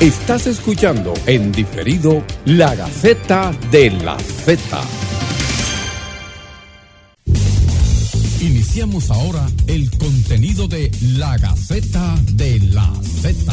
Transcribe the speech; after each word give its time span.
Estás 0.00 0.46
escuchando 0.46 1.12
en 1.26 1.50
diferido 1.50 2.24
La 2.44 2.76
Gaceta 2.76 3.50
de 3.72 3.90
la 3.90 4.16
Z. 4.16 4.80
Iniciamos 8.40 9.10
ahora 9.10 9.44
el 9.66 9.90
contenido 9.90 10.68
de 10.68 10.92
La 11.16 11.36
Gaceta 11.38 12.14
de 12.30 12.60
la 12.60 12.94
Z. 13.02 13.52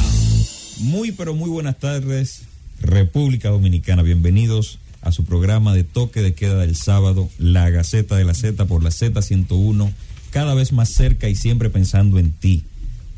Muy 0.82 1.14
pero 1.14 1.34
muy 1.34 1.50
buenas 1.50 1.80
tardes, 1.80 2.44
República 2.80 3.50
Dominicana. 3.50 4.04
Bienvenidos 4.04 4.78
a 5.02 5.12
su 5.12 5.26
programa 5.26 5.74
de 5.74 5.84
toque 5.84 6.22
de 6.22 6.36
queda 6.36 6.58
del 6.58 6.76
sábado, 6.76 7.28
La 7.40 7.72
Gaceta 7.72 8.18
de 8.18 8.24
la 8.24 8.36
Z 8.36 8.68
por 8.68 8.84
la 8.84 8.92
Z101, 8.92 9.92
cada 10.30 10.54
vez 10.54 10.74
más 10.74 10.90
cerca 10.90 11.28
y 11.28 11.36
siempre 11.36 11.72
pensando 11.72 12.20
en 12.20 12.34
ti, 12.34 12.66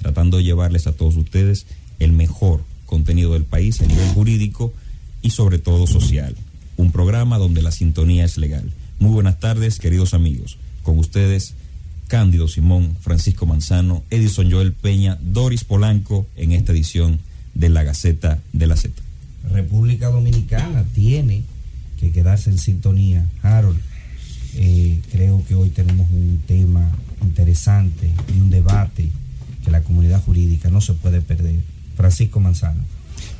tratando 0.02 0.38
de 0.38 0.46
llevarles 0.46 0.88
a 0.88 0.94
todos 0.94 1.18
ustedes 1.18 1.68
el 2.00 2.14
mejor 2.14 2.62
contenido 2.88 3.34
del 3.34 3.44
país 3.44 3.80
a 3.82 3.86
nivel 3.86 4.08
jurídico 4.10 4.74
y 5.22 5.30
sobre 5.30 5.60
todo 5.60 5.86
social. 5.86 6.36
Un 6.78 6.92
programa 6.92 7.38
donde 7.38 7.62
la 7.62 7.72
sintonía 7.72 8.26
es 8.26 8.38
legal. 8.38 8.72
Muy 8.98 9.12
buenas 9.12 9.40
tardes, 9.40 9.78
queridos 9.78 10.16
amigos. 10.16 10.58
Con 10.82 10.98
ustedes, 10.98 11.54
Cándido 12.08 12.48
Simón, 12.48 12.98
Francisco 13.02 13.46
Manzano, 13.46 14.04
Edison 14.10 14.50
Joel 14.50 14.74
Peña, 14.74 15.20
Doris 15.22 15.64
Polanco 15.64 16.26
en 16.36 16.54
esta 16.54 16.72
edición 16.72 17.20
de 17.54 17.70
la 17.70 17.84
Gaceta 17.84 18.40
de 18.54 18.68
la 18.68 18.78
Z. 18.78 18.94
República 19.52 20.08
Dominicana 20.08 20.84
tiene 20.96 21.44
que 22.00 22.12
quedarse 22.12 22.50
en 22.50 22.58
sintonía. 22.58 23.28
Harold, 23.42 23.80
eh, 24.56 25.00
creo 25.12 25.44
que 25.48 25.56
hoy 25.56 25.70
tenemos 25.70 26.08
un 26.12 26.42
tema 26.48 26.90
interesante 27.22 28.12
y 28.36 28.40
un 28.40 28.50
debate 28.50 29.10
que 29.64 29.72
la 29.72 29.82
comunidad 29.82 30.24
jurídica 30.24 30.70
no 30.70 30.80
se 30.80 30.94
puede 30.94 31.22
perder 31.22 31.56
Francisco 31.98 32.40
Manzano. 32.40 32.82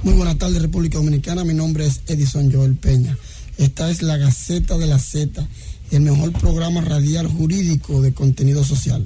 Muy 0.04 0.14
buenas 0.14 0.38
tardes, 0.38 0.62
República 0.62 0.98
Dominicana. 0.98 1.44
Mi 1.44 1.54
nombre 1.54 1.86
es 1.86 2.02
Edison 2.08 2.52
Joel 2.52 2.76
Peña. 2.76 3.18
Esta 3.58 3.90
es 3.90 4.02
la 4.02 4.18
Gaceta 4.18 4.78
de 4.78 4.88
la 4.88 5.00
Z, 5.00 5.48
el 5.92 6.02
mejor 6.02 6.34
programa 6.34 6.82
radial 6.82 7.28
jurídico 7.28 8.02
de 8.02 8.14
contenido 8.14 8.64
social. 8.64 9.06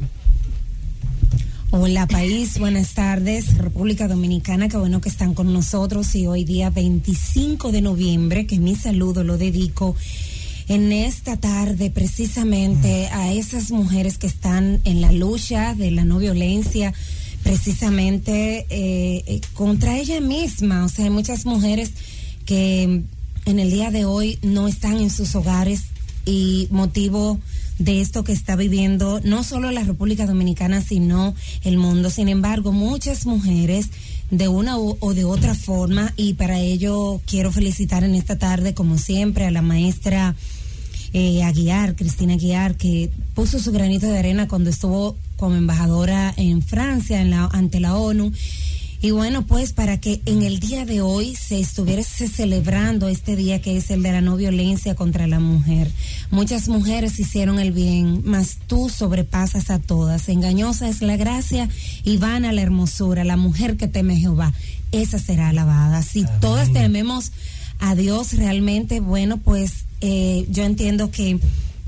Hola 1.74 2.06
país, 2.06 2.60
buenas 2.60 2.94
tardes, 2.94 3.58
República 3.58 4.10
Dominicana, 4.10 4.68
qué 4.68 4.76
bueno 4.76 5.00
que 5.00 5.08
están 5.08 5.34
con 5.34 5.54
nosotros 5.54 6.14
y 6.16 6.28
hoy 6.28 6.44
día 6.44 6.70
25 6.70 7.72
de 7.72 7.82
noviembre, 7.82 8.46
que 8.46 8.60
mi 8.60 8.76
saludo 8.76 9.24
lo 9.24 9.38
dedico 9.38 9.96
en 10.68 10.92
esta 10.92 11.38
tarde 11.38 11.90
precisamente 11.90 13.08
a 13.08 13.32
esas 13.32 13.72
mujeres 13.72 14.18
que 14.18 14.28
están 14.28 14.82
en 14.84 15.00
la 15.00 15.14
lucha 15.14 15.74
de 15.74 15.92
la 15.92 16.04
no 16.04 16.18
violencia, 16.18 16.94
precisamente 17.52 18.66
eh, 18.70 19.24
eh, 19.28 19.42
contra 19.54 19.98
ella 19.98 20.22
misma. 20.22 20.86
O 20.86 20.88
sea, 20.88 21.04
hay 21.04 21.12
muchas 21.12 21.46
mujeres 21.46 21.92
que 22.46 22.84
en 23.46 23.60
el 23.60 23.70
día 23.70 23.92
de 23.92 24.06
hoy 24.06 24.40
no 24.42 24.70
están 24.70 25.02
en 25.02 25.10
sus 25.10 25.36
hogares 25.36 25.82
y 26.26 26.70
motivo 26.72 27.42
de 27.78 28.00
esto 28.00 28.24
que 28.24 28.32
está 28.32 28.56
viviendo 28.56 29.20
no 29.26 29.44
solo 29.44 29.70
la 29.72 29.84
República 29.84 30.26
Dominicana, 30.26 30.80
sino 30.80 31.36
el 31.66 31.76
mundo. 31.76 32.10
Sin 32.10 32.30
embargo, 32.30 32.72
muchas 32.72 33.26
mujeres 33.26 33.88
de 34.30 34.48
una 34.48 34.78
o 34.78 35.14
de 35.14 35.26
otra 35.26 35.54
forma 35.54 36.14
y 36.16 36.36
para 36.36 36.58
ello 36.58 37.20
quiero 37.26 37.52
felicitar 37.52 38.06
en 38.06 38.16
esta 38.16 38.38
tarde, 38.38 38.74
como 38.74 38.98
siempre, 38.98 39.46
a 39.46 39.52
la 39.52 39.62
maestra 39.62 40.38
eh, 41.12 41.44
Aguiar, 41.44 41.98
Cristina 41.98 42.36
Aguiar, 42.36 42.76
que 42.76 43.12
puso 43.36 43.60
su 43.60 43.74
granito 43.74 44.08
de 44.08 44.18
arena 44.18 44.48
cuando 44.48 44.70
estuvo 44.70 45.18
como 45.42 45.56
embajadora 45.56 46.32
en 46.38 46.62
Francia 46.62 47.20
en 47.20 47.32
la, 47.32 47.46
ante 47.46 47.80
la 47.80 47.98
ONU. 47.98 48.32
Y 49.02 49.10
bueno, 49.10 49.48
pues 49.48 49.74
para 49.74 50.00
que 50.00 50.22
en 50.28 50.44
el 50.44 50.60
día 50.60 50.86
de 50.86 51.02
hoy 51.02 51.34
se 51.34 51.60
estuviera 51.60 52.04
celebrando 52.04 53.10
este 53.10 53.36
día 53.36 53.60
que 53.60 53.76
es 53.76 53.90
el 53.90 54.04
de 54.04 54.12
la 54.12 54.22
no 54.22 54.36
violencia 54.36 54.94
contra 54.94 55.26
la 55.26 55.40
mujer. 55.40 55.90
Muchas 56.30 56.68
mujeres 56.68 57.20
hicieron 57.20 57.58
el 57.58 57.72
bien, 57.72 58.22
mas 58.24 58.60
tú 58.68 58.88
sobrepasas 58.88 59.72
a 59.72 59.80
todas. 59.80 60.30
Engañosa 60.30 60.88
es 60.88 61.02
la 61.02 61.18
gracia 61.18 61.68
y 62.04 62.18
vana 62.18 62.52
la 62.52 62.62
hermosura. 62.62 63.24
La 63.24 63.36
mujer 63.36 63.78
que 63.78 63.88
teme 63.88 64.18
Jehová, 64.18 64.54
esa 64.92 65.18
será 65.18 65.50
alabada. 65.50 66.04
Si 66.04 66.24
todas 66.40 66.72
tememos 66.72 67.32
a 67.80 67.96
Dios 67.96 68.34
realmente, 68.34 69.00
bueno, 69.00 69.38
pues 69.38 69.86
eh, 70.02 70.46
yo 70.52 70.66
entiendo 70.66 71.10
que 71.10 71.40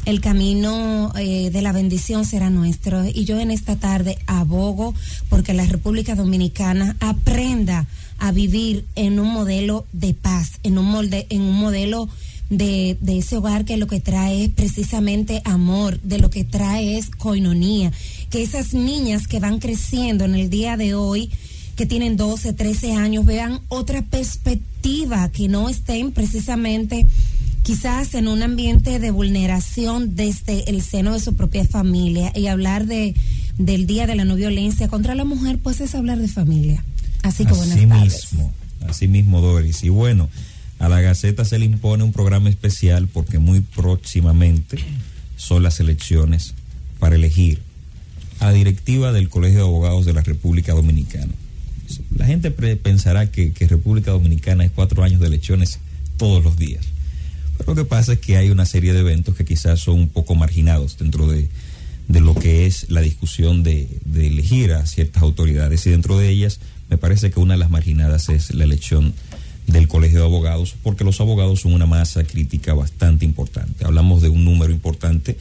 el 0.05 0.21
camino 0.21 1.11
eh, 1.17 1.49
de 1.51 1.61
la 1.61 1.71
bendición 1.71 2.25
será 2.25 2.49
nuestro. 2.49 3.05
Y 3.05 3.25
yo 3.25 3.39
en 3.39 3.51
esta 3.51 3.75
tarde 3.75 4.17
abogo 4.27 4.93
porque 5.29 5.53
la 5.53 5.65
República 5.65 6.15
Dominicana 6.15 6.95
aprenda 6.99 7.87
a 8.19 8.31
vivir 8.31 8.85
en 8.95 9.19
un 9.19 9.29
modelo 9.29 9.85
de 9.93 10.13
paz, 10.13 10.59
en 10.63 10.77
un, 10.77 10.85
molde, 10.85 11.25
en 11.29 11.41
un 11.41 11.55
modelo 11.55 12.09
de, 12.49 12.97
de, 13.01 13.17
ese 13.17 13.37
hogar 13.37 13.65
que 13.65 13.77
lo 13.77 13.87
que 13.87 13.99
trae 13.99 14.45
es 14.45 14.49
precisamente 14.49 15.41
amor, 15.45 15.99
de 16.01 16.19
lo 16.19 16.29
que 16.29 16.43
trae 16.43 16.97
es 16.97 17.09
coinonía. 17.09 17.91
Que 18.29 18.43
esas 18.43 18.73
niñas 18.73 19.27
que 19.27 19.39
van 19.39 19.59
creciendo 19.59 20.25
en 20.25 20.35
el 20.35 20.49
día 20.49 20.77
de 20.77 20.95
hoy, 20.95 21.31
que 21.75 21.85
tienen 21.85 22.17
12, 22.17 22.53
13 22.53 22.93
años, 22.93 23.25
vean 23.25 23.61
otra 23.69 24.01
perspectiva, 24.03 25.29
que 25.29 25.47
no 25.47 25.69
estén 25.69 26.11
precisamente 26.11 27.05
quizás 27.63 28.13
en 28.13 28.27
un 28.27 28.43
ambiente 28.43 28.99
de 28.99 29.11
vulneración 29.11 30.15
desde 30.15 30.69
el 30.69 30.81
seno 30.81 31.13
de 31.13 31.19
su 31.19 31.35
propia 31.35 31.65
familia 31.65 32.31
y 32.35 32.47
hablar 32.47 32.85
de 32.85 33.15
del 33.57 33.85
Día 33.85 34.07
de 34.07 34.15
la 34.15 34.25
No 34.25 34.35
Violencia 34.35 34.87
contra 34.87 35.15
la 35.15 35.25
Mujer, 35.25 35.59
pues 35.61 35.79
es 35.79 35.95
hablar 35.95 36.17
de 36.17 36.27
familia. 36.27 36.83
Así 37.21 37.45
que 37.45 37.53
buenas 37.53 37.87
tardes. 37.87 38.33
Mismo, 38.33 38.53
así 38.87 39.07
mismo, 39.07 39.41
Doris. 39.41 39.83
Y 39.83 39.89
bueno, 39.89 40.29
a 40.79 40.89
la 40.89 41.01
Gaceta 41.01 41.45
se 41.45 41.59
le 41.59 41.65
impone 41.65 42.03
un 42.03 42.11
programa 42.11 42.49
especial 42.49 43.07
porque 43.07 43.39
muy 43.39 43.61
próximamente 43.61 44.79
son 45.37 45.63
las 45.63 45.79
elecciones 45.79 46.55
para 46.99 47.15
elegir 47.15 47.61
a 48.39 48.45
la 48.45 48.53
directiva 48.53 49.11
del 49.13 49.29
Colegio 49.29 49.59
de 49.59 49.65
Abogados 49.65 50.05
de 50.05 50.13
la 50.13 50.21
República 50.21 50.73
Dominicana. 50.73 51.31
La 52.15 52.25
gente 52.25 52.51
pensará 52.51 53.29
que, 53.31 53.53
que 53.53 53.67
República 53.67 54.11
Dominicana 54.11 54.65
es 54.65 54.71
cuatro 54.71 55.03
años 55.03 55.19
de 55.19 55.27
elecciones 55.27 55.79
todos 56.17 56.43
los 56.43 56.57
días. 56.57 56.85
Lo 57.65 57.75
que 57.75 57.85
pasa 57.85 58.13
es 58.13 58.19
que 58.19 58.37
hay 58.37 58.49
una 58.49 58.65
serie 58.65 58.93
de 58.93 58.99
eventos 58.99 59.35
que 59.35 59.45
quizás 59.45 59.79
son 59.79 59.95
un 59.95 60.09
poco 60.09 60.35
marginados 60.35 60.97
dentro 60.97 61.27
de, 61.27 61.49
lo 62.07 62.35
que 62.35 62.65
es 62.65 62.89
la 62.89 63.01
discusión 63.01 63.63
de, 63.63 63.87
elegir 64.13 64.73
a 64.73 64.85
ciertas 64.85 65.23
autoridades. 65.23 65.85
Y 65.85 65.91
dentro 65.91 66.17
de 66.17 66.29
ellas, 66.29 66.59
me 66.89 66.97
parece 66.97 67.31
que 67.31 67.39
una 67.39 67.53
de 67.53 67.59
las 67.59 67.69
marginadas 67.69 68.29
es 68.29 68.53
la 68.53 68.63
elección 68.63 69.13
del 69.67 69.87
Colegio 69.87 70.19
de 70.19 70.25
Abogados, 70.25 70.75
porque 70.83 71.05
los 71.05 71.21
abogados 71.21 71.61
son 71.61 71.73
una 71.73 71.85
masa 71.85 72.23
crítica 72.25 72.73
bastante 72.73 73.23
importante. 73.23 73.85
Hablamos 73.85 74.21
de 74.21 74.29
un 74.29 74.43
número 74.43 74.73
importante 74.73 75.37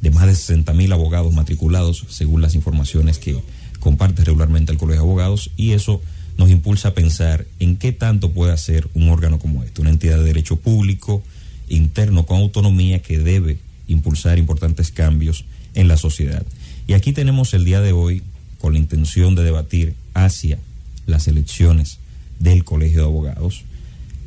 de 0.00 0.10
más 0.10 0.26
de 0.26 0.34
60 0.34 0.72
mil 0.74 0.92
abogados 0.92 1.32
matriculados, 1.32 2.04
según 2.08 2.40
las 2.40 2.54
informaciones 2.54 3.18
que 3.18 3.36
comparte 3.80 4.22
regularmente 4.22 4.70
el 4.70 4.78
Colegio 4.78 5.02
de 5.02 5.08
Abogados, 5.08 5.50
y 5.56 5.72
eso 5.72 6.00
nos 6.36 6.50
impulsa 6.50 6.88
a 6.88 6.94
pensar 6.94 7.46
en 7.58 7.76
qué 7.76 7.92
tanto 7.92 8.30
puede 8.30 8.52
hacer 8.52 8.88
un 8.94 9.08
órgano 9.08 9.38
como 9.38 9.62
este, 9.62 9.80
una 9.80 9.90
entidad 9.90 10.18
de 10.18 10.24
derecho 10.24 10.56
público, 10.56 11.22
interno 11.68 12.26
con 12.26 12.38
autonomía 12.38 13.00
que 13.00 13.18
debe 13.18 13.58
impulsar 13.88 14.38
importantes 14.38 14.90
cambios 14.90 15.44
en 15.74 15.88
la 15.88 15.96
sociedad. 15.96 16.44
Y 16.86 16.92
aquí 16.92 17.12
tenemos 17.12 17.54
el 17.54 17.64
día 17.64 17.80
de 17.80 17.92
hoy 17.92 18.22
con 18.58 18.74
la 18.74 18.78
intención 18.78 19.34
de 19.34 19.44
debatir 19.44 19.94
hacia 20.14 20.58
las 21.06 21.28
elecciones 21.28 21.98
del 22.38 22.64
Colegio 22.64 23.00
de 23.00 23.06
Abogados 23.06 23.62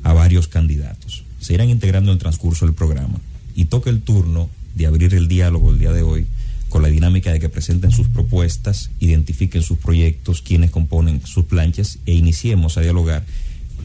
a 0.04 0.14
varios 0.14 0.48
candidatos. 0.48 1.24
Se 1.40 1.54
irán 1.54 1.70
integrando 1.70 2.12
en 2.12 2.16
el 2.16 2.20
transcurso 2.20 2.66
del 2.66 2.76
programa 2.76 3.20
y 3.56 3.66
toca 3.66 3.90
el 3.90 4.02
turno 4.02 4.50
de 4.76 4.86
abrir 4.86 5.14
el 5.14 5.28
diálogo 5.28 5.72
el 5.72 5.80
día 5.80 5.92
de 5.92 6.04
hoy 6.04 6.28
con 6.70 6.82
la 6.82 6.90
dinámica 6.90 7.32
de 7.32 7.40
que 7.40 7.50
presenten 7.50 7.92
sus 7.92 8.08
propuestas, 8.08 8.92
identifiquen 9.00 9.64
sus 9.64 9.78
proyectos, 9.78 10.42
quienes 10.42 10.70
componen 10.70 11.26
sus 11.26 11.46
planchas 11.46 12.00
e 12.06 12.14
iniciemos 12.14 12.78
a 12.78 12.82
dialogar 12.82 13.24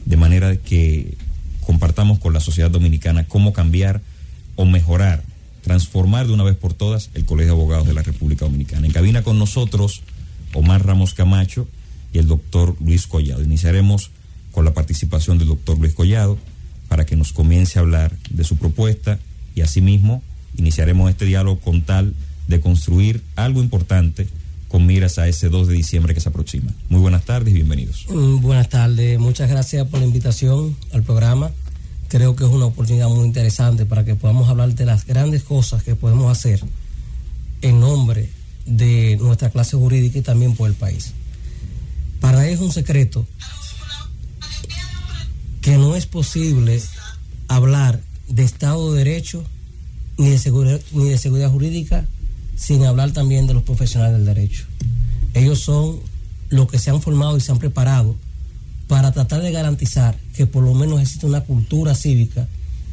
de 0.05 0.17
manera 0.17 0.56
que 0.56 1.15
compartamos 1.64 2.19
con 2.19 2.32
la 2.32 2.41
sociedad 2.41 2.70
dominicana 2.70 3.26
cómo 3.26 3.53
cambiar 3.53 4.00
o 4.56 4.64
mejorar, 4.64 5.23
transformar 5.62 6.26
de 6.26 6.32
una 6.32 6.44
vez 6.44 6.56
por 6.56 6.75
todas 6.75 7.11
el 7.14 7.25
Colegio 7.25 7.55
de 7.55 7.61
Abogados 7.61 7.87
de 7.87 7.94
la 7.94 8.03
República 8.03 8.44
Dominicana. 8.44 8.87
En 8.87 8.93
cabina 8.93 9.23
con 9.23 9.38
nosotros 9.38 10.03
Omar 10.55 10.85
Ramos 10.85 11.14
Camacho 11.14 11.67
y 12.12 12.19
el 12.19 12.26
doctor 12.26 12.76
Luis 12.81 13.06
Collado. 13.06 13.43
Iniciaremos 13.43 14.11
con 14.50 14.64
la 14.64 14.75
participación 14.75 15.38
del 15.38 15.49
doctor 15.49 15.79
Luis 15.79 15.94
Collado 15.94 16.38
para 16.88 17.06
que 17.06 17.17
nos 17.17 17.32
comience 17.32 17.79
a 17.79 17.82
hablar 17.82 18.17
de 18.31 18.44
su 18.44 18.56
propuesta 18.56 19.19
y 19.55 19.62
asimismo 19.62 20.23
iniciaremos 20.56 21.11
este 21.11 21.25
diálogo 21.25 21.61
con 21.61 21.82
tal 21.82 22.14
de 22.49 22.61
construir 22.61 23.23
algo 23.37 23.62
importante 23.62 24.29
con 24.73 24.87
miras 24.87 25.19
a 25.19 25.29
ese 25.29 25.51
2 25.51 25.69
de 25.69 25.75
diciembre 25.75 26.15
que 26.15 26.21
se 26.23 26.31
aproxima. 26.31 26.73
Muy 26.89 27.03
buenas 27.03 27.27
tardes 27.27 27.53
y 27.53 27.57
bienvenidos. 27.57 28.07
Mm, 28.09 28.41
buenas 28.41 28.71
tardes, 28.71 29.19
muchas 29.19 29.51
gracias 29.51 29.87
por 29.87 30.01
la 30.01 30.07
invitación 30.07 30.75
al 30.95 31.03
programa. 31.03 31.51
Creo 32.09 32.35
que 32.35 32.45
es 32.45 32.51
una 32.51 32.65
oportunidad 32.65 33.09
muy 33.11 33.27
interesante 33.27 33.85
para 33.85 34.03
que 34.03 34.15
podamos 34.15 34.49
hablar 34.49 34.75
de 34.75 34.87
las 34.87 35.05
grandes 35.05 35.43
cosas 35.43 35.83
que 35.83 35.95
podemos 35.95 36.33
hacer 36.33 36.65
en 37.61 37.81
nombre 37.81 38.31
de 38.65 39.19
nuestra 39.21 39.51
clase 39.51 39.77
jurídica 39.77 40.19
y 40.19 40.23
también 40.23 40.55
por 40.55 40.71
el 40.71 40.75
país. 40.75 41.13
Para 42.23 42.49
es 42.49 42.59
un 42.61 42.73
secreto 42.73 43.27
que 45.61 45.77
no 45.77 45.97
es 45.97 46.07
posible 46.07 46.81
hablar 47.47 48.01
de 48.27 48.43
Estado 48.43 48.95
de 48.95 49.05
Derecho 49.05 49.45
ni 50.17 50.31
de 50.31 50.39
seguridad, 50.39 50.81
ni 50.93 51.11
de 51.11 51.19
seguridad 51.19 51.51
jurídica 51.51 52.07
sin 52.62 52.85
hablar 52.85 53.11
también 53.11 53.49
de 53.49 53.55
los 53.55 53.64
profesionales 53.64 54.19
del 54.19 54.25
derecho. 54.25 54.67
Ellos 55.35 55.59
son 55.59 55.99
los 56.49 56.69
que 56.70 56.79
se 56.79 56.91
han 56.91 57.03
formado 57.03 57.37
y 57.37 57.41
se 57.41 57.50
han 57.50 57.59
preparado 57.59 58.14
para 58.87 59.11
tratar 59.11 59.43
de 59.43 59.50
garantizar 59.50 60.17
que 60.37 60.47
por 60.47 60.62
lo 60.62 60.73
menos 60.73 61.00
existe 61.00 61.26
una 61.26 61.41
cultura 61.41 61.97
cívica 61.97 62.47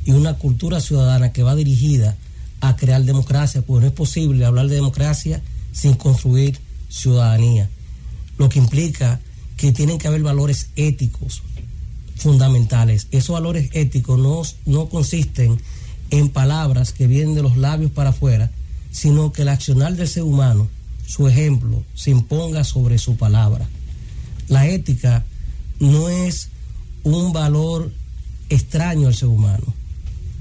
y 0.06 0.12
una 0.12 0.33
cultura 0.33 0.80
ciudadana 0.80 1.31
que 1.31 1.44
va 1.44 1.56
dirigida 1.56 2.18
a 2.62 2.75
crear 2.77 3.04
democracia, 3.04 3.62
porque 3.62 3.81
no 3.81 3.88
es 3.88 3.94
posible 3.94 4.44
hablar 4.44 4.69
de 4.69 4.75
democracia 4.75 5.44
sin 5.71 5.94
construir 5.94 6.60
ciudadanía, 6.89 7.69
lo 8.39 8.50
que 8.50 8.57
implica 8.57 9.19
que 9.56 9.71
tienen 9.71 10.00
que 10.00 10.07
haber 10.07 10.24
valores 10.24 10.69
éticos 10.77 11.44
fundamentales. 12.16 13.07
Esos 13.12 13.33
valores 13.33 13.69
éticos 13.74 14.18
no, 14.18 14.42
no 14.66 14.89
consisten 14.89 15.62
en 16.10 16.30
palabras 16.30 16.92
que 16.92 17.06
vienen 17.06 17.36
de 17.36 17.44
los 17.44 17.56
labios 17.56 17.92
para 17.92 18.10
afuera, 18.10 18.50
sino 18.91 19.31
que 19.31 19.44
el 19.44 19.50
accionar 19.50 19.95
del 19.95 20.07
ser 20.07 20.24
humano, 20.24 20.68
su 21.06 21.27
ejemplo, 21.27 21.83
se 21.94 22.12
imponga 22.12 22.63
sobre 22.63 22.97
su 22.97 23.15
palabra. 23.15 23.68
La 24.47 24.68
ética 24.68 25.25
no 25.80 26.09
es 26.09 26.50
un 27.03 27.31
valor 27.33 27.91
extraño 28.50 29.07
al 29.07 29.15
ser 29.15 29.30
humano, 29.30 29.74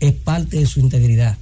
es 0.00 0.12
parte 0.12 0.58
de 0.58 0.66
su 0.66 0.80
integridad, 0.80 1.36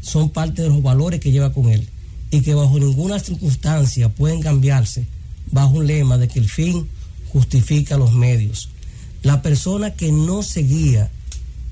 son 0.00 0.30
parte 0.30 0.62
de 0.62 0.68
los 0.68 0.82
valores 0.82 1.20
que 1.20 1.32
lleva 1.32 1.52
con 1.52 1.68
él 1.68 1.88
y 2.30 2.40
que 2.40 2.54
bajo 2.54 2.78
ninguna 2.78 3.18
circunstancia 3.18 4.08
pueden 4.08 4.40
cambiarse 4.40 5.06
bajo 5.50 5.78
un 5.78 5.86
lema 5.86 6.18
de 6.18 6.28
que 6.28 6.38
el 6.38 6.48
fin 6.48 6.88
justifica 7.32 7.96
los 7.96 8.12
medios. 8.12 8.70
La 9.22 9.42
persona 9.42 9.92
que 9.92 10.12
no 10.12 10.42
se 10.42 10.62
guía 10.62 11.10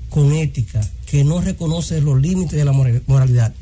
con 0.09 0.33
ética, 0.33 0.81
que 1.05 1.23
no 1.23 1.41
reconoce 1.41 2.01
los 2.01 2.19
límites 2.21 2.57
de 2.57 2.65
la 2.65 2.71
moralidad 2.71 3.53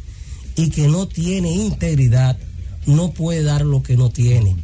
y 0.59 0.69
que 0.71 0.89
no 0.89 1.07
tiene 1.07 1.53
integridad, 1.53 2.37
no 2.85 3.11
puede 3.11 3.43
dar 3.43 3.63
lo 3.63 3.81
que 3.81 3.95
no 3.95 4.09
tiene. 4.09 4.57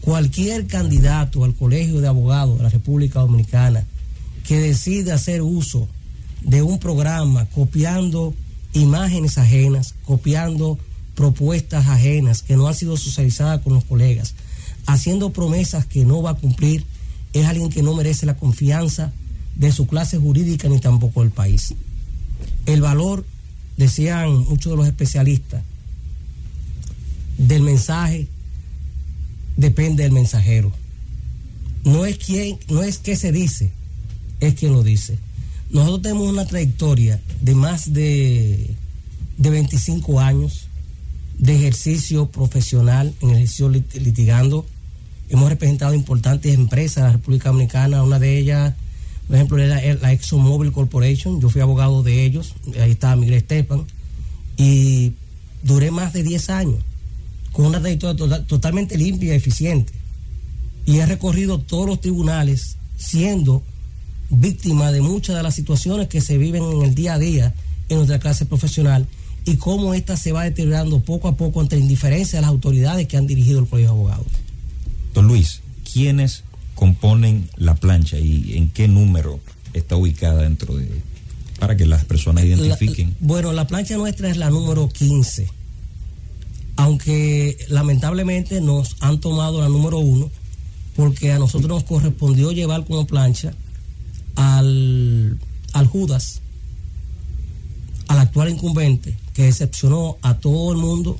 Cualquier 0.00 0.66
candidato 0.66 1.44
al 1.44 1.54
Colegio 1.54 2.00
de 2.00 2.08
Abogados 2.08 2.56
de 2.56 2.64
la 2.64 2.70
República 2.70 3.20
Dominicana 3.20 3.84
que 4.44 4.58
decida 4.58 5.14
hacer 5.14 5.42
uso 5.42 5.86
de 6.42 6.62
un 6.62 6.80
programa 6.80 7.46
copiando 7.54 8.34
imágenes 8.72 9.38
ajenas, 9.38 9.94
copiando 10.04 10.76
propuestas 11.14 11.86
ajenas 11.86 12.42
que 12.42 12.56
no 12.56 12.66
han 12.66 12.74
sido 12.74 12.96
socializadas 12.96 13.60
con 13.60 13.74
los 13.74 13.84
colegas, 13.84 14.34
haciendo 14.86 15.30
promesas 15.30 15.86
que 15.86 16.04
no 16.04 16.20
va 16.20 16.30
a 16.30 16.36
cumplir, 16.36 16.84
es 17.32 17.46
alguien 17.46 17.70
que 17.70 17.84
no 17.84 17.94
merece 17.94 18.26
la 18.26 18.36
confianza 18.36 19.12
de 19.54 19.70
su 19.70 19.86
clase 19.86 20.18
jurídica 20.18 20.68
ni 20.68 20.80
tampoco 20.80 21.20
del 21.20 21.30
país. 21.30 21.74
El 22.66 22.80
valor, 22.80 23.24
decían 23.78 24.44
muchos 24.44 24.72
de 24.72 24.76
los 24.76 24.86
especialistas, 24.86 25.62
del 27.38 27.62
mensaje 27.62 28.28
depende 29.56 30.02
del 30.02 30.12
mensajero. 30.12 30.72
No 31.84 32.04
es 32.04 32.18
quién, 32.18 32.58
no 32.68 32.82
es 32.82 32.98
qué 32.98 33.16
se 33.16 33.32
dice, 33.32 33.70
es 34.40 34.54
quien 34.54 34.72
lo 34.72 34.82
dice. 34.82 35.16
Nosotros 35.70 36.02
tenemos 36.02 36.28
una 36.28 36.44
trayectoria 36.44 37.20
de 37.40 37.54
más 37.54 37.92
de, 37.92 38.74
de 39.38 39.50
25 39.50 40.20
años 40.20 40.68
de 41.38 41.54
ejercicio 41.54 42.26
profesional 42.26 43.14
en 43.20 43.30
ejercicio 43.30 43.68
litigando. 43.68 44.66
Hemos 45.28 45.48
representado 45.48 45.94
importantes 45.94 46.54
empresas 46.54 46.96
de 46.96 47.02
la 47.02 47.12
República 47.12 47.50
Dominicana, 47.50 48.02
una 48.02 48.18
de 48.18 48.38
ellas, 48.38 48.74
por 49.28 49.36
ejemplo, 49.36 49.58
era 49.58 49.80
la 49.96 50.12
ExxonMobil 50.12 50.72
Corporation, 50.72 51.38
yo 51.40 51.50
fui 51.50 51.60
abogado 51.60 52.02
de 52.02 52.24
ellos, 52.24 52.54
ahí 52.80 52.92
estaba 52.92 53.14
Miguel 53.14 53.34
Estepan, 53.34 53.84
y 54.56 55.12
duré 55.62 55.90
más 55.90 56.14
de 56.14 56.22
10 56.22 56.50
años 56.50 56.78
con 57.52 57.66
una 57.66 57.80
trayectoria 57.80 58.44
totalmente 58.46 58.96
limpia 58.96 59.34
y 59.34 59.36
eficiente. 59.36 59.92
Y 60.86 60.98
he 60.98 61.06
recorrido 61.06 61.58
todos 61.58 61.86
los 61.86 62.00
tribunales 62.00 62.76
siendo 62.96 63.62
víctima 64.30 64.92
de 64.92 65.02
muchas 65.02 65.36
de 65.36 65.42
las 65.42 65.54
situaciones 65.54 66.08
que 66.08 66.20
se 66.20 66.38
viven 66.38 66.62
en 66.62 66.82
el 66.82 66.94
día 66.94 67.14
a 67.14 67.18
día 67.18 67.54
en 67.88 67.98
nuestra 67.98 68.18
clase 68.18 68.46
profesional 68.46 69.06
y 69.44 69.56
cómo 69.56 69.94
ésta 69.94 70.16
se 70.16 70.32
va 70.32 70.44
deteriorando 70.44 71.00
poco 71.00 71.28
a 71.28 71.36
poco 71.36 71.60
ante 71.60 71.76
la 71.76 71.82
indiferencia 71.82 72.38
de 72.38 72.42
las 72.42 72.50
autoridades 72.50 73.06
que 73.06 73.16
han 73.16 73.26
dirigido 73.26 73.60
el 73.60 73.66
Colegio 73.66 73.90
de 73.90 73.96
Abogados. 73.96 74.26
Don 75.14 75.26
Luis, 75.26 75.60
¿quiénes 75.90 76.44
componen 76.78 77.50
la 77.56 77.74
plancha 77.74 78.20
y 78.20 78.56
en 78.56 78.70
qué 78.70 78.86
número 78.86 79.40
está 79.74 79.96
ubicada 79.96 80.42
dentro 80.42 80.76
de 80.76 80.88
para 81.58 81.76
que 81.76 81.86
las 81.86 82.04
personas 82.04 82.44
identifiquen? 82.44 83.16
bueno, 83.18 83.52
la 83.52 83.66
plancha 83.66 83.96
nuestra 83.96 84.30
es 84.30 84.36
la 84.36 84.48
número 84.48 84.88
15, 84.88 85.48
aunque 86.76 87.58
lamentablemente 87.68 88.60
nos 88.60 88.94
han 89.00 89.18
tomado 89.18 89.60
la 89.60 89.68
número 89.68 89.98
1 89.98 90.30
porque 90.94 91.32
a 91.32 91.40
nosotros 91.40 91.68
nos 91.68 91.82
correspondió 91.82 92.52
llevar 92.52 92.84
como 92.84 93.08
plancha 93.08 93.52
al, 94.36 95.36
al 95.72 95.86
Judas, 95.88 96.42
al 98.06 98.20
actual 98.20 98.50
incumbente, 98.50 99.16
que 99.34 99.42
decepcionó 99.42 100.16
a 100.22 100.34
todo 100.34 100.70
el 100.70 100.78
mundo, 100.78 101.18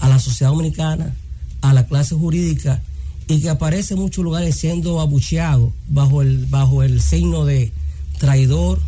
a 0.00 0.10
la 0.10 0.18
sociedad 0.18 0.50
dominicana, 0.50 1.16
a 1.62 1.72
la 1.72 1.86
clase 1.86 2.14
jurídica 2.14 2.82
y 3.28 3.40
que 3.40 3.48
aparece 3.48 3.94
en 3.94 4.00
muchos 4.00 4.24
lugares 4.24 4.56
siendo 4.56 5.00
abucheado 5.00 5.72
bajo 5.88 6.22
el, 6.22 6.46
bajo 6.46 6.82
el 6.82 7.00
signo 7.00 7.44
de 7.44 7.72
traidor 8.18 8.80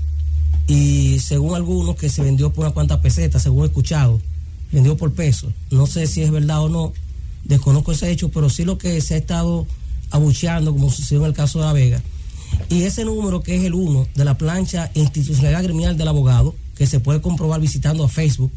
y 0.66 1.18
según 1.20 1.54
algunos 1.54 1.96
que 1.96 2.08
se 2.08 2.22
vendió 2.22 2.52
por 2.52 2.66
una 2.66 2.74
cuanta 2.74 3.00
pesetas, 3.00 3.42
según 3.42 3.64
he 3.64 3.66
escuchado, 3.68 4.20
vendió 4.70 4.96
por 4.96 5.12
peso. 5.12 5.52
No 5.70 5.86
sé 5.86 6.06
si 6.06 6.22
es 6.22 6.30
verdad 6.30 6.62
o 6.62 6.68
no, 6.68 6.92
desconozco 7.44 7.92
ese 7.92 8.10
hecho, 8.10 8.28
pero 8.28 8.50
sí 8.50 8.64
lo 8.64 8.78
que 8.78 9.00
se 9.00 9.14
ha 9.14 9.16
estado 9.16 9.66
abucheando, 10.10 10.72
como 10.72 10.90
sucedió 10.90 11.22
en 11.22 11.28
el 11.28 11.34
caso 11.34 11.58
de 11.58 11.64
La 11.64 11.72
Vega. 11.72 12.02
Y 12.68 12.82
ese 12.82 13.04
número 13.04 13.42
que 13.42 13.56
es 13.56 13.64
el 13.64 13.74
1 13.74 14.08
de 14.14 14.24
la 14.24 14.36
plancha 14.36 14.90
institucionalidad 14.94 15.64
criminal 15.64 15.96
del 15.96 16.08
abogado, 16.08 16.54
que 16.76 16.86
se 16.86 17.00
puede 17.00 17.20
comprobar 17.20 17.60
visitando 17.60 18.04
a 18.04 18.08
Facebook, 18.08 18.52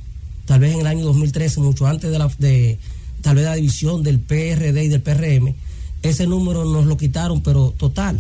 tal 0.46 0.60
vez 0.60 0.74
en 0.74 0.82
el 0.82 0.88
año 0.88 1.06
2013, 1.06 1.62
mucho 1.62 1.88
antes 1.88 2.12
de 2.12 2.20
la, 2.20 2.30
de, 2.38 2.78
tal 3.22 3.36
vez 3.36 3.46
la 3.46 3.56
división 3.56 4.04
del 4.04 4.20
PRD 4.20 4.84
y 4.84 4.88
del 4.90 5.02
PRM, 5.02 5.56
ese 6.02 6.28
número 6.28 6.66
nos 6.66 6.86
lo 6.86 6.98
quitaron, 6.98 7.42
pero 7.42 7.72
total, 7.78 8.20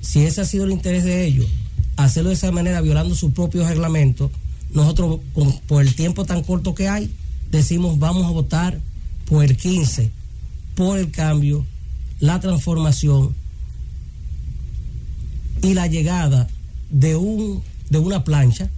si 0.00 0.24
ese 0.24 0.40
ha 0.40 0.44
sido 0.44 0.64
el 0.64 0.72
interés 0.72 1.04
de 1.04 1.26
ellos, 1.26 1.46
hacerlo 1.96 2.30
de 2.30 2.34
esa 2.34 2.52
manera, 2.52 2.80
violando 2.80 3.14
sus 3.14 3.32
propios 3.32 3.68
reglamentos, 3.68 4.30
nosotros, 4.72 5.20
por 5.66 5.82
el 5.82 5.94
tiempo 5.94 6.24
tan 6.24 6.42
corto 6.42 6.74
que 6.74 6.88
hay, 6.88 7.10
decimos 7.50 7.98
vamos 7.98 8.26
a 8.26 8.30
votar 8.30 8.78
por 9.26 9.44
el 9.44 9.56
15, 9.56 10.10
por 10.74 10.98
el 10.98 11.10
cambio, 11.10 11.64
la 12.20 12.40
transformación 12.40 13.34
y 15.62 15.74
la 15.74 15.86
llegada 15.86 16.48
de, 16.90 17.16
un, 17.16 17.62
de 17.90 17.98
una 17.98 18.24
plancha 18.24 18.70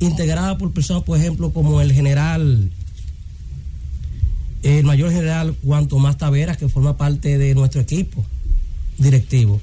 integrada 0.00 0.58
por 0.58 0.72
personas, 0.72 1.04
por 1.04 1.18
ejemplo, 1.18 1.52
como 1.52 1.80
el 1.80 1.92
general, 1.92 2.70
el 4.62 4.84
mayor 4.84 5.10
general 5.10 5.56
Juan 5.64 5.88
Tomás 5.88 6.18
Taveras, 6.18 6.56
que 6.56 6.68
forma 6.68 6.96
parte 6.96 7.38
de 7.38 7.54
nuestro 7.54 7.80
equipo 7.80 8.24
directivo. 8.98 9.60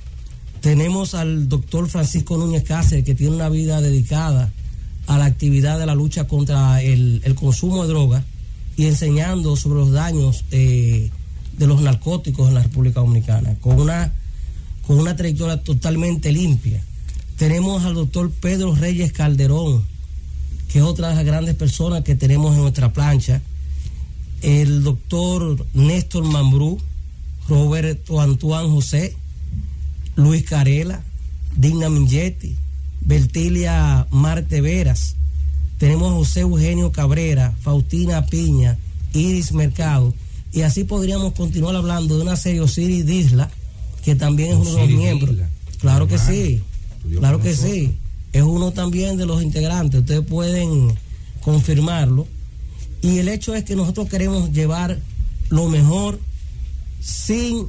Tenemos 0.61 1.15
al 1.15 1.47
doctor 1.47 1.87
Francisco 1.87 2.37
Núñez 2.37 2.63
Cáceres, 2.63 3.05
que 3.05 3.15
tiene 3.15 3.35
una 3.35 3.49
vida 3.49 3.81
dedicada 3.81 4.51
a 5.07 5.17
la 5.17 5.25
actividad 5.25 5.79
de 5.79 5.85
la 5.85 5.95
lucha 5.95 6.25
contra 6.25 6.81
el, 6.81 7.23
consumo 7.35 7.83
de 7.83 7.89
drogas 7.89 8.23
y 8.75 8.85
enseñando 8.85 9.55
sobre 9.55 9.79
los 9.79 9.91
daños 9.91 10.43
eh, 10.51 11.09
de 11.57 11.67
los 11.67 11.81
narcóticos 11.81 12.49
en 12.49 12.55
la 12.55 12.63
República 12.63 12.99
Dominicana, 12.99 13.55
con 13.61 13.79
una, 13.79 14.13
con 14.85 14.99
una 14.99 15.15
trayectoria 15.15 15.63
totalmente 15.63 16.31
limpia. 16.31 16.81
Tenemos 17.37 17.85
al 17.85 17.95
doctor 17.95 18.29
Pedro 18.31 18.75
Reyes 18.75 19.13
Calderón, 19.13 19.83
que 20.67 20.79
es 20.79 20.83
otra 20.83 21.09
de 21.09 21.15
las 21.15 21.25
grandes 21.25 21.55
personas 21.55 22.03
que 22.03 22.15
tenemos 22.15 22.53
en 22.53 22.61
nuestra 22.61 22.91
plancha, 22.91 23.41
el 24.41 24.83
doctor 24.83 25.65
Néstor 25.73 26.23
Mambrú, 26.23 26.79
Roberto 27.47 28.21
Antoine 28.21 28.69
José, 28.69 29.15
Luis 30.15 30.43
Carela, 30.43 31.03
Digna 31.55 31.89
Mingetti, 31.89 32.55
Bertilia 33.01 34.07
Marte 34.11 34.61
Veras, 34.61 35.15
tenemos 35.79 36.11
a 36.11 36.15
José 36.15 36.41
Eugenio 36.41 36.91
Cabrera, 36.91 37.55
Faustina 37.61 38.25
Piña, 38.25 38.77
Iris 39.13 39.53
Mercado, 39.53 40.13
y 40.51 40.61
así 40.61 40.83
podríamos 40.83 41.33
continuar 41.33 41.75
hablando 41.75 42.17
de 42.17 42.23
una 42.23 42.35
serie 42.35 42.59
Osiris 42.59 43.05
Disla, 43.05 43.49
que 44.03 44.13
también 44.13 44.51
es 44.51 44.57
uno 44.57 44.73
de 44.73 44.87
los 44.87 44.89
miembros. 44.89 45.35
Claro 45.79 46.07
que 46.07 46.17
sí, 46.17 46.61
claro 47.17 47.39
que 47.39 47.55
sí. 47.55 47.93
es 48.33 48.43
uno 48.43 48.71
también 48.71 49.15
de 49.15 49.25
los 49.25 49.41
integrantes, 49.41 50.01
ustedes 50.01 50.25
pueden 50.25 50.97
confirmarlo. 51.41 52.27
Y 53.01 53.19
el 53.19 53.29
hecho 53.29 53.55
es 53.55 53.63
que 53.63 53.75
nosotros 53.75 54.09
queremos 54.09 54.51
llevar 54.51 54.99
lo 55.49 55.67
mejor 55.67 56.19
sin, 57.01 57.67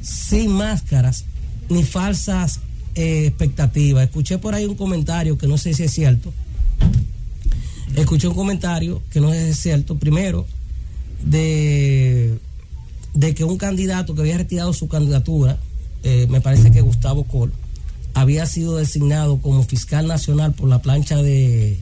sin 0.00 0.50
máscaras 0.50 1.24
ni 1.68 1.82
falsas 1.82 2.60
eh, 2.94 3.26
expectativa. 3.26 4.02
Escuché 4.02 4.38
por 4.38 4.54
ahí 4.54 4.64
un 4.64 4.76
comentario 4.76 5.36
que 5.36 5.46
no 5.46 5.58
sé 5.58 5.74
si 5.74 5.84
es 5.84 5.92
cierto. 5.92 6.32
Escuché 7.94 8.28
un 8.28 8.34
comentario 8.34 9.02
que 9.10 9.20
no 9.20 9.30
sé 9.30 9.44
si 9.44 9.50
es 9.50 9.60
cierto. 9.60 9.98
Primero, 9.98 10.46
de, 11.24 12.38
de 13.14 13.34
que 13.34 13.44
un 13.44 13.58
candidato 13.58 14.14
que 14.14 14.22
había 14.22 14.38
retirado 14.38 14.72
su 14.72 14.88
candidatura, 14.88 15.58
eh, 16.02 16.26
me 16.30 16.40
parece 16.40 16.70
que 16.70 16.80
Gustavo 16.80 17.24
Col, 17.24 17.52
había 18.14 18.46
sido 18.46 18.76
designado 18.76 19.38
como 19.38 19.62
fiscal 19.62 20.06
nacional 20.06 20.54
por 20.54 20.68
la 20.68 20.80
plancha 20.80 21.16
de, 21.22 21.78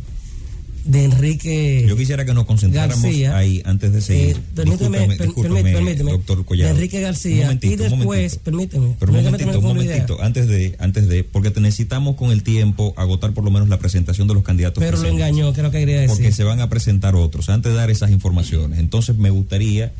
de 0.85 1.05
Enrique. 1.05 1.85
Yo 1.89 1.97
quisiera 1.97 2.25
que 2.25 2.35
nos 2.35 2.45
concentráramos 2.45 3.03
García. 3.03 3.37
ahí 3.37 3.63
antes 3.65 3.93
de 3.93 4.01
seguir. 4.03 4.37
Eh, 4.37 4.41
permíteme, 4.55 4.99
Discúlpeme, 4.99 5.17
per- 5.17 5.27
discúlpeme, 5.27 5.61
permí- 5.63 5.73
permíteme. 5.73 6.11
doctor 6.13 6.45
Collado. 6.45 6.69
De 6.69 6.75
Enrique 6.77 7.01
García. 7.01 7.51
Un 7.51 7.59
y 7.63 7.77
después, 7.77 8.37
permíteme. 8.37 8.97
Pero 8.99 9.13
un 9.13 9.25
momentito, 9.25 9.59
un 9.59 9.65
momentito, 9.65 10.23
antes 10.23 10.47
de, 10.47 10.77
antes 10.79 11.09
de, 11.09 11.25
porque 11.25 11.51
te 11.51 11.61
necesitamos 11.61 12.17
con 12.17 12.31
el 12.31 12.43
tiempo 12.43 12.93
agotar 12.97 13.33
por 13.33 13.45
lo 13.45 13.51
menos 13.51 13.69
la 13.69 13.79
presentación 13.79 14.29
de 14.29 14.35
los 14.35 14.43
candidatos. 14.43 14.83
Pero 14.85 14.99
lo 14.99 15.09
engañó, 15.09 15.53
creo 15.55 15.71
que 15.71 15.79
quería 15.81 16.01
decir. 16.03 16.17
porque 16.17 16.33
se 16.33 16.45
van 16.45 16.61
a 16.61 16.69
presentar 16.69 17.15
otros 17.17 17.49
antes 17.49 17.73
de 17.73 17.79
dar 17.79 17.91
esas 17.91 18.11
informaciones. 18.11 18.79
Entonces 18.79 19.17
me 19.17 19.31
gustaría 19.31 19.93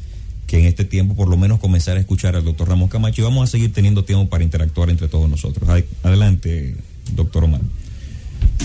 que 0.47 0.59
en 0.59 0.67
este 0.67 0.85
tiempo 0.85 1.15
por 1.15 1.29
lo 1.29 1.39
menos 1.39 1.59
comenzar 1.61 1.97
a 1.97 2.01
escuchar 2.01 2.37
al 2.37 2.45
doctor 2.45 2.69
Ramos 2.69 2.91
Camacho 2.91 3.23
y 3.23 3.25
vamos 3.25 3.49
a 3.49 3.51
seguir 3.51 3.73
teniendo 3.73 4.05
tiempo 4.05 4.29
para 4.29 4.45
interactuar 4.45 4.91
entre 4.91 5.09
todos 5.09 5.31
nosotros. 5.31 5.67
Ad- 5.69 5.85
Adelante, 6.03 6.75
doctor 7.17 7.45
Omar. 7.45 7.63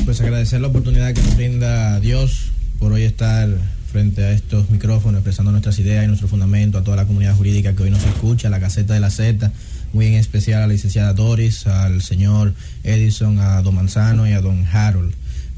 Pues 0.06 0.22
agradecer 0.22 0.62
la 0.62 0.68
oportunidad 0.68 1.14
que 1.14 1.22
nos 1.22 1.36
brinda 1.36 2.00
Dios 2.00 2.52
por 2.80 2.94
hoy 2.94 3.04
estar 3.04 3.50
frente 3.92 4.24
a 4.24 4.32
estos 4.32 4.70
micrófonos 4.70 5.20
expresando 5.20 5.52
nuestras 5.52 5.80
ideas 5.80 6.06
y 6.06 6.08
nuestro 6.08 6.28
fundamento 6.28 6.78
a 6.78 6.84
toda 6.84 6.98
la 6.98 7.06
comunidad 7.06 7.36
jurídica 7.36 7.76
que 7.76 7.84
hoy 7.84 7.90
nos 7.90 8.04
escucha, 8.04 8.48
a 8.48 8.52
la 8.52 8.60
Gaceta 8.60 8.94
de 8.94 9.00
la 9.00 9.10
Z, 9.10 9.52
muy 9.94 10.08
en 10.08 10.14
especial 10.14 10.64
a 10.64 10.68
la 10.68 10.74
licenciada 10.74 11.14
Doris, 11.14 11.68
al 11.68 12.02
señor 12.02 12.54
Edison, 12.84 13.40
a 13.40 13.62
don 13.62 13.76
Manzano 13.76 14.28
y 14.28 14.34
a 14.34 14.42
don 14.42 14.66
Harold. 14.66 15.14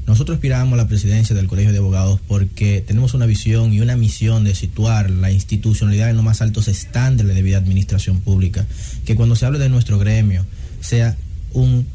Nosotros 0.06 0.36
aspiramos 0.36 0.74
a 0.74 0.82
la 0.82 0.88
presidencia 0.88 1.36
del 1.36 1.46
Colegio 1.46 1.72
de 1.72 1.78
Abogados 1.78 2.20
porque 2.26 2.82
tenemos 2.84 3.14
una 3.14 3.26
visión 3.26 3.72
y 3.72 3.80
una 3.80 3.96
misión 3.96 4.42
de 4.42 4.54
situar 4.54 5.10
la 5.10 5.30
institucionalidad 5.30 6.10
en 6.10 6.16
los 6.16 6.24
más 6.24 6.42
altos 6.42 6.66
estándares 6.66 7.28
de 7.28 7.34
debida 7.34 7.58
administración 7.58 8.20
pública. 8.20 8.66
Que 9.04 9.14
cuando 9.14 9.36
se 9.36 9.46
hable 9.46 9.60
de 9.60 9.68
nuestro 9.68 9.98
gremio 9.98 10.44
sea 10.80 11.16
un 11.52 11.86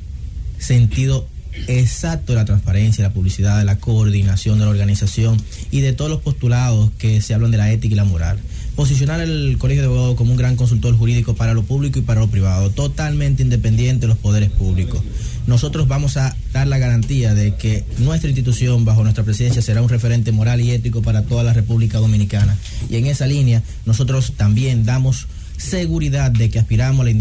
sentido 0.57 1.27
exacto 1.67 2.35
la 2.35 2.45
transparencia, 2.45 3.03
la 3.03 3.13
publicidad, 3.13 3.63
la 3.63 3.79
coordinación 3.79 4.59
de 4.59 4.65
la 4.65 4.71
organización 4.71 5.41
y 5.71 5.81
de 5.81 5.93
todos 5.93 6.09
los 6.09 6.21
postulados 6.21 6.91
que 6.97 7.21
se 7.21 7.33
hablan 7.33 7.51
de 7.51 7.57
la 7.57 7.71
ética 7.71 7.93
y 7.93 7.97
la 7.97 8.05
moral. 8.05 8.39
Posicionar 8.75 9.21
el 9.21 9.57
Colegio 9.57 9.81
de 9.81 9.87
Abogados 9.87 10.15
como 10.15 10.31
un 10.31 10.37
gran 10.37 10.55
consultor 10.55 10.95
jurídico 10.95 11.35
para 11.35 11.53
lo 11.53 11.63
público 11.63 11.99
y 11.99 12.03
para 12.03 12.19
lo 12.19 12.27
privado, 12.27 12.69
totalmente 12.69 13.41
independiente 13.41 14.01
de 14.01 14.07
los 14.07 14.17
poderes 14.17 14.51
públicos. 14.51 15.01
Nosotros 15.47 15.87
vamos 15.87 16.17
a 16.17 16.35
dar 16.53 16.67
la 16.67 16.77
garantía 16.77 17.33
de 17.33 17.55
que 17.55 17.85
nuestra 17.97 18.29
institución, 18.29 18.85
bajo 18.85 19.03
nuestra 19.03 19.23
presidencia, 19.23 19.61
será 19.61 19.81
un 19.81 19.89
referente 19.89 20.31
moral 20.31 20.61
y 20.61 20.71
ético 20.71 21.01
para 21.01 21.23
toda 21.23 21.43
la 21.43 21.53
República 21.53 21.99
Dominicana. 21.99 22.57
Y 22.89 22.97
en 22.97 23.07
esa 23.07 23.25
línea, 23.27 23.63
nosotros 23.85 24.33
también 24.35 24.85
damos 24.85 25.27
seguridad 25.57 26.31
de 26.31 26.49
que 26.49 26.59
aspiramos 26.59 27.01
a 27.01 27.05
la 27.05 27.11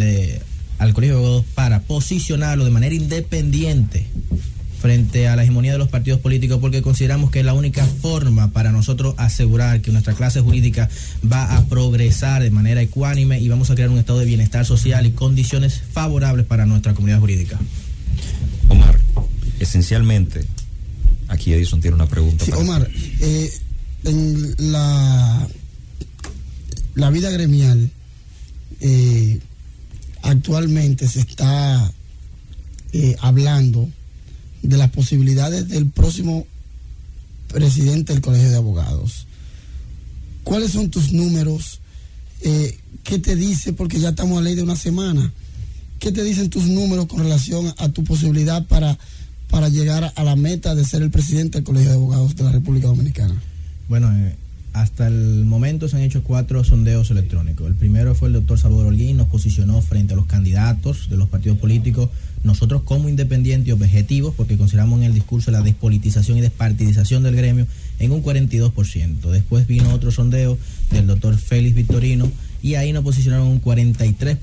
al 0.78 0.92
Colegio 0.94 1.16
de 1.16 1.20
Abogados 1.22 1.44
para 1.54 1.80
posicionarlo 1.80 2.64
de 2.64 2.70
manera 2.70 2.94
independiente 2.94 4.06
frente 4.80 5.26
a 5.26 5.34
la 5.36 5.42
hegemonía 5.42 5.72
de 5.72 5.78
los 5.78 5.88
partidos 5.88 6.20
políticos 6.20 6.58
porque 6.60 6.82
consideramos 6.82 7.30
que 7.30 7.40
es 7.40 7.44
la 7.46 7.54
única 7.54 7.84
forma 7.86 8.52
para 8.52 8.72
nosotros 8.72 9.14
asegurar 9.16 9.80
que 9.80 9.90
nuestra 9.90 10.12
clase 10.14 10.40
jurídica 10.42 10.88
va 11.30 11.56
a 11.56 11.64
progresar 11.66 12.42
de 12.42 12.50
manera 12.50 12.82
ecuánime 12.82 13.40
y 13.40 13.48
vamos 13.48 13.70
a 13.70 13.74
crear 13.74 13.88
un 13.90 13.98
estado 13.98 14.18
de 14.20 14.26
bienestar 14.26 14.64
social 14.66 15.06
y 15.06 15.12
condiciones 15.12 15.80
favorables 15.92 16.44
para 16.46 16.66
nuestra 16.66 16.92
comunidad 16.94 17.20
jurídica. 17.20 17.58
Omar, 18.68 19.00
esencialmente, 19.58 20.44
aquí 21.28 21.52
Edison 21.54 21.80
tiene 21.80 21.94
una 21.94 22.06
pregunta. 22.06 22.44
Sí, 22.44 22.50
para- 22.50 22.62
Omar, 22.62 22.88
eh, 23.20 23.50
en 24.04 24.54
la, 24.72 25.48
la 26.94 27.10
vida 27.10 27.30
gremial 27.30 27.90
eh, 28.80 29.40
actualmente 30.26 31.08
se 31.08 31.20
está 31.20 31.92
eh, 32.92 33.16
hablando 33.20 33.88
de 34.62 34.76
las 34.76 34.90
posibilidades 34.90 35.68
del 35.68 35.86
próximo 35.86 36.46
presidente 37.48 38.12
del 38.12 38.22
Colegio 38.22 38.50
de 38.50 38.56
Abogados. 38.56 39.26
¿Cuáles 40.44 40.72
son 40.72 40.90
tus 40.90 41.12
números? 41.12 41.80
Eh, 42.42 42.78
¿Qué 43.04 43.18
te 43.18 43.36
dice? 43.36 43.72
Porque 43.72 44.00
ya 44.00 44.10
estamos 44.10 44.38
a 44.38 44.42
ley 44.42 44.54
de 44.54 44.62
una 44.62 44.76
semana. 44.76 45.32
¿Qué 45.98 46.12
te 46.12 46.24
dicen 46.24 46.50
tus 46.50 46.64
números 46.64 47.06
con 47.06 47.20
relación 47.20 47.72
a 47.78 47.88
tu 47.88 48.04
posibilidad 48.04 48.66
para, 48.66 48.98
para 49.48 49.68
llegar 49.68 50.12
a 50.14 50.24
la 50.24 50.36
meta 50.36 50.74
de 50.74 50.84
ser 50.84 51.02
el 51.02 51.10
presidente 51.10 51.58
del 51.58 51.64
Colegio 51.64 51.90
de 51.90 51.96
Abogados 51.96 52.36
de 52.36 52.44
la 52.44 52.52
República 52.52 52.88
Dominicana? 52.88 53.40
Bueno, 53.88 54.12
eh, 54.12 54.36
hasta 54.76 55.06
el 55.06 55.46
momento 55.46 55.88
se 55.88 55.96
han 55.96 56.02
hecho 56.02 56.22
cuatro 56.22 56.62
sondeos 56.62 57.10
electrónicos. 57.10 57.66
El 57.66 57.74
primero 57.76 58.14
fue 58.14 58.28
el 58.28 58.34
doctor 58.34 58.58
Salvador 58.58 58.88
Holguín, 58.88 59.16
nos 59.16 59.28
posicionó 59.28 59.80
frente 59.80 60.12
a 60.12 60.16
los 60.16 60.26
candidatos 60.26 61.08
de 61.08 61.16
los 61.16 61.30
partidos 61.30 61.56
políticos. 61.56 62.10
Nosotros 62.44 62.82
como 62.82 63.08
independientes 63.08 63.68
y 63.68 63.72
objetivos, 63.72 64.34
porque 64.36 64.58
consideramos 64.58 64.98
en 64.98 65.06
el 65.06 65.14
discurso 65.14 65.50
la 65.50 65.62
despolitización 65.62 66.36
y 66.36 66.42
despartidización 66.42 67.22
del 67.22 67.36
gremio, 67.36 67.66
en 67.98 68.12
un 68.12 68.22
42%. 68.22 69.30
Después 69.30 69.66
vino 69.66 69.94
otro 69.94 70.10
sondeo 70.10 70.58
del 70.90 71.06
doctor 71.06 71.38
Félix 71.38 71.74
Victorino 71.74 72.30
y 72.62 72.74
ahí 72.74 72.92
nos 72.92 73.02
posicionaron 73.02 73.46
un 73.46 73.62
43%. 73.62 74.36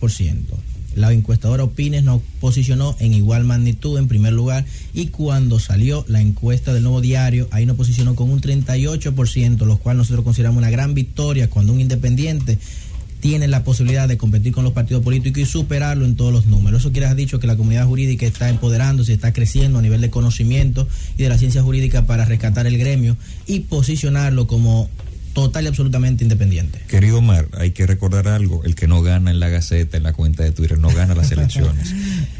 La 0.95 1.11
encuestadora 1.11 1.63
Opines 1.63 2.03
nos 2.03 2.21
posicionó 2.39 2.95
en 2.99 3.13
igual 3.13 3.43
magnitud 3.43 3.97
en 3.97 4.07
primer 4.07 4.33
lugar 4.33 4.65
y 4.93 5.07
cuando 5.07 5.59
salió 5.59 6.05
la 6.07 6.21
encuesta 6.21 6.73
del 6.73 6.83
nuevo 6.83 7.01
diario, 7.01 7.47
ahí 7.51 7.65
nos 7.65 7.77
posicionó 7.77 8.15
con 8.15 8.29
un 8.29 8.41
38%, 8.41 9.65
lo 9.65 9.77
cual 9.77 9.97
nosotros 9.97 10.23
consideramos 10.23 10.59
una 10.59 10.69
gran 10.69 10.93
victoria 10.93 11.49
cuando 11.49 11.73
un 11.73 11.81
independiente 11.81 12.59
tiene 13.23 13.47
la 13.47 13.63
posibilidad 13.63 14.09
de 14.09 14.17
competir 14.17 14.51
con 14.51 14.65
los 14.65 14.73
partidos 14.73 15.01
políticos 15.01 15.41
y 15.41 15.45
superarlo 15.45 16.03
en 16.03 16.17
todos 16.17 16.33
los 16.33 16.45
números. 16.45 16.81
Eso 16.81 16.91
quiere 16.91 17.07
decir 17.07 17.23
dicho 17.23 17.39
que 17.39 17.47
la 17.47 17.55
comunidad 17.55 17.87
jurídica 17.87 18.25
está 18.25 18.49
empoderándose, 18.49 19.13
está 19.13 19.31
creciendo 19.31 19.79
a 19.79 19.81
nivel 19.81 20.01
de 20.01 20.09
conocimiento 20.09 20.89
y 21.17 21.23
de 21.23 21.29
la 21.29 21.37
ciencia 21.37 21.63
jurídica 21.63 22.05
para 22.05 22.25
rescatar 22.25 22.67
el 22.67 22.77
gremio 22.77 23.15
y 23.47 23.61
posicionarlo 23.61 24.45
como 24.45 24.89
total 25.33 25.65
y 25.65 25.67
absolutamente 25.67 26.23
independiente. 26.23 26.79
Querido 26.87 27.17
Omar, 27.17 27.47
hay 27.57 27.71
que 27.71 27.85
recordar 27.87 28.27
algo, 28.27 28.63
el 28.63 28.75
que 28.75 28.87
no 28.87 29.01
gana 29.01 29.31
en 29.31 29.39
la 29.39 29.49
Gaceta, 29.49 29.97
en 29.97 30.03
la 30.03 30.13
cuenta 30.13 30.43
de 30.43 30.51
Twitter, 30.51 30.77
no 30.77 30.89
gana 30.89 31.15
las 31.15 31.31
elecciones. 31.33 31.93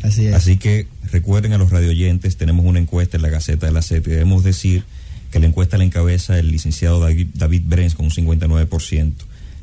Así 0.03 0.27
es. 0.27 0.35
Así 0.35 0.57
que 0.57 0.87
recuerden 1.11 1.53
a 1.53 1.57
los 1.57 1.71
radioyentes, 1.71 2.37
tenemos 2.37 2.65
una 2.65 2.79
encuesta 2.79 3.17
en 3.17 3.23
la 3.23 3.29
Gaceta 3.29 3.65
de 3.65 3.71
la 3.71 3.81
Z 3.81 4.07
y 4.09 4.13
debemos 4.13 4.43
decir 4.43 4.83
que 5.31 5.39
la 5.39 5.47
encuesta 5.47 5.77
la 5.77 5.83
encabeza 5.83 6.37
el 6.37 6.51
licenciado 6.51 6.99
David, 6.99 7.29
David 7.33 7.63
Brens 7.65 7.95
con 7.95 8.05
un 8.05 8.11
59%. 8.11 9.13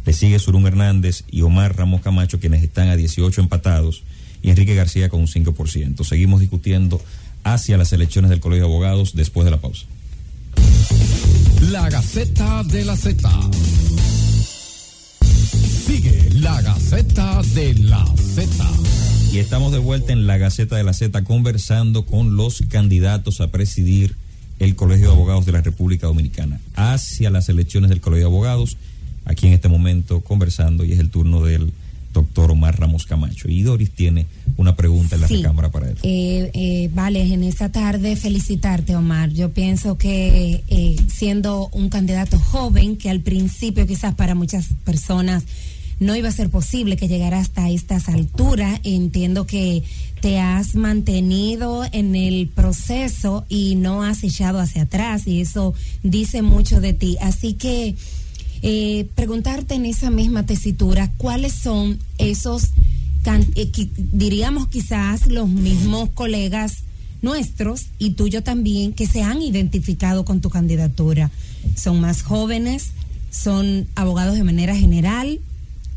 Le 0.04 0.12
sigue 0.12 0.38
Surún 0.38 0.66
Hernández 0.66 1.22
y 1.30 1.42
Omar 1.42 1.76
Ramos 1.76 2.00
Camacho, 2.00 2.40
quienes 2.40 2.64
están 2.64 2.88
a 2.88 2.96
18 2.96 3.40
empatados, 3.40 4.02
y 4.42 4.50
Enrique 4.50 4.74
García 4.74 5.08
con 5.08 5.20
un 5.20 5.28
5%. 5.28 6.02
Seguimos 6.04 6.40
discutiendo 6.40 7.00
hacia 7.44 7.76
las 7.76 7.92
elecciones 7.92 8.30
del 8.30 8.40
Colegio 8.40 8.66
de 8.66 8.72
Abogados 8.72 9.14
después 9.14 9.44
de 9.44 9.50
la 9.52 9.60
pausa. 9.60 9.86
La 11.70 11.88
Gaceta 11.88 12.64
de 12.64 12.84
la 12.84 12.96
Z. 12.96 13.30
Sigue 15.86 16.28
la 16.40 16.60
Gaceta 16.62 17.42
de 17.54 17.74
la 17.74 18.04
Z. 18.16 18.66
Y 19.32 19.38
estamos 19.38 19.70
de 19.70 19.78
vuelta 19.78 20.12
en 20.12 20.26
la 20.26 20.36
Gaceta 20.36 20.76
de 20.76 20.82
la 20.82 20.92
Z 20.94 21.22
conversando 21.22 22.06
con 22.06 22.34
los 22.36 22.62
candidatos 22.68 23.40
a 23.40 23.52
presidir 23.52 24.16
el 24.58 24.74
Colegio 24.74 25.06
de 25.10 25.14
Abogados 25.14 25.46
de 25.46 25.52
la 25.52 25.60
República 25.60 26.08
Dominicana 26.08 26.60
hacia 26.74 27.30
las 27.30 27.48
elecciones 27.48 27.88
del 27.88 28.00
Colegio 28.00 28.26
de 28.26 28.32
Abogados. 28.32 28.76
Aquí 29.24 29.46
en 29.46 29.52
este 29.52 29.68
momento 29.68 30.22
conversando 30.22 30.84
y 30.84 30.92
es 30.92 30.98
el 30.98 31.10
turno 31.10 31.44
del 31.44 31.72
doctor 32.12 32.50
Omar 32.50 32.78
Ramos 32.78 33.06
Camacho. 33.06 33.48
Y 33.48 33.62
Doris 33.62 33.90
tiene 33.92 34.26
una 34.56 34.76
pregunta 34.76 35.14
en 35.14 35.20
la 35.22 35.28
Sí. 35.28 35.36
recámara 35.36 35.70
para 35.70 35.88
él. 35.90 35.96
Eh, 36.02 36.50
eh, 36.54 36.90
vale, 36.92 37.22
en 37.22 37.42
esta 37.44 37.70
tarde 37.70 38.16
felicitarte, 38.16 38.96
Omar. 38.96 39.30
Yo 39.30 39.50
pienso 39.50 39.96
que 39.96 40.62
eh, 40.68 40.96
siendo 41.08 41.68
un 41.72 41.88
candidato 41.88 42.38
joven, 42.38 42.96
que 42.96 43.10
al 43.10 43.20
principio 43.20 43.86
quizás 43.86 44.14
para 44.14 44.34
muchas 44.34 44.66
personas 44.84 45.44
no 46.00 46.16
iba 46.16 46.28
a 46.30 46.32
ser 46.32 46.48
posible 46.48 46.96
que 46.96 47.08
llegara 47.08 47.38
hasta 47.38 47.68
estas 47.68 48.08
alturas, 48.08 48.80
entiendo 48.84 49.46
que 49.46 49.82
te 50.22 50.38
has 50.38 50.74
mantenido 50.74 51.84
en 51.92 52.14
el 52.16 52.48
proceso 52.48 53.44
y 53.50 53.74
no 53.74 54.02
has 54.02 54.22
echado 54.24 54.60
hacia 54.60 54.82
atrás 54.82 55.26
y 55.26 55.40
eso 55.42 55.74
dice 56.02 56.40
mucho 56.42 56.80
de 56.80 56.94
ti. 56.94 57.18
Así 57.20 57.52
que 57.54 57.96
eh, 58.62 59.08
preguntarte 59.14 59.74
en 59.74 59.86
esa 59.86 60.10
misma 60.10 60.44
tesitura, 60.44 61.10
¿cuáles 61.16 61.54
son 61.54 61.98
esos, 62.18 62.70
eh, 63.24 63.70
diríamos 63.96 64.68
quizás 64.68 65.26
los 65.28 65.48
mismos 65.48 66.10
colegas 66.10 66.84
nuestros 67.22 67.86
y 67.98 68.10
tuyo 68.10 68.42
también, 68.42 68.92
que 68.92 69.06
se 69.06 69.22
han 69.22 69.40
identificado 69.40 70.24
con 70.24 70.40
tu 70.40 70.50
candidatura? 70.50 71.30
¿Son 71.74 72.00
más 72.00 72.22
jóvenes? 72.22 72.90
¿Son 73.30 73.86
abogados 73.94 74.34
de 74.34 74.44
manera 74.44 74.76
general? 74.76 75.40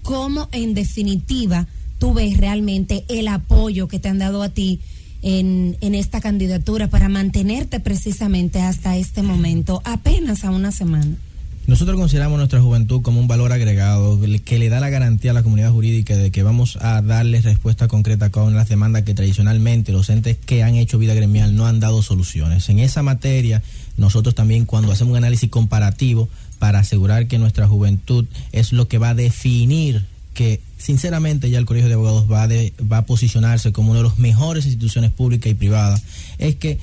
¿Cómo 0.02 0.48
en 0.52 0.74
definitiva 0.74 1.68
tú 2.00 2.14
ves 2.14 2.38
realmente 2.38 3.04
el 3.10 3.28
apoyo 3.28 3.88
que 3.88 4.00
te 4.00 4.08
han 4.10 4.20
dado 4.20 4.42
a 4.42 4.50
ti 4.50 4.80
en, 5.22 5.78
en 5.82 5.96
esta 5.96 6.22
candidatura 6.22 6.90
para 6.90 7.10
mantenerte 7.10 7.80
precisamente 7.82 8.62
hasta 8.62 8.96
este 8.96 9.22
momento, 9.22 9.82
apenas 9.84 10.46
a 10.46 10.52
una 10.52 10.72
semana? 10.72 11.18
Nosotros 11.66 11.96
consideramos 11.98 12.38
nuestra 12.38 12.60
juventud 12.60 13.02
como 13.02 13.22
un 13.22 13.28
valor 13.28 13.54
agregado 13.54 14.20
que 14.44 14.60
le 14.60 14.68
da 14.68 14.82
la 14.82 14.90
garantía 14.90 15.32
a 15.32 15.34
la 15.34 15.44
comunidad 15.44 15.72
jurídica 15.72 16.14
de 16.16 16.30
que 16.30 16.44
vamos 16.44 16.78
a 16.82 17.02
darle 17.02 17.40
respuesta 17.42 17.88
concreta 17.88 18.32
con 18.32 18.54
las 18.54 18.68
demandas 18.68 19.04
que 19.04 19.14
tradicionalmente 19.14 19.94
los 19.94 20.10
entes 20.10 20.38
que 20.38 20.62
han 20.62 20.76
hecho 20.76 20.98
vida 20.98 21.14
gremial 21.14 21.56
no 21.56 21.66
han 21.66 21.80
dado 21.80 22.02
soluciones. 22.02 22.68
En 22.68 22.80
esa 22.80 23.02
materia, 23.02 23.64
nosotros 23.96 24.36
también 24.36 24.66
cuando 24.66 24.92
hacemos 24.92 25.12
un 25.12 25.18
análisis 25.18 25.50
comparativo 25.50 26.28
para 26.60 26.80
asegurar 26.80 27.28
que 27.28 27.40
nuestra 27.40 27.66
juventud 27.66 28.26
es 28.52 28.74
lo 28.74 28.90
que 28.90 28.98
va 28.98 29.10
a 29.10 29.16
definir 29.16 30.06
que 30.34 30.60
sinceramente 30.78 31.50
ya 31.50 31.60
el 31.60 31.66
Colegio 31.66 31.88
de 31.88 31.94
Abogados 31.94 32.30
va, 32.30 32.48
de, 32.48 32.74
va 32.92 32.98
a 32.98 33.06
posicionarse 33.06 33.72
como 33.72 33.92
una 33.92 34.02
de 34.02 34.10
las 34.10 34.20
mejores 34.20 34.66
instituciones 34.66 35.12
públicas 35.12 35.52
y 35.52 35.56
privadas, 35.56 36.04
es 36.40 36.56
que 36.56 36.80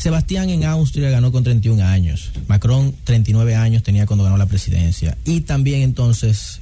Sebastián 0.00 0.48
en 0.48 0.64
Austria 0.64 1.10
ganó 1.10 1.30
con 1.30 1.44
31 1.44 1.84
años. 1.84 2.30
Macron 2.48 2.94
39 3.04 3.54
años 3.54 3.82
tenía 3.82 4.06
cuando 4.06 4.24
ganó 4.24 4.38
la 4.38 4.46
presidencia. 4.46 5.18
Y 5.26 5.42
también 5.42 5.82
entonces 5.82 6.60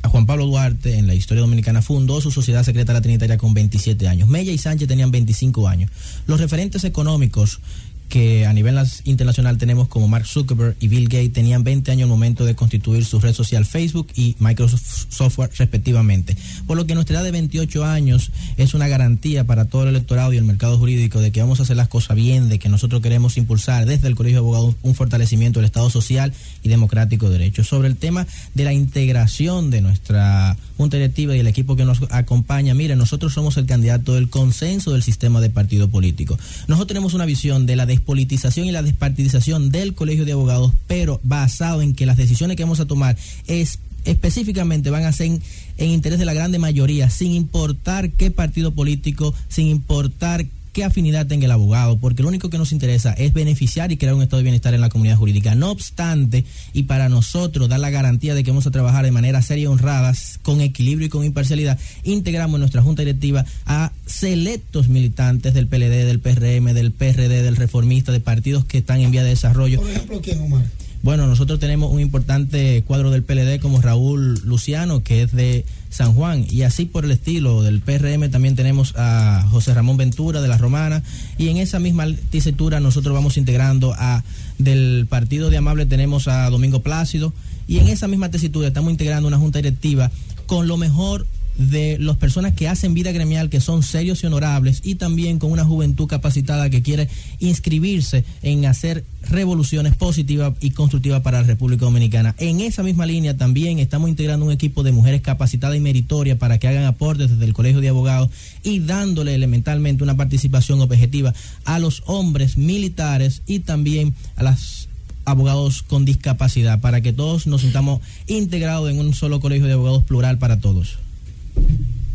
a 0.00 0.08
Juan 0.08 0.24
Pablo 0.24 0.46
Duarte 0.46 0.96
en 0.96 1.06
la 1.06 1.14
historia 1.14 1.42
dominicana 1.42 1.82
fundó 1.82 2.22
su 2.22 2.30
sociedad 2.30 2.64
secreta 2.64 2.94
la 2.94 3.02
Trinitaria 3.02 3.36
con 3.36 3.52
27 3.52 4.08
años. 4.08 4.30
Mella 4.30 4.52
y 4.52 4.58
Sánchez 4.58 4.88
tenían 4.88 5.10
25 5.10 5.68
años. 5.68 5.90
Los 6.26 6.40
referentes 6.40 6.82
económicos 6.84 7.60
que 8.08 8.46
a 8.46 8.52
nivel 8.52 8.78
internacional 9.04 9.58
tenemos 9.58 9.88
como 9.88 10.08
Mark 10.08 10.26
Zuckerberg 10.26 10.76
y 10.80 10.88
Bill 10.88 11.08
Gates 11.08 11.32
tenían 11.32 11.64
20 11.64 11.90
años 11.90 12.04
al 12.04 12.08
momento 12.08 12.44
de 12.44 12.54
constituir 12.54 13.04
su 13.04 13.20
red 13.20 13.34
social 13.34 13.64
Facebook 13.64 14.08
y 14.14 14.36
Microsoft 14.38 15.06
Software 15.10 15.50
respectivamente. 15.56 16.36
Por 16.66 16.76
lo 16.76 16.86
que 16.86 16.94
nuestra 16.94 17.16
edad 17.16 17.24
de 17.24 17.32
28 17.32 17.84
años 17.84 18.30
es 18.56 18.74
una 18.74 18.88
garantía 18.88 19.44
para 19.44 19.66
todo 19.66 19.82
el 19.82 19.90
electorado 19.90 20.32
y 20.32 20.36
el 20.36 20.44
mercado 20.44 20.78
jurídico 20.78 21.20
de 21.20 21.32
que 21.32 21.40
vamos 21.40 21.60
a 21.60 21.64
hacer 21.64 21.76
las 21.76 21.88
cosas 21.88 22.16
bien, 22.16 22.48
de 22.48 22.58
que 22.58 22.68
nosotros 22.68 23.02
queremos 23.02 23.36
impulsar 23.36 23.86
desde 23.86 24.08
el 24.08 24.14
Colegio 24.14 24.40
de 24.40 24.46
Abogados 24.46 24.76
un 24.82 24.94
fortalecimiento 24.94 25.60
del 25.60 25.66
Estado 25.66 25.90
social 25.90 26.32
y 26.62 26.68
democrático 26.68 27.26
de 27.26 27.38
derecho. 27.38 27.64
Sobre 27.64 27.88
el 27.88 27.96
tema 27.96 28.26
de 28.54 28.64
la 28.64 28.72
integración 28.72 29.70
de 29.70 29.82
nuestra 29.82 30.56
Junta 30.78 30.96
Directiva 30.96 31.36
y 31.36 31.40
el 31.40 31.48
equipo 31.48 31.74
que 31.74 31.84
nos 31.84 31.98
acompaña, 32.10 32.72
mire, 32.72 32.94
nosotros 32.94 33.34
somos 33.34 33.56
el 33.56 33.66
candidato 33.66 34.14
del 34.14 34.30
consenso 34.30 34.92
del 34.92 35.02
sistema 35.02 35.40
de 35.40 35.50
partido 35.50 35.88
político. 35.88 36.38
Nosotros 36.68 36.86
tenemos 36.86 37.14
una 37.14 37.26
visión 37.26 37.66
de 37.66 37.74
la 37.74 37.84
despolitización 37.84 38.66
y 38.66 38.72
la 38.72 38.82
despartidización 38.82 39.70
del 39.70 39.94
Colegio 39.94 40.24
de 40.24 40.32
Abogados, 40.32 40.72
pero 40.86 41.20
basado 41.24 41.82
en 41.82 41.94
que 41.94 42.06
las 42.06 42.16
decisiones 42.16 42.56
que 42.56 42.62
vamos 42.62 42.78
a 42.78 42.86
tomar 42.86 43.16
es 43.48 43.80
específicamente 44.04 44.90
van 44.90 45.04
a 45.04 45.12
ser 45.12 45.26
en, 45.26 45.42
en, 45.78 45.90
interés 45.90 46.20
de 46.20 46.24
la 46.24 46.32
grande 46.32 46.60
mayoría, 46.60 47.10
sin 47.10 47.32
importar 47.32 48.10
qué 48.10 48.30
partido 48.30 48.72
político, 48.72 49.34
sin 49.48 49.66
importar 49.66 50.46
qué 50.78 50.84
afinidad 50.84 51.26
tenga 51.26 51.46
el 51.46 51.50
abogado, 51.50 51.98
porque 51.98 52.22
lo 52.22 52.28
único 52.28 52.50
que 52.50 52.56
nos 52.56 52.70
interesa 52.70 53.12
es 53.14 53.32
beneficiar 53.32 53.90
y 53.90 53.96
crear 53.96 54.14
un 54.14 54.22
estado 54.22 54.36
de 54.36 54.44
bienestar 54.44 54.74
en 54.74 54.80
la 54.80 54.88
comunidad 54.88 55.16
jurídica. 55.16 55.56
No 55.56 55.72
obstante, 55.72 56.44
y 56.72 56.84
para 56.84 57.08
nosotros 57.08 57.68
dar 57.68 57.80
la 57.80 57.90
garantía 57.90 58.32
de 58.32 58.44
que 58.44 58.52
vamos 58.52 58.68
a 58.68 58.70
trabajar 58.70 59.04
de 59.04 59.10
manera 59.10 59.42
seria 59.42 59.64
y 59.64 59.66
honrada, 59.66 60.14
con 60.42 60.60
equilibrio 60.60 61.06
y 61.06 61.08
con 61.08 61.24
imparcialidad, 61.24 61.80
integramos 62.04 62.54
en 62.54 62.60
nuestra 62.60 62.80
junta 62.80 63.02
directiva 63.02 63.44
a 63.66 63.90
selectos 64.06 64.86
militantes 64.86 65.52
del 65.52 65.66
PLD, 65.66 66.06
del 66.06 66.20
PRM, 66.20 66.72
del 66.72 66.92
PRD, 66.92 67.42
del 67.42 67.56
Reformista, 67.56 68.12
de 68.12 68.20
partidos 68.20 68.64
que 68.64 68.78
están 68.78 69.00
en 69.00 69.10
vía 69.10 69.24
de 69.24 69.30
desarrollo. 69.30 69.80
Por 69.80 69.90
ejemplo, 69.90 70.20
¿quién, 70.22 70.40
Omar? 70.42 70.62
Bueno, 71.08 71.26
nosotros 71.26 71.58
tenemos 71.58 71.90
un 71.90 72.00
importante 72.00 72.84
cuadro 72.86 73.10
del 73.10 73.22
PLD 73.22 73.60
como 73.62 73.80
Raúl 73.80 74.42
Luciano, 74.44 75.02
que 75.02 75.22
es 75.22 75.32
de 75.32 75.64
San 75.88 76.12
Juan, 76.12 76.44
y 76.50 76.64
así 76.64 76.84
por 76.84 77.06
el 77.06 77.12
estilo 77.12 77.62
del 77.62 77.80
PRM 77.80 78.30
también 78.30 78.56
tenemos 78.56 78.92
a 78.94 79.42
José 79.50 79.72
Ramón 79.72 79.96
Ventura 79.96 80.42
de 80.42 80.48
la 80.48 80.58
Romana, 80.58 81.02
y 81.38 81.48
en 81.48 81.56
esa 81.56 81.78
misma 81.78 82.04
tesitura 82.28 82.78
nosotros 82.80 83.14
vamos 83.14 83.38
integrando 83.38 83.94
a 83.96 84.22
del 84.58 85.06
Partido 85.08 85.48
de 85.48 85.56
Amable 85.56 85.86
tenemos 85.86 86.28
a 86.28 86.50
Domingo 86.50 86.82
Plácido, 86.82 87.32
y 87.66 87.78
en 87.78 87.88
esa 87.88 88.06
misma 88.06 88.30
tesitura 88.30 88.68
estamos 88.68 88.90
integrando 88.90 89.28
una 89.28 89.38
junta 89.38 89.60
directiva 89.60 90.10
con 90.44 90.68
lo 90.68 90.76
mejor 90.76 91.26
de 91.58 91.98
las 91.98 92.16
personas 92.16 92.54
que 92.54 92.68
hacen 92.68 92.94
vida 92.94 93.12
gremial, 93.12 93.50
que 93.50 93.60
son 93.60 93.82
serios 93.82 94.22
y 94.22 94.26
honorables, 94.26 94.80
y 94.84 94.94
también 94.94 95.38
con 95.38 95.52
una 95.52 95.64
juventud 95.64 96.06
capacitada 96.06 96.70
que 96.70 96.82
quiere 96.82 97.08
inscribirse 97.40 98.24
en 98.42 98.64
hacer 98.64 99.04
revoluciones 99.28 99.96
positivas 99.96 100.54
y 100.60 100.70
constructivas 100.70 101.20
para 101.20 101.40
la 101.42 101.46
República 101.46 101.84
Dominicana. 101.84 102.34
En 102.38 102.60
esa 102.60 102.82
misma 102.82 103.06
línea 103.06 103.36
también 103.36 103.78
estamos 103.78 104.08
integrando 104.08 104.46
un 104.46 104.52
equipo 104.52 104.82
de 104.82 104.92
mujeres 104.92 105.20
capacitadas 105.20 105.76
y 105.76 105.80
meritorias 105.80 106.38
para 106.38 106.58
que 106.58 106.68
hagan 106.68 106.84
aportes 106.84 107.30
desde 107.30 107.44
el 107.44 107.52
Colegio 107.52 107.80
de 107.80 107.88
Abogados 107.88 108.30
y 108.62 108.78
dándole 108.78 109.34
elementalmente 109.34 110.04
una 110.04 110.16
participación 110.16 110.80
objetiva 110.80 111.34
a 111.64 111.78
los 111.78 112.02
hombres 112.06 112.56
militares 112.56 113.42
y 113.46 113.60
también 113.60 114.14
a 114.36 114.44
las 114.44 114.88
abogados 115.24 115.82
con 115.82 116.04
discapacidad 116.04 116.80
para 116.80 117.00
que 117.00 117.12
todos 117.12 117.46
nos 117.46 117.60
sintamos 117.60 118.00
integrados 118.26 118.90
en 118.90 118.98
un 118.98 119.12
solo 119.12 119.40
colegio 119.40 119.66
de 119.66 119.74
abogados 119.74 120.04
plural 120.04 120.38
para 120.38 120.58
todos. 120.58 120.98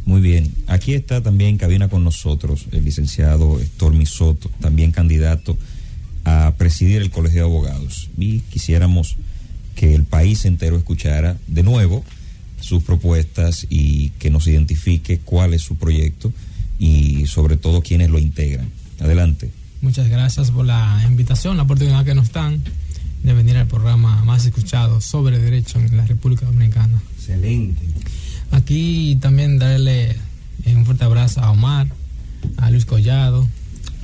Muy 0.05 0.21
bien, 0.21 0.53
aquí 0.67 0.93
está 0.93 1.21
también 1.21 1.51
en 1.51 1.57
cabina 1.57 1.87
con 1.87 2.03
nosotros 2.03 2.67
el 2.71 2.83
licenciado 2.83 3.59
Stormy 3.59 4.05
Soto, 4.05 4.49
también 4.59 4.91
candidato 4.91 5.57
a 6.25 6.53
presidir 6.57 7.01
el 7.01 7.09
Colegio 7.09 7.43
de 7.43 7.49
Abogados. 7.49 8.09
Y 8.17 8.39
quisiéramos 8.39 9.15
que 9.75 9.95
el 9.95 10.03
país 10.03 10.45
entero 10.45 10.77
escuchara 10.77 11.37
de 11.47 11.63
nuevo 11.63 12.03
sus 12.59 12.83
propuestas 12.83 13.65
y 13.69 14.09
que 14.19 14.29
nos 14.29 14.47
identifique 14.47 15.19
cuál 15.19 15.53
es 15.53 15.61
su 15.61 15.75
proyecto 15.75 16.31
y 16.79 17.25
sobre 17.27 17.57
todo 17.57 17.81
quiénes 17.81 18.09
lo 18.09 18.19
integran. 18.19 18.69
Adelante. 18.99 19.51
Muchas 19.81 20.07
gracias 20.07 20.51
por 20.51 20.65
la 20.65 21.03
invitación, 21.07 21.57
la 21.57 21.63
oportunidad 21.63 22.05
que 22.05 22.15
nos 22.15 22.31
dan 22.31 22.61
de 23.23 23.33
venir 23.33 23.57
al 23.57 23.67
programa 23.67 24.23
más 24.23 24.45
escuchado 24.45 25.01
sobre 25.01 25.39
derecho 25.39 25.79
en 25.79 25.97
la 25.97 26.05
República 26.05 26.45
Dominicana. 26.45 27.01
Excelente. 27.17 27.81
Aquí 28.53 29.17
también 29.19 29.57
darle 29.57 30.15
un 30.67 30.85
fuerte 30.85 31.03
abrazo 31.03 31.41
a 31.41 31.51
Omar, 31.51 31.87
a 32.57 32.69
Luis 32.69 32.85
Collado, 32.85 33.47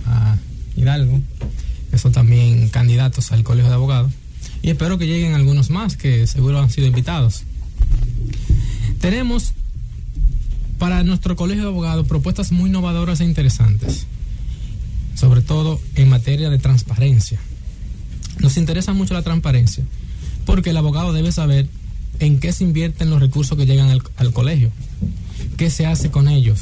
a 0.05 0.37
Hidalgo, 0.75 1.21
que 1.91 1.97
son 1.97 2.11
también 2.11 2.69
candidatos 2.69 3.31
al 3.31 3.43
Colegio 3.43 3.69
de 3.69 3.75
Abogados. 3.75 4.11
Y 4.61 4.69
espero 4.69 4.97
que 4.97 5.07
lleguen 5.07 5.35
algunos 5.35 5.69
más 5.69 5.95
que 5.95 6.27
seguro 6.27 6.59
han 6.59 6.69
sido 6.69 6.87
invitados. 6.87 7.43
Tenemos 8.99 9.53
para 10.79 11.03
nuestro 11.03 11.35
Colegio 11.35 11.63
de 11.63 11.69
Abogados 11.69 12.07
propuestas 12.07 12.51
muy 12.51 12.69
innovadoras 12.69 13.21
e 13.21 13.25
interesantes, 13.25 14.07
sobre 15.15 15.41
todo 15.41 15.79
en 15.95 16.09
materia 16.09 16.49
de 16.49 16.57
transparencia. 16.57 17.39
Nos 18.39 18.57
interesa 18.57 18.93
mucho 18.93 19.13
la 19.13 19.21
transparencia, 19.21 19.83
porque 20.45 20.71
el 20.71 20.77
abogado 20.77 21.13
debe 21.13 21.31
saber 21.31 21.67
en 22.19 22.39
qué 22.39 22.51
se 22.53 22.63
invierten 22.63 23.09
los 23.09 23.19
recursos 23.19 23.57
que 23.57 23.65
llegan 23.65 23.89
al, 23.89 24.33
colegio, 24.33 24.71
qué 25.57 25.69
se 25.69 25.85
hace 25.85 26.11
con 26.11 26.27
ellos, 26.27 26.59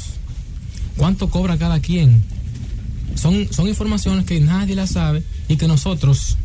cuánto 0.96 1.30
cobra 1.30 1.58
cada 1.58 1.80
quien. 1.80 2.22
Son, 3.14 3.48
son 3.52 3.68
informaciones 3.68 4.24
que 4.26 4.38
nadie 4.40 4.76
las 4.76 4.90
sabe 4.90 5.22
y 5.48 5.56
que 5.56 5.66
nosotros, 5.66 6.36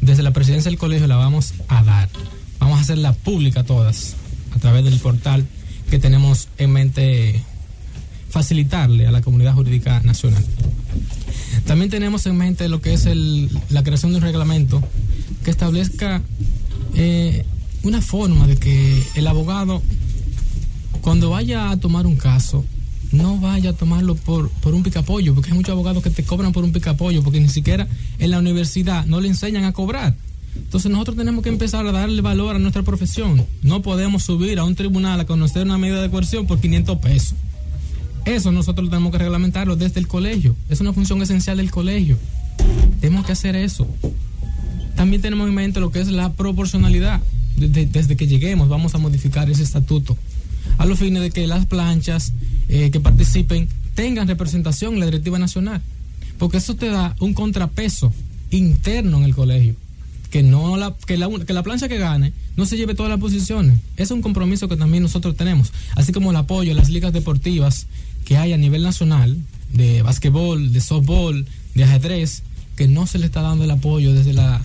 desde 0.00 0.22
la 0.22 0.32
presidencia 0.32 0.70
del 0.70 0.78
colegio, 0.78 1.06
la 1.06 1.16
vamos 1.16 1.54
a 1.68 1.82
dar. 1.82 2.10
Vamos 2.58 2.78
a 2.78 2.82
hacerla 2.82 3.12
pública 3.14 3.64
todas 3.64 4.14
a 4.54 4.58
través 4.58 4.84
del 4.84 4.98
portal 4.98 5.46
que 5.90 5.98
tenemos 5.98 6.48
en 6.58 6.72
mente 6.72 7.42
facilitarle 8.28 9.06
a 9.06 9.12
la 9.12 9.22
comunidad 9.22 9.54
jurídica 9.54 10.00
nacional. 10.00 10.44
También 11.66 11.90
tenemos 11.90 12.26
en 12.26 12.36
mente 12.36 12.68
lo 12.68 12.80
que 12.80 12.92
es 12.92 13.06
la 13.70 13.82
creación 13.82 14.12
de 14.12 14.18
un 14.18 14.22
reglamento 14.22 14.82
que 15.44 15.50
establezca 15.50 16.20
eh, 16.94 17.44
una 17.84 18.00
forma 18.00 18.46
de 18.46 18.56
que 18.56 19.02
el 19.14 19.26
abogado, 19.26 19.82
cuando 21.02 21.30
vaya 21.30 21.70
a 21.70 21.76
tomar 21.76 22.06
un 22.06 22.16
caso, 22.16 22.64
no 23.12 23.38
vaya 23.38 23.70
a 23.70 23.72
tomarlo 23.74 24.16
por, 24.16 24.50
por 24.50 24.74
un 24.74 24.82
picapollo, 24.82 25.34
porque 25.34 25.50
hay 25.50 25.56
muchos 25.56 25.72
abogados 25.72 26.02
que 26.02 26.10
te 26.10 26.24
cobran 26.24 26.52
por 26.52 26.64
un 26.64 26.72
picapollo, 26.72 27.22
porque 27.22 27.40
ni 27.40 27.48
siquiera 27.48 27.86
en 28.18 28.30
la 28.30 28.38
universidad 28.38 29.06
no 29.06 29.20
le 29.20 29.28
enseñan 29.28 29.64
a 29.64 29.72
cobrar. 29.72 30.14
Entonces 30.56 30.90
nosotros 30.90 31.16
tenemos 31.16 31.42
que 31.42 31.50
empezar 31.50 31.86
a 31.86 31.92
darle 31.92 32.22
valor 32.22 32.56
a 32.56 32.58
nuestra 32.58 32.82
profesión. 32.82 33.44
No 33.62 33.82
podemos 33.82 34.22
subir 34.24 34.58
a 34.58 34.64
un 34.64 34.74
tribunal 34.74 35.20
a 35.20 35.26
conocer 35.26 35.62
una 35.62 35.78
medida 35.78 36.00
de 36.00 36.10
coerción 36.10 36.46
por 36.46 36.60
500 36.60 36.98
pesos. 36.98 37.34
Eso 38.24 38.50
nosotros 38.50 38.88
tenemos 38.88 39.12
que 39.12 39.18
reglamentarlo 39.18 39.76
desde 39.76 40.00
el 40.00 40.08
colegio. 40.08 40.56
Es 40.70 40.80
una 40.80 40.92
función 40.92 41.20
esencial 41.20 41.58
del 41.58 41.70
colegio. 41.70 42.16
Tenemos 43.00 43.26
que 43.26 43.32
hacer 43.32 43.54
eso. 43.56 43.86
También 44.96 45.20
tenemos 45.20 45.48
en 45.48 45.54
mente 45.54 45.80
lo 45.80 45.90
que 45.90 46.00
es 46.00 46.08
la 46.08 46.32
proporcionalidad 46.32 47.20
desde, 47.56 48.16
que 48.16 48.26
lleguemos 48.26 48.68
vamos 48.68 48.94
a 48.94 48.98
modificar 48.98 49.50
ese 49.50 49.62
estatuto. 49.62 50.16
A 50.78 50.86
los 50.86 50.98
fines 50.98 51.22
de 51.22 51.30
que 51.30 51.46
las 51.46 51.66
planchas 51.66 52.32
eh, 52.68 52.90
que 52.90 53.00
participen 53.00 53.68
tengan 53.94 54.28
representación 54.28 54.94
en 54.94 55.00
la 55.00 55.06
directiva 55.06 55.38
nacional. 55.38 55.82
Porque 56.38 56.56
eso 56.56 56.74
te 56.74 56.88
da 56.88 57.14
un 57.20 57.34
contrapeso 57.34 58.12
interno 58.50 59.18
en 59.18 59.24
el 59.24 59.34
colegio. 59.34 59.76
Que 60.30 60.42
no 60.42 60.76
la 60.76 60.94
que 61.06 61.16
la, 61.16 61.28
que 61.46 61.52
la 61.52 61.62
plancha 61.62 61.88
que 61.88 61.98
gane 61.98 62.32
no 62.56 62.66
se 62.66 62.76
lleve 62.76 62.94
todas 62.94 63.10
las 63.10 63.20
posiciones. 63.20 63.78
Es 63.96 64.10
un 64.10 64.20
compromiso 64.20 64.68
que 64.68 64.76
también 64.76 65.02
nosotros 65.02 65.36
tenemos. 65.36 65.72
Así 65.94 66.12
como 66.12 66.30
el 66.30 66.36
apoyo 66.36 66.72
a 66.72 66.74
las 66.74 66.90
ligas 66.90 67.12
deportivas 67.12 67.86
que 68.24 68.36
hay 68.36 68.52
a 68.52 68.56
nivel 68.56 68.82
nacional 68.82 69.38
de 69.72 70.02
básquetbol, 70.02 70.72
de 70.72 70.80
softball, 70.80 71.46
de 71.74 71.84
ajedrez, 71.84 72.42
que 72.76 72.88
no 72.88 73.06
se 73.06 73.18
le 73.18 73.26
está 73.26 73.42
dando 73.42 73.64
el 73.64 73.70
apoyo 73.70 74.12
desde 74.12 74.32
la, 74.32 74.62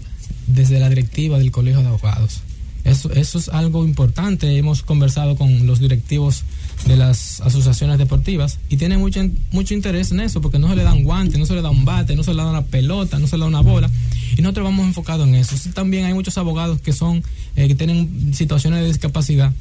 desde 0.47 0.79
la 0.79 0.89
directiva 0.89 1.37
del 1.37 1.51
Colegio 1.51 1.81
de 1.81 1.87
Abogados. 1.87 2.41
Eso, 2.83 3.11
eso 3.11 3.39
es 3.39 3.49
algo 3.49 3.85
importante. 3.85 4.57
Hemos 4.57 4.83
conversado 4.83 5.35
con 5.35 5.67
los 5.67 5.79
directivos 5.79 6.43
de 6.87 6.95
las 6.95 7.41
asociaciones 7.41 7.97
deportivas 7.97 8.59
y 8.69 8.77
tienen 8.77 8.99
mucho, 8.99 9.21
mucho 9.51 9.73
interés 9.73 10.11
en 10.11 10.21
eso 10.21 10.41
porque 10.41 10.59
no 10.59 10.69
se 10.69 10.75
le 10.75 10.83
dan 10.83 11.03
guantes, 11.03 11.37
no 11.37 11.45
se 11.45 11.53
le 11.53 11.61
da 11.61 11.69
un 11.69 11.83
bate, 11.83 12.15
no 12.15 12.23
se 12.23 12.33
le 12.33 12.41
da 12.41 12.49
una 12.49 12.65
pelota, 12.65 13.19
no 13.19 13.27
se 13.27 13.37
le 13.37 13.41
da 13.41 13.47
una 13.47 13.61
bola 13.61 13.89
y 14.37 14.41
nosotros 14.41 14.63
vamos 14.63 14.85
enfocados 14.85 15.27
en 15.27 15.35
eso. 15.35 15.55
también 15.73 16.05
hay 16.05 16.13
muchos 16.13 16.37
abogados 16.37 16.79
que 16.81 16.93
son 16.93 17.23
eh, 17.55 17.67
que 17.67 17.75
tienen 17.75 18.33
situaciones 18.33 18.81
de 18.81 18.87
discapacidad 18.87 19.53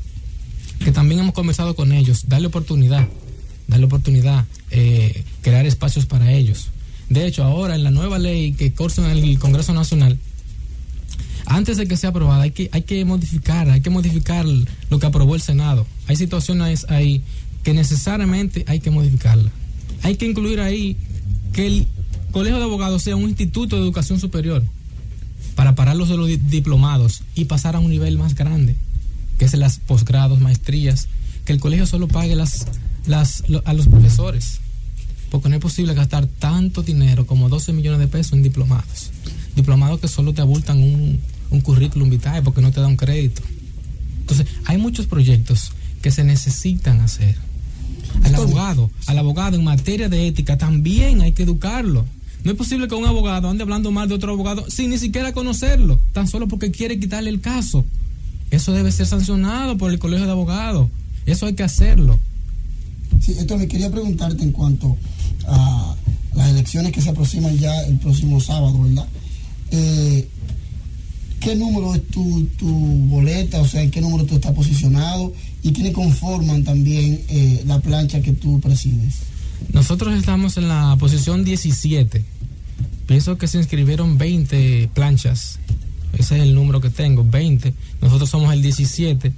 que 0.85 0.93
también 0.93 1.21
hemos 1.21 1.35
conversado 1.35 1.75
con 1.75 1.93
ellos, 1.93 2.29
darle 2.29 2.49
oportunidad, 2.49 3.07
darle 3.67 3.87
oportunidad, 3.87 4.45
eh, 4.71 5.25
crear 5.43 5.67
espacios 5.67 6.07
para 6.07 6.33
ellos. 6.33 6.69
De 7.09 7.27
hecho, 7.27 7.43
ahora 7.43 7.75
en 7.75 7.85
la 7.85 7.91
nueva 7.91 8.19
ley 8.19 8.53
que 8.53 8.73
corre 8.73 8.95
en 8.99 9.07
el 9.07 9.39
Congreso 9.39 9.73
Nacional, 9.73 10.19
antes 11.49 11.79
de 11.79 11.89
que 11.89 11.97
sea 11.97 12.11
aprobada, 12.11 12.43
hay 12.43 12.51
que, 12.51 12.69
hay 12.73 12.83
que 12.83 13.05
modificar, 13.05 13.71
hay 13.71 13.81
que 13.81 13.89
modificar 13.89 14.45
lo 14.91 14.99
que 14.99 15.07
aprobó 15.07 15.35
el 15.35 15.41
Senado. 15.41 15.87
Hay 16.07 16.17
situaciones 16.17 16.87
ahí 16.91 17.23
que 17.63 17.73
necesariamente 17.73 18.65
hay 18.69 18.81
que 18.81 18.91
modificarla. 18.91 19.51
Hay 20.03 20.17
que 20.17 20.27
incluir 20.27 20.61
ahí 20.61 20.97
que 21.55 21.67
el 21.67 21.87
Colegio 22.33 22.59
de 22.59 22.65
Abogados 22.65 23.03
sea 23.03 23.17
un 23.17 23.31
instituto 23.31 23.77
de 23.77 23.83
educación 23.83 24.21
superior 24.21 24.63
para 25.55 25.75
pararlos 25.75 26.11
de 26.11 26.19
los 26.19 26.29
diplomados 26.51 27.23
y 27.35 27.47
pasar 27.47 27.77
a 27.77 27.81
un 27.81 27.91
nivel 27.91 28.19
más 28.19 28.35
grande, 28.35 28.77
que 29.39 29.47
es 29.47 29.55
las 29.55 29.79
posgrados, 29.79 30.41
maestrías, 30.41 31.09
que 31.47 31.55
el 31.55 31.61
colegio 31.61 31.87
solo 31.87 32.09
pague 32.09 32.35
a 32.35 33.73
los 33.73 33.89
profesores, 33.89 34.61
porque 35.31 35.49
no 35.49 35.55
es 35.55 35.63
posible 35.63 35.95
gastar 35.95 36.27
tanto 36.27 36.83
dinero 36.83 37.27
como 37.27 37.49
12 37.49 37.73
millones 37.73 38.01
de 38.01 38.09
pesos 38.09 38.35
en 38.35 38.43
diplomados. 38.43 39.11
Diplomados 39.57 39.99
que 39.99 40.09
solo 40.09 40.35
te 40.35 40.43
abultan 40.43 40.79
un, 40.79 41.19
un 41.51 41.61
currículum 41.61 42.11
vitae 42.11 42.43
porque 42.43 42.61
no 42.61 42.71
te 42.71 42.81
da 42.81 42.87
un 42.87 42.97
crédito. 42.97 43.43
Entonces, 44.21 44.47
hay 44.67 44.79
muchos 44.79 45.07
proyectos 45.07 45.73
que 46.03 46.11
se 46.11 46.25
necesitan 46.25 47.01
hacer. 47.01 47.37
Al 48.23 48.35
abogado, 48.35 48.91
al 49.07 49.19
abogado 49.19 49.57
en 49.57 49.65
materia 49.65 50.09
de 50.09 50.27
ética 50.27 50.57
también 50.59 51.21
hay 51.21 51.33
que 51.33 51.45
educarlo. 51.45 52.05
No 52.45 52.53
es 52.53 52.57
posible 52.57 52.89
que 52.89 52.95
un 52.95 53.07
abogado 53.07 53.49
ande 53.49 53.63
hablando 53.63 53.91
mal 53.91 54.09
de 54.09 54.15
otro 54.15 54.33
abogado 54.33 54.65
sin 54.69 54.91
ni 54.91 54.99
siquiera 54.99 55.33
conocerlo, 55.33 56.01
tan 56.13 56.29
solo 56.29 56.49
porque 56.49 56.71
quiere 56.71 56.99
quitarle 56.99 57.31
el 57.31 57.41
caso. 57.41 57.85
Eso 58.51 58.73
debe 58.73 58.93
ser 58.93 59.07
sancionado 59.07 59.77
por 59.77 59.91
el 59.91 59.99
Colegio 59.99 60.27
de 60.27 60.33
Abogados. 60.33 60.89
Eso 61.27 61.47
hay 61.47 61.55
que 61.55 61.63
hacerlo. 61.63 62.19
Sí, 63.21 63.33
esto 63.33 63.59
me 63.59 63.69
quería 63.69 63.91
preguntarte 63.91 64.43
en 64.43 64.53
cuanto 64.53 64.97
a 65.47 65.95
las 66.35 66.49
elecciones 66.51 66.93
que 66.93 67.03
se 67.03 67.11
aproximan 67.11 67.57
ya 67.59 67.75
el 67.83 67.99
próximo 67.99 68.41
sábado, 68.41 68.81
¿verdad? 68.83 69.07
Eh, 69.71 70.29
qué 71.41 71.55
número 71.55 71.95
es 71.95 72.07
tu, 72.09 72.45
tu 72.59 72.69
boleta, 72.69 73.61
o 73.61 73.67
sea, 73.67 73.83
en 73.83 73.91
qué 73.91 74.01
número 74.01 74.25
tú 74.25 74.37
estás 74.37 74.53
posicionado 74.53 75.33
y 75.63 75.73
quiénes 75.73 75.93
conforman 75.93 76.65
también 76.65 77.21
eh, 77.29 77.63
la 77.67 77.81
plancha 77.81 78.21
que 78.21 78.33
tú 78.33 78.61
presides. 78.61 79.17
Nosotros 79.73 80.17
estamos 80.17 80.57
en 80.57 80.69
la 80.69 80.97
posición 80.99 81.45
17. 81.45 82.25
Pienso 83.07 83.39
que 83.39 83.49
se 83.49 83.59
inscribieron 83.59 84.19
20 84.19 84.91
planchas. 84.95 85.59
Ese 86.13 86.37
es 86.37 86.43
el 86.43 86.55
número 86.55 86.81
que 86.81 86.91
tengo, 86.91 87.25
20. 87.25 87.75
Nosotros 88.01 88.31
somos 88.31 88.53
el 88.53 88.63
17. 88.63 89.33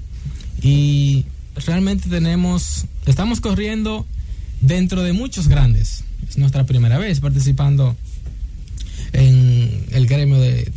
Y 0.62 1.24
realmente 1.66 2.08
tenemos, 2.08 2.86
estamos 3.06 3.40
corriendo 3.40 4.06
dentro 4.60 5.02
de 5.02 5.12
muchos 5.12 5.48
grandes. 5.48 6.04
Es 6.28 6.36
nuestra 6.38 6.66
primera 6.66 6.98
vez 6.98 7.20
participando 7.20 7.96
en 9.12 9.86
el 9.92 10.06
gremio 10.06 10.38
de, 10.38 10.70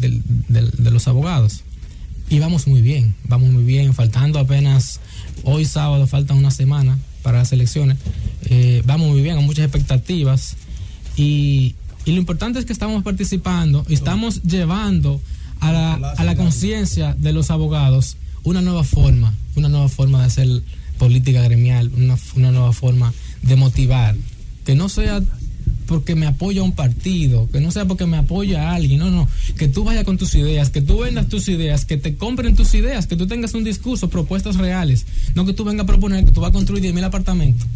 los 0.92 1.08
abogados. 1.08 1.62
Y 2.30 2.40
vamos 2.40 2.68
muy 2.68 2.82
bien, 2.82 3.16
vamos 3.26 3.52
muy 3.52 3.64
bien, 3.64 3.94
faltando 3.94 4.40
apenas 4.40 5.00
hoy 5.44 5.66
sábado, 5.66 6.08
falta 6.08 6.34
una 6.34 6.52
semana 6.52 6.98
para 7.22 7.40
las 7.40 7.52
elecciones. 7.52 7.98
Eh, 8.46 8.82
vamos 8.86 9.10
muy 9.10 9.22
bien, 9.22 9.36
con 9.36 9.46
muchas 9.46 9.66
expectativas. 9.66 10.56
Y, 11.16 11.76
lo 12.06 12.14
importante 12.14 12.60
es 12.60 12.66
que 12.66 12.74
estamos 12.74 13.02
participando 13.02 13.86
y 13.88 13.94
estamos 13.94 14.44
llevando 14.44 15.22
a 15.62 15.72
la, 15.72 15.94
a 15.94 16.24
la 16.26 16.36
conciencia 16.36 17.16
de 17.18 17.32
los 17.32 17.50
abogados 17.50 18.18
una 18.44 18.62
nueva 18.62 18.84
forma, 18.84 19.34
una 19.56 19.70
nueva 19.70 19.88
forma 19.88 20.20
de 20.20 20.26
hacer 20.26 20.64
política 20.98 21.42
gremial, 21.42 21.92
una, 21.96 22.18
una 22.36 22.52
nueva 22.52 22.74
forma 22.74 23.14
de 23.42 23.56
motivar. 23.56 24.16
Que 24.66 24.76
no 24.76 24.90
sea 24.90 25.22
porque 25.94 26.16
me 26.16 26.26
apoya 26.26 26.64
un 26.64 26.72
partido, 26.72 27.48
que 27.52 27.60
no 27.60 27.70
sea 27.70 27.86
porque 27.86 28.08
me 28.08 28.18
apoya 28.18 28.72
a 28.72 28.74
alguien, 28.74 28.98
no, 28.98 29.12
no, 29.12 29.28
que 29.60 29.68
tú 29.68 29.84
vayas 29.84 30.06
con 30.06 30.18
tus 30.18 30.34
ideas, 30.34 30.72
que 30.72 30.82
tú 30.82 30.98
vendas 30.98 31.28
tus 31.28 31.48
ideas, 31.50 31.86
que 31.86 31.98
te 31.98 32.16
compren 32.16 32.56
tus 32.56 32.74
ideas, 32.74 33.06
que 33.06 33.16
tú 33.16 33.28
tengas 33.28 33.54
un 33.54 33.64
discurso, 33.64 34.10
propuestas 34.10 34.56
reales, 34.56 35.06
no 35.36 35.46
que 35.46 35.54
tú 35.54 35.64
vengas 35.64 35.84
a 35.84 35.86
proponer 35.86 36.26
que 36.26 36.32
tú 36.32 36.42
vas 36.42 36.50
a 36.50 36.52
construir 36.52 36.84
10.000 36.84 37.04
apartamentos 37.04 37.68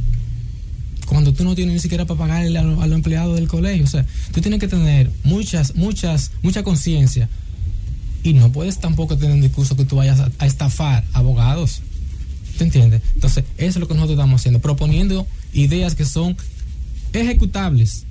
cuando 1.06 1.32
tú 1.32 1.44
no 1.44 1.54
tienes 1.54 1.76
ni 1.76 1.80
siquiera 1.80 2.06
para 2.06 2.18
pagarle 2.22 2.58
a, 2.58 2.64
los 2.64 2.92
empleados 2.92 3.36
del 3.36 3.48
colegio, 3.48 3.84
o 3.84 3.88
sea, 3.88 4.04
tú 4.34 4.42
tienes 4.42 4.60
que 4.60 4.68
tener 4.68 5.12
muchas, 5.24 5.76
muchas, 5.76 6.32
mucha 6.42 6.64
conciencia 6.64 7.30
y 8.24 8.34
no 8.34 8.52
puedes 8.52 8.80
tampoco 8.80 9.16
tener 9.16 9.36
un 9.36 9.42
discurso 9.42 9.76
que 9.76 9.86
tú 9.86 9.98
vayas 9.98 10.22
a, 10.22 10.32
a 10.40 10.48
estafar 10.48 11.04
abogados. 11.14 11.84
¿Te 12.58 12.64
entiendes? 12.64 13.04
Entonces, 13.14 13.44
eso 13.58 13.70
es 13.70 13.76
lo 13.78 13.88
que 13.88 13.94
nosotros 13.94 14.18
estamos 14.18 14.42
haciendo, 14.42 14.60
proponiendo 14.60 15.28
ideas 15.54 15.94
que 15.94 16.04
son 16.04 16.36
ejecutables 17.14 18.07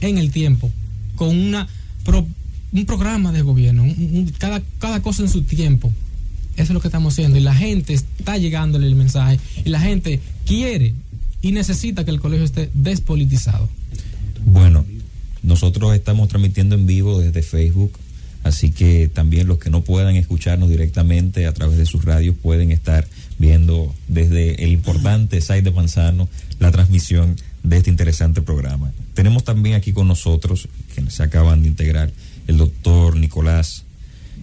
en 0.00 0.18
el 0.18 0.30
tiempo, 0.30 0.70
con 1.16 1.36
una 1.36 1.68
un 2.74 2.86
programa 2.86 3.30
de 3.32 3.42
gobierno, 3.42 3.86
cada, 4.38 4.60
cada 4.80 5.00
cosa 5.00 5.22
en 5.22 5.28
su 5.28 5.42
tiempo. 5.42 5.92
Eso 6.54 6.64
es 6.64 6.70
lo 6.70 6.80
que 6.80 6.88
estamos 6.88 7.14
haciendo. 7.14 7.38
Y 7.38 7.40
la 7.40 7.54
gente 7.54 7.94
está 7.94 8.36
llegándole 8.36 8.86
el 8.86 8.96
mensaje. 8.96 9.38
Y 9.64 9.70
la 9.70 9.80
gente 9.80 10.20
quiere 10.44 10.94
y 11.40 11.52
necesita 11.52 12.04
que 12.04 12.10
el 12.10 12.20
colegio 12.20 12.44
esté 12.44 12.70
despolitizado. 12.74 13.68
Bueno, 14.44 14.84
nosotros 15.42 15.94
estamos 15.94 16.28
transmitiendo 16.28 16.74
en 16.74 16.86
vivo 16.86 17.20
desde 17.20 17.42
Facebook. 17.42 17.92
Así 18.42 18.70
que 18.72 19.08
también 19.08 19.46
los 19.46 19.58
que 19.58 19.70
no 19.70 19.82
puedan 19.82 20.16
escucharnos 20.16 20.68
directamente 20.68 21.46
a 21.46 21.54
través 21.54 21.78
de 21.78 21.86
sus 21.86 22.04
radios 22.04 22.36
pueden 22.36 22.72
estar 22.72 23.06
viendo 23.38 23.94
desde 24.06 24.62
el 24.62 24.70
importante 24.70 25.40
site 25.40 25.62
de 25.62 25.70
Manzano 25.70 26.28
la 26.58 26.70
transmisión 26.70 27.36
de 27.64 27.78
este 27.78 27.90
interesante 27.90 28.42
programa. 28.42 28.92
Tenemos 29.14 29.42
también 29.42 29.74
aquí 29.74 29.92
con 29.92 30.06
nosotros, 30.06 30.68
que 30.94 31.10
se 31.10 31.22
acaban 31.22 31.62
de 31.62 31.68
integrar, 31.68 32.12
el 32.46 32.58
doctor 32.58 33.16
Nicolás, 33.16 33.84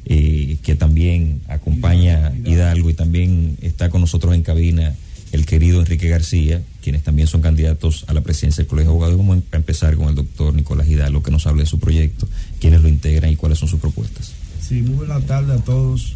eh, 0.06 0.58
que 0.64 0.76
también 0.76 1.42
acompaña 1.48 2.34
Hidalgo 2.44 2.90
y 2.90 2.94
también 2.96 3.58
está 3.62 3.90
con 3.90 4.02
nosotros 4.02 4.34
en 4.34 4.42
cabina 4.42 4.96
el 5.32 5.46
querido 5.46 5.80
Enrique 5.80 6.10
García, 6.10 6.62
quienes 6.82 7.04
también 7.04 7.28
son 7.28 7.42
candidatos 7.42 8.06
a 8.08 8.14
la 8.14 8.22
presidencia 8.22 8.64
del 8.64 8.68
Colegio 8.68 8.90
de 8.90 8.96
Abogados. 8.96 9.18
Vamos 9.18 9.44
a 9.52 9.56
empezar 9.56 9.96
con 9.96 10.10
el 10.10 10.16
doctor 10.16 10.54
Nicolás 10.54 10.88
Hidalgo, 10.88 11.24
que 11.24 11.32
nos 11.32 11.48
hable 11.48 11.64
de 11.64 11.68
su 11.68 11.80
proyecto, 11.80 12.28
quiénes 12.60 12.82
lo 12.82 12.90
integran 12.90 13.32
y 13.32 13.36
cuáles 13.36 13.60
son 13.60 13.70
sus 13.70 13.80
propuestas. 13.80 14.34
Sí, 14.68 14.82
muy 14.82 14.96
buena 14.96 15.22
tarde 15.22 15.54
a 15.54 15.58
todos, 15.58 16.16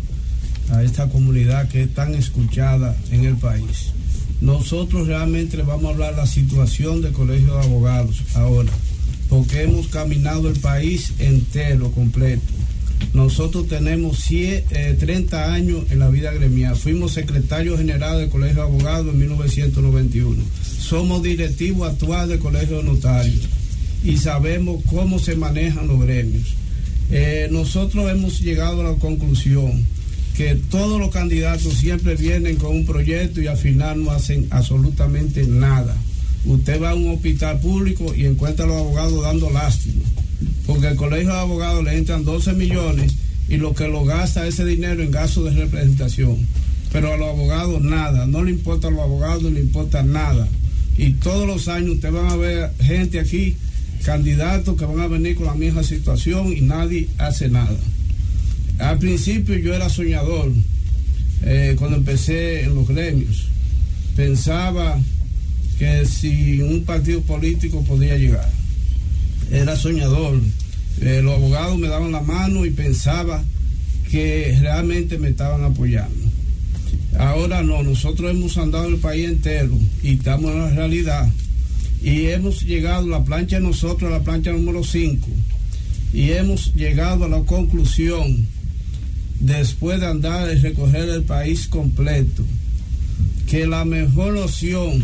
a 0.71 0.83
esta 0.83 1.07
comunidad 1.07 1.69
que 1.69 1.83
es 1.83 1.93
tan 1.93 2.13
escuchada 2.15 2.95
en 3.11 3.25
el 3.25 3.37
país. 3.37 3.93
Nosotros 4.45 5.07
realmente 5.07 5.57
vamos 5.63 5.85
a 5.85 5.89
hablar 5.89 6.13
la 6.13 6.27
situación 6.27 7.01
del 7.01 7.13
Colegio 7.13 7.55
de 7.55 7.63
Abogados 7.63 8.21
ahora, 8.35 8.71
porque 9.27 9.63
hemos 9.63 9.87
caminado 9.87 10.47
el 10.47 10.59
país 10.59 11.13
entero, 11.17 11.89
completo. 11.89 12.43
Nosotros 13.15 13.67
tenemos 13.67 14.23
30 14.23 14.69
eh, 14.69 15.51
años 15.51 15.85
en 15.89 15.97
la 15.97 16.09
vida 16.09 16.31
gremial. 16.31 16.75
Fuimos 16.75 17.13
secretario 17.13 17.75
general 17.75 18.19
del 18.19 18.29
Colegio 18.29 18.57
de 18.57 18.61
Abogados 18.61 19.15
en 19.15 19.19
1991. 19.19 20.43
Somos 20.77 21.23
directivos 21.23 21.89
actuales 21.89 22.29
del 22.29 22.39
Colegio 22.39 22.77
de 22.77 22.83
Notarios 22.83 23.49
y 24.03 24.17
sabemos 24.17 24.83
cómo 24.85 25.17
se 25.17 25.35
manejan 25.35 25.87
los 25.87 25.99
gremios. 26.01 26.53
Eh, 27.09 27.47
nosotros 27.49 28.11
hemos 28.11 28.39
llegado 28.41 28.81
a 28.81 28.91
la 28.91 28.99
conclusión 28.99 29.87
que 30.35 30.55
todos 30.69 30.99
los 30.99 31.11
candidatos 31.11 31.73
siempre 31.75 32.15
vienen 32.15 32.57
con 32.57 32.75
un 32.75 32.85
proyecto 32.85 33.41
y 33.41 33.47
al 33.47 33.57
final 33.57 34.03
no 34.03 34.11
hacen 34.11 34.47
absolutamente 34.49 35.47
nada. 35.47 35.95
Usted 36.45 36.81
va 36.81 36.91
a 36.91 36.95
un 36.95 37.09
hospital 37.09 37.59
público 37.59 38.13
y 38.13 38.25
encuentra 38.25 38.65
a 38.65 38.67
los 38.67 38.77
abogados 38.77 39.23
dando 39.23 39.49
lástima, 39.49 40.03
porque 40.65 40.87
el 40.87 40.95
colegio 40.95 41.31
de 41.31 41.39
abogados 41.39 41.83
le 41.83 41.97
entran 41.97 42.25
12 42.25 42.53
millones 42.53 43.15
y 43.47 43.57
lo 43.57 43.73
que 43.73 43.87
lo 43.87 44.03
gasta 44.03 44.45
ese 44.45 44.65
dinero 44.65 45.01
en 45.01 45.11
gastos 45.11 45.45
de 45.45 45.51
representación. 45.51 46.37
Pero 46.91 47.13
a 47.13 47.17
los 47.17 47.29
abogados 47.29 47.81
nada, 47.81 48.25
no 48.25 48.43
le 48.43 48.51
importa 48.51 48.89
a 48.89 48.91
los 48.91 49.01
abogados, 49.01 49.43
no 49.43 49.49
le 49.49 49.61
importa 49.61 50.03
nada. 50.03 50.47
Y 50.97 51.11
todos 51.13 51.47
los 51.47 51.67
años 51.67 51.95
usted 51.95 52.11
van 52.11 52.27
a 52.27 52.35
ver 52.35 52.71
gente 52.81 53.19
aquí, 53.19 53.55
candidatos 54.03 54.77
que 54.77 54.85
van 54.85 54.99
a 54.99 55.07
venir 55.07 55.35
con 55.35 55.45
la 55.45 55.55
misma 55.55 55.83
situación 55.83 56.53
y 56.55 56.61
nadie 56.61 57.07
hace 57.17 57.49
nada. 57.49 57.77
Al 58.79 58.97
principio 58.99 59.57
yo 59.57 59.73
era 59.73 59.89
soñador 59.89 60.51
eh, 61.43 61.75
cuando 61.77 61.97
empecé 61.97 62.63
en 62.63 62.75
los 62.75 62.87
gremios. 62.87 63.47
Pensaba 64.15 64.99
que 65.77 66.05
si 66.05 66.61
un 66.61 66.83
partido 66.83 67.21
político 67.21 67.83
podía 67.83 68.17
llegar. 68.17 68.49
Era 69.51 69.75
soñador. 69.75 70.39
Eh, 71.01 71.21
los 71.21 71.35
abogados 71.35 71.77
me 71.77 71.87
daban 71.87 72.11
la 72.11 72.21
mano 72.21 72.65
y 72.65 72.71
pensaba 72.71 73.43
que 74.09 74.57
realmente 74.61 75.17
me 75.17 75.29
estaban 75.29 75.63
apoyando. 75.63 76.25
Ahora 77.17 77.63
no, 77.63 77.81
nosotros 77.83 78.31
hemos 78.31 78.57
andado 78.57 78.87
el 78.87 78.97
país 78.97 79.27
entero 79.27 79.77
y 80.03 80.13
estamos 80.15 80.51
en 80.51 80.59
la 80.59 80.69
realidad. 80.69 81.29
Y 82.01 82.27
hemos 82.27 82.61
llegado, 82.61 83.07
la 83.07 83.23
plancha 83.23 83.57
de 83.57 83.63
nosotros, 83.63 84.11
la 84.11 84.21
plancha 84.21 84.51
número 84.51 84.83
5, 84.83 85.27
y 86.13 86.31
hemos 86.31 86.73
llegado 86.75 87.25
a 87.25 87.29
la 87.29 87.39
conclusión, 87.41 88.47
después 89.39 89.99
de 89.99 90.07
andar 90.07 90.51
y 90.55 90.59
recoger 90.59 91.09
el 91.09 91.23
país 91.23 91.67
completo, 91.67 92.43
que 93.47 93.67
la 93.67 93.85
mejor 93.85 94.37
opción 94.37 95.01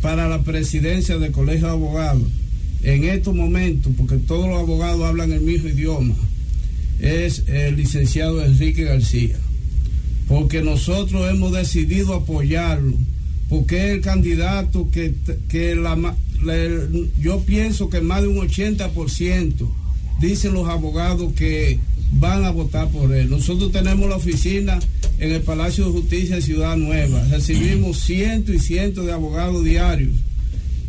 para 0.00 0.28
la 0.28 0.42
presidencia 0.42 1.18
del 1.18 1.32
Colegio 1.32 1.66
de 1.66 1.72
Abogados 1.72 2.28
en 2.82 3.04
estos 3.04 3.34
momentos, 3.34 3.92
porque 3.96 4.16
todos 4.16 4.48
los 4.48 4.58
abogados 4.58 5.04
hablan 5.04 5.32
el 5.32 5.40
mismo 5.40 5.68
idioma, 5.68 6.14
es 7.00 7.44
el 7.48 7.76
licenciado 7.76 8.44
Enrique 8.44 8.84
García. 8.84 9.36
Porque 10.28 10.62
nosotros 10.62 11.28
hemos 11.30 11.52
decidido 11.52 12.14
apoyarlo, 12.14 12.96
porque 13.48 13.86
es 13.88 13.94
el 13.94 14.00
candidato 14.02 14.90
que, 14.90 15.14
que 15.48 15.74
la, 15.74 15.96
yo 17.20 17.40
pienso 17.40 17.88
que 17.88 18.00
más 18.00 18.22
de 18.22 18.28
un 18.28 18.36
80% 18.36 19.68
dicen 20.20 20.52
los 20.52 20.68
abogados 20.68 21.32
que 21.32 21.78
van 22.12 22.44
a 22.44 22.50
votar 22.50 22.88
por 22.88 23.14
él. 23.14 23.30
Nosotros 23.30 23.72
tenemos 23.72 24.08
la 24.08 24.16
oficina 24.16 24.78
en 25.18 25.32
el 25.32 25.42
Palacio 25.42 25.86
de 25.86 25.92
Justicia 25.92 26.36
de 26.36 26.42
Ciudad 26.42 26.76
Nueva. 26.76 27.22
Recibimos 27.30 28.00
cientos 28.00 28.54
y 28.54 28.58
cientos 28.58 29.06
de 29.06 29.12
abogados 29.12 29.64
diarios 29.64 30.16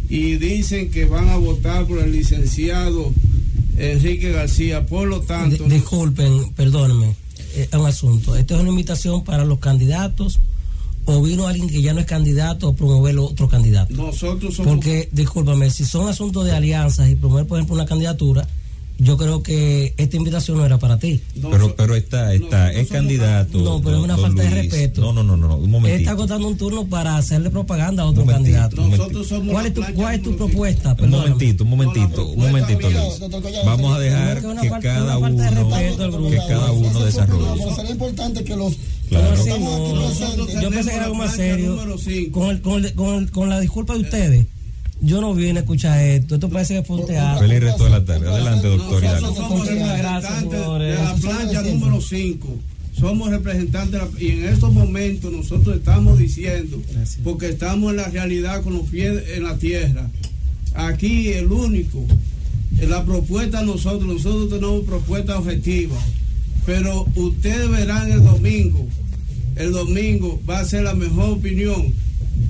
y 0.09 0.37
dicen 0.37 0.89
que 0.89 1.05
van 1.05 1.29
a 1.29 1.37
votar 1.37 1.85
por 1.85 1.99
el 1.99 2.11
licenciado 2.11 3.13
Enrique 3.77 4.31
García. 4.31 4.85
Por 4.85 5.07
lo 5.07 5.21
tanto... 5.21 5.65
disculpen, 5.65 6.51
perdónenme, 6.53 7.15
es 7.55 7.71
un 7.73 7.85
asunto. 7.85 8.35
¿Esto 8.35 8.55
es 8.55 8.61
una 8.61 8.69
invitación 8.69 9.23
para 9.23 9.45
los 9.45 9.59
candidatos 9.59 10.39
o 11.05 11.21
vino 11.21 11.47
alguien 11.47 11.69
que 11.69 11.81
ya 11.81 11.93
no 11.93 11.99
es 11.99 12.05
candidato 12.05 12.69
a 12.69 12.75
promover 12.75 13.17
otro 13.19 13.47
candidato? 13.47 13.93
Nosotros 13.93 14.55
somos... 14.55 14.73
Porque, 14.73 15.09
discúlpame, 15.11 15.69
si 15.69 15.85
son 15.85 16.07
asuntos 16.07 16.45
de 16.45 16.51
alianzas 16.51 17.09
y 17.09 17.15
promover, 17.15 17.45
por 17.45 17.57
ejemplo, 17.57 17.75
una 17.75 17.85
candidatura 17.85 18.47
yo 18.99 19.15
creo 19.15 19.41
que 19.41 19.93
esta 19.95 20.17
invitación 20.17 20.57
no 20.57 20.65
era 20.65 20.77
para 20.77 20.99
ti. 20.99 21.21
pero 21.49 21.73
pero 21.75 21.95
está, 21.95 22.33
está, 22.33 22.71
es 22.73 22.89
candidato. 22.89 23.57
No, 23.59 23.81
pero 23.81 23.97
es 23.97 24.03
una 24.03 24.17
falta 24.17 24.43
de 24.43 24.49
respeto. 24.49 25.01
No, 25.01 25.13
no, 25.13 25.23
no, 25.23 25.37
no, 25.37 25.55
un 25.55 25.71
momentito. 25.71 25.99
está 25.99 26.11
agotando 26.11 26.47
un 26.47 26.57
turno 26.57 26.85
para 26.85 27.15
hacerle 27.15 27.49
propaganda 27.49 28.03
a 28.03 28.07
otro 28.07 28.25
candidato. 28.25 28.85
Nosotros 28.85 29.27
somos 29.27 29.53
¿Cuál, 29.53 29.67
es 29.67 29.73
tu, 29.73 29.83
¿Cuál 29.95 30.15
es 30.15 30.21
tu 30.21 30.35
propuesta? 30.35 30.97
Un 30.99 31.09
momentito, 31.09 31.63
un 31.63 31.69
momentito, 31.69 32.27
un 32.27 32.39
momentito, 32.39 32.89
Vamos 33.65 33.95
a 33.95 33.99
dejar 33.99 34.41
que 34.41 34.69
cada 34.81 35.17
uno, 35.17 36.29
que 36.29 36.37
cada 36.47 36.71
uno 36.71 37.05
desarrolle. 37.05 37.75
Sería 37.75 37.91
importante 37.91 38.43
que 38.43 38.55
los 38.55 38.77
Claro. 39.09 39.35
yo 40.61 40.69
pensé 40.69 40.89
que 40.91 40.95
era 40.95 41.05
algo 41.05 41.15
más 41.15 41.35
serio. 41.35 41.77
Con, 42.31 42.49
el, 42.51 42.61
con, 42.61 42.85
el, 42.85 42.93
con, 42.93 43.27
con 43.27 43.49
la 43.49 43.59
disculpa 43.59 43.93
de 43.95 44.01
ustedes 44.01 44.45
yo 45.01 45.21
no 45.21 45.33
vine 45.33 45.59
a 45.59 45.61
escuchar 45.61 45.99
esto. 45.99 46.35
Esto 46.35 46.49
parece 46.49 46.75
que 46.75 46.83
fue 46.83 46.97
un 46.97 47.07
teatro. 47.07 47.47
Feliz 47.47 47.61
resto 47.61 47.85
de 47.85 47.89
la 47.89 48.05
tarde. 48.05 48.27
Adelante, 48.27 48.67
doctor. 48.67 49.03
Nosotros 49.03 49.35
somos 49.35 49.67
representantes 49.67 50.51
de 50.51 50.95
la 50.95 51.15
plancha 51.15 51.61
número 51.61 52.01
5. 52.01 52.59
Somos 52.99 53.29
representantes 53.29 54.01
y 54.19 54.31
en 54.31 54.45
estos 54.45 54.73
momentos 54.73 55.31
nosotros 55.31 55.77
estamos 55.77 56.19
diciendo, 56.19 56.81
porque 57.23 57.49
estamos 57.49 57.91
en 57.91 57.97
la 57.97 58.09
realidad 58.09 58.61
con 58.61 58.73
los 58.73 58.89
pies 58.89 59.23
en 59.35 59.43
la 59.43 59.55
tierra. 59.55 60.09
Aquí 60.73 61.29
el 61.29 61.49
único, 61.49 62.03
la 62.81 63.05
propuesta 63.05 63.61
nosotros, 63.61 64.03
nosotros 64.03 64.49
tenemos 64.49 64.83
propuesta 64.83 65.39
objetiva, 65.39 65.95
pero 66.65 67.05
ustedes 67.15 67.69
verán 67.69 68.11
el 68.11 68.21
domingo, 68.21 68.85
el 69.55 69.71
domingo 69.71 70.41
va 70.49 70.59
a 70.59 70.65
ser 70.65 70.83
la 70.83 70.93
mejor 70.93 71.37
opinión 71.37 71.93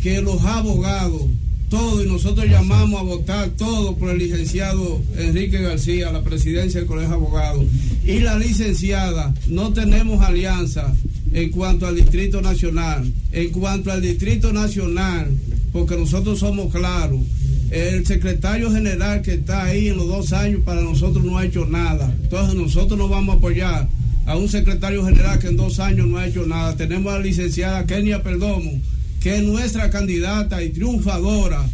que 0.02 0.20
los 0.22 0.42
abogados 0.44 1.22
todo 1.70 2.04
y 2.04 2.08
nosotros 2.08 2.48
llamamos 2.48 3.00
a 3.00 3.04
votar 3.04 3.50
todo 3.52 3.96
por 3.96 4.10
el 4.10 4.18
licenciado 4.18 5.02
Enrique 5.18 5.62
García, 5.62 6.12
la 6.12 6.24
presidencia 6.24 6.80
del 6.80 6.88
Colegio 6.88 7.10
de 7.10 7.16
Abogados. 7.16 7.66
Y 8.06 8.20
la 8.20 8.38
licenciada, 8.38 9.34
no 9.48 9.72
tenemos 9.72 10.22
alianza 10.22 10.94
en 11.32 11.52
cuanto 11.52 11.86
al 11.88 11.96
Distrito 11.96 12.42
Nacional. 12.42 13.12
En 13.32 13.50
cuanto 13.52 13.92
al 13.92 14.02
Distrito 14.02 14.52
Nacional, 14.52 15.28
porque 15.72 15.96
nosotros 15.96 16.40
somos 16.40 16.74
claros, 16.74 17.22
el 17.72 18.06
secretario 18.06 18.72
general 18.72 19.22
que 19.22 19.36
está 19.36 19.66
ahí 19.66 19.90
en 19.90 19.98
los 19.98 20.08
dos 20.08 20.34
años 20.34 20.62
para 20.66 20.82
nosotros 20.82 21.24
no 21.24 21.38
ha 21.38 21.46
hecho 21.46 21.66
nada. 21.66 22.14
Entonces 22.24 22.56
nosotros 22.56 22.98
no 22.98 23.08
vamos 23.08 23.36
a 23.36 23.38
apoyar 23.38 23.88
a 24.26 24.36
un 24.36 24.50
secretario 24.50 25.06
general 25.06 25.40
que 25.40 25.48
en 25.48 25.58
dos 25.58 25.80
años 25.80 26.08
no 26.08 26.18
ha 26.18 26.28
hecho 26.28 26.46
nada. 26.46 26.76
Tenemos 26.76 27.14
a 27.14 27.20
la 27.20 27.24
licenciada 27.24 27.86
Kenia 27.86 28.24
Perdomo 28.24 28.82
que 29.20 29.38
es 29.38 29.44
nuestra 29.44 29.90
candidata 29.90 30.64
y 30.64 30.70
triunfadora 30.70 31.68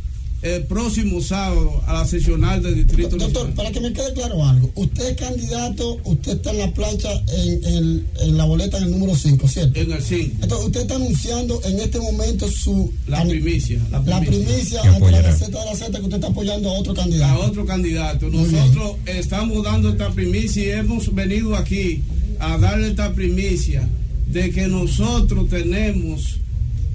el 0.45 0.63
próximo 0.65 1.21
sábado 1.21 1.81
a 1.87 1.93
la 1.93 2.05
sesional 2.05 2.61
del 2.61 2.75
Distrito 2.75 3.17
Doctor, 3.17 3.49
para 3.55 3.71
que 3.71 3.79
me 3.79 3.91
quede 3.91 4.13
claro 4.13 4.45
algo, 4.45 4.69
usted 4.75 5.09
es 5.09 5.17
candidato, 5.17 5.99
usted 6.03 6.33
está 6.33 6.51
en 6.51 6.59
la 6.59 6.71
plancha, 6.71 7.09
en, 7.35 8.05
en 8.21 8.37
la 8.37 8.45
boleta 8.45 8.77
en 8.77 8.83
el 8.83 8.91
número 8.91 9.15
5, 9.15 9.47
¿cierto? 9.47 9.79
En 9.79 9.91
el 9.91 10.03
5. 10.03 10.37
Entonces, 10.43 10.67
usted 10.67 10.81
está 10.81 10.95
anunciando 10.97 11.59
en 11.63 11.79
este 11.79 11.99
momento 11.99 12.47
su... 12.47 12.93
La 13.07 13.25
primicia. 13.25 13.79
La 13.89 14.21
primicia, 14.21 14.83
la 14.83 14.95
ante 14.95 15.11
la 15.11 15.21
receta 15.23 15.59
de 15.59 15.65
la 15.65 15.75
Z 15.75 15.91
que 15.97 16.03
usted 16.03 16.15
está 16.17 16.27
apoyando 16.27 16.69
a 16.69 16.73
otro 16.73 16.93
candidato. 16.93 17.41
A 17.41 17.45
otro 17.47 17.65
candidato. 17.65 18.29
Nosotros 18.29 18.97
estamos 19.07 19.63
dando 19.63 19.89
esta 19.89 20.11
primicia 20.11 20.63
y 20.63 20.69
hemos 20.69 21.13
venido 21.15 21.55
aquí 21.55 22.03
a 22.39 22.57
darle 22.59 22.89
esta 22.89 23.13
primicia 23.13 23.89
de 24.27 24.51
que 24.51 24.67
nosotros 24.67 25.49
tenemos 25.49 26.39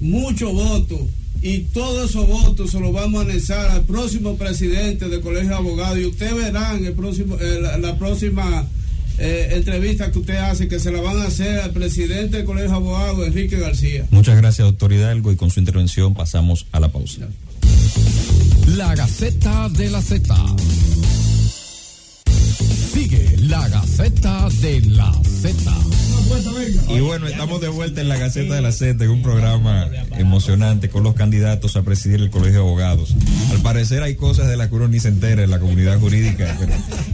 muchos 0.00 0.52
votos 0.52 1.00
y 1.42 1.60
todos 1.60 2.10
esos 2.10 2.26
votos 2.26 2.70
se 2.70 2.80
los 2.80 2.92
vamos 2.92 3.22
a 3.22 3.30
anexar 3.30 3.70
al 3.70 3.82
próximo 3.82 4.36
presidente 4.36 5.08
del 5.08 5.20
Colegio 5.20 5.50
de 5.50 5.54
Abogados 5.54 5.98
y 5.98 6.06
usted 6.06 6.34
verá 6.34 6.76
en 6.76 6.86
el 6.86 6.92
próximo, 6.92 7.36
eh, 7.40 7.60
la, 7.80 7.96
próxima 7.96 8.66
eh, 9.18 9.48
entrevista 9.52 10.10
que 10.10 10.18
usted 10.18 10.36
hace 10.36 10.68
que 10.68 10.78
se 10.78 10.92
la 10.92 11.00
van 11.00 11.18
a 11.18 11.26
hacer 11.26 11.60
al 11.60 11.70
presidente 11.70 12.38
del 12.38 12.46
Colegio 12.46 12.70
de 12.70 12.76
Abogados, 12.76 13.26
Enrique 13.26 13.58
García. 13.58 14.06
Muchas 14.10 14.36
gracias, 14.36 14.66
doctor 14.66 14.92
Hidalgo, 14.92 15.32
y 15.32 15.36
con 15.36 15.50
su 15.50 15.60
intervención 15.60 16.12
pasamos 16.14 16.66
a 16.72 16.80
la 16.80 16.88
pausa. 16.88 17.28
La 18.76 18.94
Gaceta 18.94 19.68
de 19.70 19.90
la 19.90 20.02
Z. 20.02 20.34
Sigue 22.92 23.36
la 23.50 23.68
Gaceta 23.68 24.48
de 24.62 24.80
la 24.82 25.12
Z. 25.24 25.72
Y 26.88 27.00
bueno, 27.00 27.26
estamos 27.26 27.60
de 27.60 27.66
vuelta 27.66 28.00
en 28.00 28.08
la 28.08 28.16
Gaceta 28.16 28.54
de 28.54 28.62
la 28.62 28.70
Z, 28.70 29.04
en 29.04 29.10
un 29.10 29.22
programa 29.22 29.90
emocionante 30.18 30.88
con 30.88 31.02
los 31.02 31.14
candidatos 31.14 31.74
a 31.74 31.82
presidir 31.82 32.20
el 32.20 32.30
Colegio 32.30 32.60
de 32.60 32.66
Abogados. 32.68 33.16
Al 33.50 33.60
parecer 33.60 34.04
hay 34.04 34.14
cosas 34.14 34.48
de 34.48 34.56
las 34.56 34.68
que 34.68 34.76
uno 34.76 34.86
ni 34.86 35.00
se 35.00 35.08
entera 35.08 35.42
en 35.42 35.50
la 35.50 35.58
comunidad 35.58 35.98
jurídica, 35.98 36.56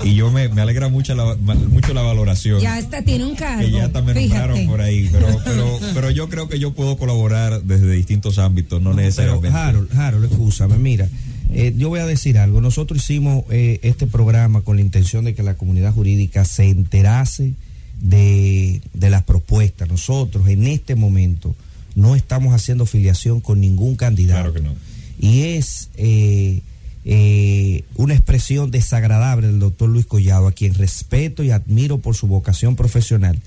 y 0.05 0.15
yo 0.15 0.31
me, 0.31 0.43
alegra 0.61 0.91
mucho 0.91 1.15
la, 1.15 1.37
mucho 1.37 1.95
la 1.95 2.03
valoración. 2.03 2.61
Ya 2.61 2.79
está, 2.79 3.01
tiene 3.01 3.25
un 3.25 3.35
cargo. 3.35 3.63
Que 3.63 3.71
ya 3.71 3.89
también 3.89 4.19
me 4.19 4.29
nombraron 4.29 4.67
por 4.67 4.83
ahí, 4.83 5.09
pero, 5.11 5.29
pero, 5.43 5.81
pero 5.95 6.11
yo 6.11 6.29
creo 6.29 6.51
que 6.51 6.59
yo 6.59 6.75
puedo 6.75 6.99
colaborar 6.99 7.63
desde 7.63 7.91
distintos 7.91 8.39
ámbitos, 8.39 8.83
no, 8.83 8.93
necesariamente. 8.93 9.49
Pero 9.49 9.59
Harold, 9.59 9.99
Harold, 9.99 10.25
escúchame, 10.31 10.77
mira. 10.77 11.09
Eh, 11.53 11.75
yo 11.77 11.89
voy 11.89 12.01
a 12.01 12.07
decir 12.07 12.39
algo. 12.39 12.61
Nosotros 12.61 13.03
hicimos 13.03 13.45
eh, 13.51 13.79
este 13.83 14.07
programa 14.07 14.63
con 14.63 14.77
la 14.77 14.83
intención 14.83 15.25
de 15.25 15.35
que 15.35 15.43
la 15.43 15.55
comunidad 15.55 15.93
jurídica 15.93 16.45
se 16.45 16.69
enterase 16.69 17.55
de, 18.01 18.81
las 18.95 19.23
propuestas. 19.23 19.89
Nosotros 19.89 20.49
en 20.49 20.67
este 20.67 20.95
momento 20.95 21.55
no 21.95 22.17
estamos 22.17 22.55
haciendo 22.55 22.87
filiación 22.87 23.41
con 23.41 23.61
ningún 23.61 23.97
candidato. 23.97 24.53
Claro 24.53 24.55
que 24.55 24.61
no. 24.61 24.75
Y 25.19 25.43
es 25.55 25.91
eh, 25.97 26.61
eh, 27.05 27.85
una 27.95 28.15
expresión 28.15 28.71
desagradable 28.71 29.47
del 29.47 29.61
doctor 29.61 29.89
Luis 29.89 30.07
Collado, 30.07 30.47
a 30.47 30.53
quien 30.53 30.75
respeto 30.75 31.43
y 31.43 31.51
admiro 31.51 31.99
por 31.99 32.15
su 32.15 32.27
vocación 32.27 32.77
profesional, 32.77 33.41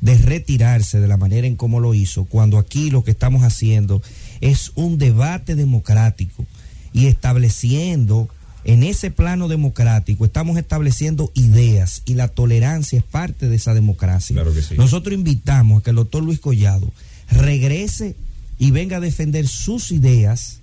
de 0.00 0.18
retirarse 0.18 0.98
de 0.98 1.06
la 1.06 1.16
manera 1.16 1.46
en 1.46 1.54
cómo 1.54 1.78
lo 1.78 1.94
hizo, 1.94 2.24
cuando 2.24 2.58
aquí 2.58 2.90
lo 2.90 3.04
que 3.04 3.12
estamos 3.12 3.44
haciendo 3.44 4.02
es 4.40 4.72
un 4.74 4.98
debate 4.98 5.54
democrático 5.54 6.44
y 6.92 7.06
estableciendo 7.06 8.28
en 8.64 8.84
ese 8.84 9.10
plano 9.10 9.48
democrático 9.48 10.24
estamos 10.24 10.56
estableciendo 10.56 11.32
ideas 11.34 12.02
y 12.04 12.14
la 12.14 12.28
tolerancia 12.28 12.98
es 12.98 13.04
parte 13.04 13.48
de 13.48 13.56
esa 13.56 13.74
democracia. 13.74 14.42
Nosotros 14.76 15.14
invitamos 15.14 15.80
a 15.80 15.84
que 15.84 15.90
el 15.90 15.96
doctor 15.96 16.22
Luis 16.22 16.38
Collado 16.38 16.92
regrese 17.30 18.14
y 18.58 18.70
venga 18.70 18.98
a 18.98 19.00
defender 19.00 19.48
sus 19.48 19.90
ideas 19.90 20.60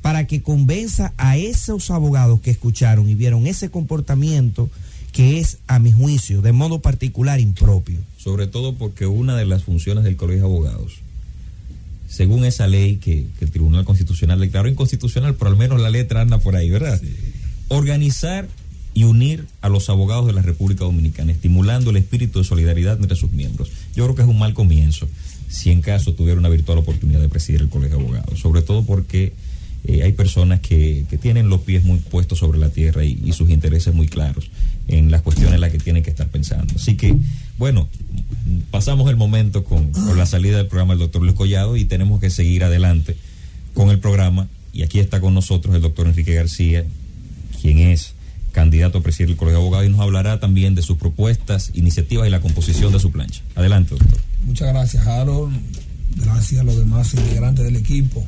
para 0.00 0.26
que 0.26 0.42
convenza 0.42 1.12
a 1.16 1.36
esos 1.36 1.90
abogados 1.90 2.40
que 2.40 2.50
escucharon 2.50 3.08
y 3.08 3.14
vieron 3.14 3.46
ese 3.46 3.70
comportamiento 3.70 4.70
que 5.12 5.38
es, 5.38 5.58
a 5.68 5.78
mi 5.78 5.92
juicio, 5.92 6.42
de 6.42 6.52
modo 6.52 6.80
particular 6.80 7.38
impropio. 7.38 8.00
Sobre 8.18 8.46
todo 8.46 8.74
porque 8.74 9.06
una 9.06 9.36
de 9.36 9.46
las 9.46 9.62
funciones 9.62 10.02
del 10.02 10.16
Colegio 10.16 10.44
de 10.44 10.50
Abogados 10.50 11.03
según 12.08 12.44
esa 12.44 12.66
ley 12.66 12.96
que, 12.96 13.26
que 13.38 13.44
el 13.44 13.50
Tribunal 13.50 13.84
Constitucional 13.84 14.40
declaró 14.40 14.68
inconstitucional, 14.68 15.34
pero 15.34 15.50
al 15.50 15.56
menos 15.56 15.80
la 15.80 15.90
letra 15.90 16.20
anda 16.20 16.38
por 16.38 16.56
ahí, 16.56 16.70
¿verdad? 16.70 17.00
Organizar 17.68 18.48
y 18.94 19.04
unir 19.04 19.46
a 19.60 19.68
los 19.68 19.88
abogados 19.90 20.26
de 20.26 20.32
la 20.32 20.42
República 20.42 20.84
Dominicana, 20.84 21.32
estimulando 21.32 21.90
el 21.90 21.96
espíritu 21.96 22.38
de 22.38 22.44
solidaridad 22.44 22.96
entre 23.00 23.16
sus 23.16 23.32
miembros. 23.32 23.70
Yo 23.94 24.04
creo 24.04 24.14
que 24.14 24.22
es 24.22 24.28
un 24.28 24.38
mal 24.38 24.54
comienzo 24.54 25.08
si 25.48 25.70
en 25.70 25.80
caso 25.80 26.14
tuviera 26.14 26.38
una 26.38 26.48
virtual 26.48 26.78
oportunidad 26.78 27.20
de 27.20 27.28
presidir 27.28 27.60
el 27.60 27.68
Colegio 27.68 27.98
de 27.98 28.04
Abogados, 28.04 28.38
sobre 28.38 28.62
todo 28.62 28.84
porque 28.84 29.32
eh, 29.84 30.02
hay 30.02 30.12
personas 30.12 30.60
que, 30.60 31.04
que, 31.10 31.18
tienen 31.18 31.48
los 31.48 31.60
pies 31.60 31.84
muy 31.84 31.98
puestos 31.98 32.38
sobre 32.38 32.58
la 32.58 32.70
tierra 32.70 33.04
y, 33.04 33.20
y, 33.24 33.32
sus 33.32 33.50
intereses 33.50 33.94
muy 33.94 34.08
claros 34.08 34.50
en 34.88 35.10
las 35.10 35.22
cuestiones 35.22 35.54
en 35.54 35.60
las 35.60 35.70
que 35.70 35.78
tienen 35.78 36.02
que 36.02 36.10
estar 36.10 36.28
pensando. 36.28 36.74
Así 36.76 36.96
que, 36.96 37.16
bueno, 37.58 37.88
pasamos 38.70 39.08
el 39.10 39.16
momento 39.16 39.64
con, 39.64 39.90
con 39.90 40.16
la 40.18 40.26
salida 40.26 40.58
del 40.58 40.66
programa 40.66 40.94
del 40.94 41.00
doctor 41.00 41.22
Luis 41.22 41.34
Collado 41.34 41.76
y 41.76 41.84
tenemos 41.84 42.20
que 42.20 42.30
seguir 42.30 42.64
adelante 42.64 43.16
con 43.72 43.90
el 43.90 43.98
programa. 43.98 44.48
Y 44.72 44.82
aquí 44.82 44.98
está 44.98 45.20
con 45.20 45.34
nosotros 45.34 45.74
el 45.74 45.82
doctor 45.82 46.06
Enrique 46.06 46.34
García, 46.34 46.84
quien 47.60 47.78
es 47.78 48.14
candidato 48.52 48.98
a 48.98 49.02
presidir 49.02 49.30
el 49.30 49.36
Colegio 49.36 49.58
de 49.58 49.62
Abogados 49.62 49.86
y 49.86 49.90
nos 49.90 50.00
hablará 50.00 50.40
también 50.40 50.74
de 50.74 50.82
sus 50.82 50.96
propuestas, 50.96 51.70
iniciativas 51.74 52.26
y 52.26 52.30
la 52.30 52.40
composición 52.40 52.92
de 52.92 53.00
su 53.00 53.10
plancha. 53.10 53.42
Adelante, 53.54 53.90
doctor. 53.90 54.20
Muchas 54.46 54.68
gracias, 54.68 55.06
Harold. 55.06 55.54
Gracias 56.16 56.60
a 56.60 56.64
los 56.64 56.78
demás 56.78 57.12
integrantes 57.14 57.64
del 57.64 57.76
equipo. 57.76 58.24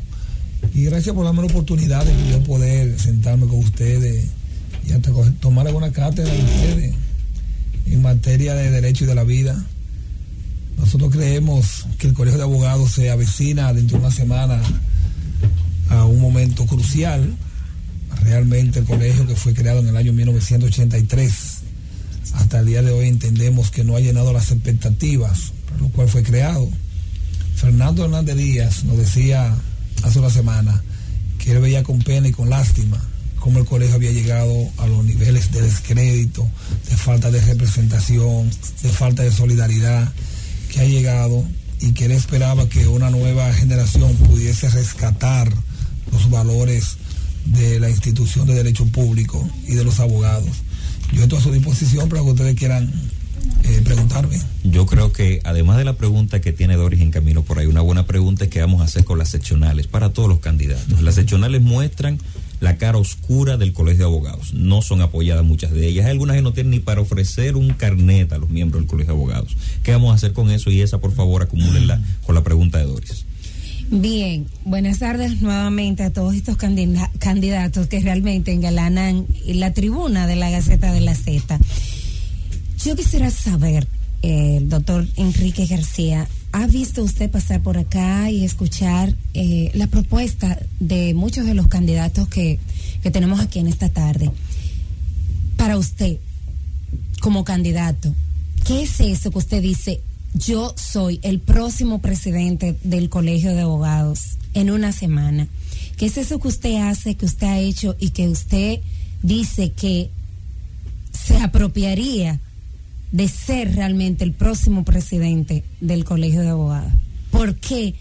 Y 0.74 0.84
gracias 0.84 1.14
por 1.14 1.24
darme 1.24 1.42
la 1.42 1.46
oportunidad 1.46 2.04
de 2.04 2.12
yo 2.30 2.42
poder 2.42 2.98
sentarme 2.98 3.46
con 3.46 3.60
ustedes 3.60 4.26
y 4.86 4.92
hasta 4.92 5.10
tomar 5.40 5.66
alguna 5.66 5.90
cátedra 5.92 6.32
de 6.32 6.42
ustedes 6.42 6.94
en 7.86 8.02
materia 8.02 8.54
de 8.54 8.70
derecho 8.70 9.04
y 9.04 9.06
de 9.06 9.14
la 9.14 9.24
vida. 9.24 9.64
Nosotros 10.78 11.10
creemos 11.10 11.86
que 11.98 12.08
el 12.08 12.14
Colegio 12.14 12.38
de 12.38 12.44
Abogados 12.44 12.92
se 12.92 13.10
avecina 13.10 13.72
dentro 13.72 13.98
de 13.98 14.04
una 14.04 14.14
semana 14.14 14.60
a 15.88 16.04
un 16.04 16.20
momento 16.20 16.66
crucial. 16.66 17.34
Realmente 18.22 18.80
el 18.80 18.84
colegio 18.84 19.26
que 19.26 19.36
fue 19.36 19.54
creado 19.54 19.80
en 19.80 19.88
el 19.88 19.96
año 19.96 20.12
1983, 20.12 21.32
hasta 22.34 22.60
el 22.60 22.66
día 22.66 22.82
de 22.82 22.90
hoy 22.90 23.08
entendemos 23.08 23.70
que 23.70 23.84
no 23.84 23.96
ha 23.96 24.00
llenado 24.00 24.32
las 24.32 24.50
expectativas 24.50 25.52
por 25.66 25.80
lo 25.80 25.88
cual 25.88 26.08
fue 26.08 26.22
creado. 26.22 26.68
Fernando 27.56 28.04
Hernández 28.04 28.36
Díaz 28.36 28.84
nos 28.84 28.96
decía 28.98 29.54
hace 30.02 30.18
una 30.18 30.30
semana 30.30 30.82
que 31.38 31.52
él 31.52 31.60
veía 31.60 31.82
con 31.82 31.98
pena 31.98 32.28
y 32.28 32.32
con 32.32 32.50
lástima 32.50 33.00
cómo 33.46 33.60
el 33.60 33.64
colegio 33.64 33.94
había 33.94 34.10
llegado 34.10 34.52
a 34.78 34.88
los 34.88 35.04
niveles 35.04 35.52
de 35.52 35.62
descrédito, 35.62 36.50
de 36.90 36.96
falta 36.96 37.30
de 37.30 37.40
representación, 37.40 38.50
de 38.82 38.88
falta 38.88 39.22
de 39.22 39.30
solidaridad 39.30 40.12
que 40.68 40.80
ha 40.80 40.84
llegado 40.84 41.44
y 41.80 41.92
que 41.92 42.06
él 42.06 42.10
esperaba 42.10 42.68
que 42.68 42.88
una 42.88 43.08
nueva 43.08 43.52
generación 43.52 44.16
pudiese 44.16 44.68
rescatar 44.70 45.48
los 46.10 46.28
valores 46.28 46.96
de 47.44 47.78
la 47.78 47.88
institución 47.88 48.48
de 48.48 48.54
derecho 48.54 48.84
público 48.86 49.48
y 49.64 49.74
de 49.74 49.84
los 49.84 50.00
abogados. 50.00 50.50
Yo 51.12 51.22
estoy 51.22 51.38
a 51.38 51.42
su 51.42 51.52
disposición 51.52 52.08
para 52.08 52.22
que 52.22 52.30
ustedes 52.30 52.56
quieran 52.56 52.92
eh, 53.62 53.80
preguntarme. 53.84 54.40
Yo 54.64 54.86
creo 54.86 55.12
que 55.12 55.40
además 55.44 55.76
de 55.76 55.84
la 55.84 55.96
pregunta 55.96 56.40
que 56.40 56.52
tiene 56.52 56.74
Doris 56.74 57.00
en 57.00 57.12
camino 57.12 57.44
por 57.44 57.60
ahí, 57.60 57.66
una 57.66 57.80
buena 57.80 58.06
pregunta 58.06 58.42
es 58.42 58.50
que 58.50 58.60
vamos 58.60 58.80
a 58.80 58.86
hacer 58.86 59.04
con 59.04 59.18
las 59.18 59.28
seccionales 59.28 59.86
para 59.86 60.12
todos 60.12 60.28
los 60.28 60.40
candidatos. 60.40 61.00
Las 61.00 61.14
seccionales 61.14 61.62
muestran 61.62 62.18
la 62.60 62.76
cara 62.76 62.98
oscura 62.98 63.56
del 63.56 63.72
colegio 63.72 64.06
de 64.06 64.10
abogados. 64.12 64.54
No 64.54 64.82
son 64.82 65.02
apoyadas 65.02 65.44
muchas 65.44 65.72
de 65.72 65.86
ellas. 65.86 66.06
Hay 66.06 66.12
algunas 66.12 66.36
que 66.36 66.42
no 66.42 66.52
tienen 66.52 66.70
ni 66.70 66.80
para 66.80 67.00
ofrecer 67.00 67.56
un 67.56 67.70
carnet 67.74 68.32
a 68.32 68.38
los 68.38 68.50
miembros 68.50 68.82
del 68.82 68.88
colegio 68.88 69.14
de 69.14 69.18
abogados. 69.18 69.56
¿Qué 69.82 69.92
vamos 69.92 70.12
a 70.12 70.14
hacer 70.14 70.32
con 70.32 70.50
eso? 70.50 70.70
Y 70.70 70.80
esa, 70.80 70.98
por 70.98 71.12
favor, 71.12 71.42
acumúlenla 71.42 72.00
con 72.26 72.34
la 72.34 72.42
pregunta 72.42 72.78
de 72.78 72.84
Doris. 72.84 73.24
Bien, 73.88 74.46
buenas 74.64 74.98
tardes 74.98 75.40
nuevamente 75.42 76.02
a 76.02 76.12
todos 76.12 76.34
estos 76.34 76.56
candidatos 76.56 77.86
que 77.86 78.00
realmente 78.00 78.52
engalanan 78.52 79.26
la 79.46 79.72
tribuna 79.74 80.26
de 80.26 80.34
la 80.34 80.50
Gaceta 80.50 80.92
de 80.92 81.00
la 81.00 81.14
Z. 81.14 81.58
Yo 82.84 82.96
quisiera 82.96 83.30
saber, 83.30 83.86
eh, 84.22 84.58
doctor 84.62 85.06
Enrique 85.16 85.66
García, 85.66 86.26
¿ha 86.56 86.66
visto 86.66 87.02
usted 87.02 87.30
pasar 87.30 87.62
por 87.62 87.76
acá 87.76 88.30
y 88.30 88.42
escuchar 88.42 89.14
eh, 89.34 89.70
la 89.74 89.88
propuesta 89.88 90.58
de 90.80 91.12
muchos 91.12 91.44
de 91.44 91.52
los 91.52 91.68
candidatos 91.68 92.28
que, 92.28 92.58
que 93.02 93.10
tenemos 93.10 93.40
aquí 93.40 93.58
en 93.58 93.66
esta 93.66 93.90
tarde? 93.90 94.30
Para 95.58 95.76
usted, 95.76 96.16
como 97.20 97.44
candidato, 97.44 98.14
¿qué 98.64 98.84
es 98.84 99.00
eso 99.00 99.30
que 99.30 99.38
usted 99.38 99.60
dice? 99.60 100.00
Yo 100.32 100.74
soy 100.78 101.20
el 101.22 101.40
próximo 101.40 101.98
presidente 102.00 102.74
del 102.82 103.10
Colegio 103.10 103.54
de 103.54 103.60
Abogados 103.60 104.38
en 104.54 104.70
una 104.70 104.92
semana. 104.92 105.48
¿Qué 105.98 106.06
es 106.06 106.16
eso 106.16 106.40
que 106.40 106.48
usted 106.48 106.76
hace, 106.76 107.16
que 107.16 107.26
usted 107.26 107.48
ha 107.48 107.58
hecho 107.58 107.96
y 108.00 108.10
que 108.10 108.28
usted 108.28 108.80
dice 109.22 109.72
que 109.72 110.08
se 111.12 111.36
apropiaría 111.36 112.40
de 113.12 113.28
ser 113.28 113.74
realmente 113.74 114.24
el 114.24 114.32
próximo 114.32 114.84
presidente 114.84 115.64
del 115.80 116.04
Colegio 116.04 116.40
de 116.40 116.48
Abogados. 116.48 116.92
¿Por 117.30 117.56
qué 117.56 117.94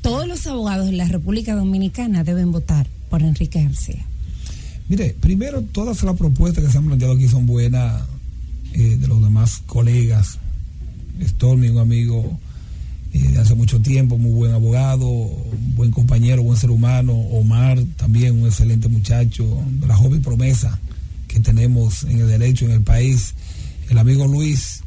todos 0.00 0.26
los 0.26 0.46
abogados 0.46 0.88
en 0.88 0.96
la 0.96 1.06
República 1.06 1.54
Dominicana 1.54 2.24
deben 2.24 2.52
votar 2.52 2.86
por 3.08 3.22
Enrique 3.22 3.62
García? 3.62 4.04
Mire, 4.88 5.14
primero, 5.20 5.62
todas 5.62 6.02
las 6.02 6.16
propuestas 6.16 6.64
que 6.64 6.70
se 6.72 6.78
han 6.78 6.86
planteado 6.86 7.14
aquí 7.14 7.28
son 7.28 7.46
buenas 7.46 8.02
eh, 8.72 8.96
de 8.96 9.06
los 9.06 9.22
demás 9.22 9.62
colegas. 9.66 10.38
Stormy, 11.22 11.68
un 11.68 11.78
amigo 11.78 12.38
eh, 13.12 13.18
de 13.18 13.38
hace 13.38 13.54
mucho 13.54 13.80
tiempo, 13.80 14.18
muy 14.18 14.32
buen 14.32 14.52
abogado, 14.52 15.06
buen 15.76 15.92
compañero, 15.92 16.42
buen 16.42 16.58
ser 16.58 16.70
humano. 16.70 17.12
Omar, 17.12 17.80
también 17.96 18.40
un 18.40 18.46
excelente 18.46 18.88
muchacho, 18.88 19.62
la 19.86 19.94
joven 19.94 20.22
promesa 20.22 20.78
que 21.28 21.38
tenemos 21.38 22.02
en 22.04 22.20
el 22.20 22.26
derecho 22.26 22.64
en 22.64 22.72
el 22.72 22.82
país 22.82 23.34
el 23.90 23.98
amigo 23.98 24.26
Luis, 24.26 24.80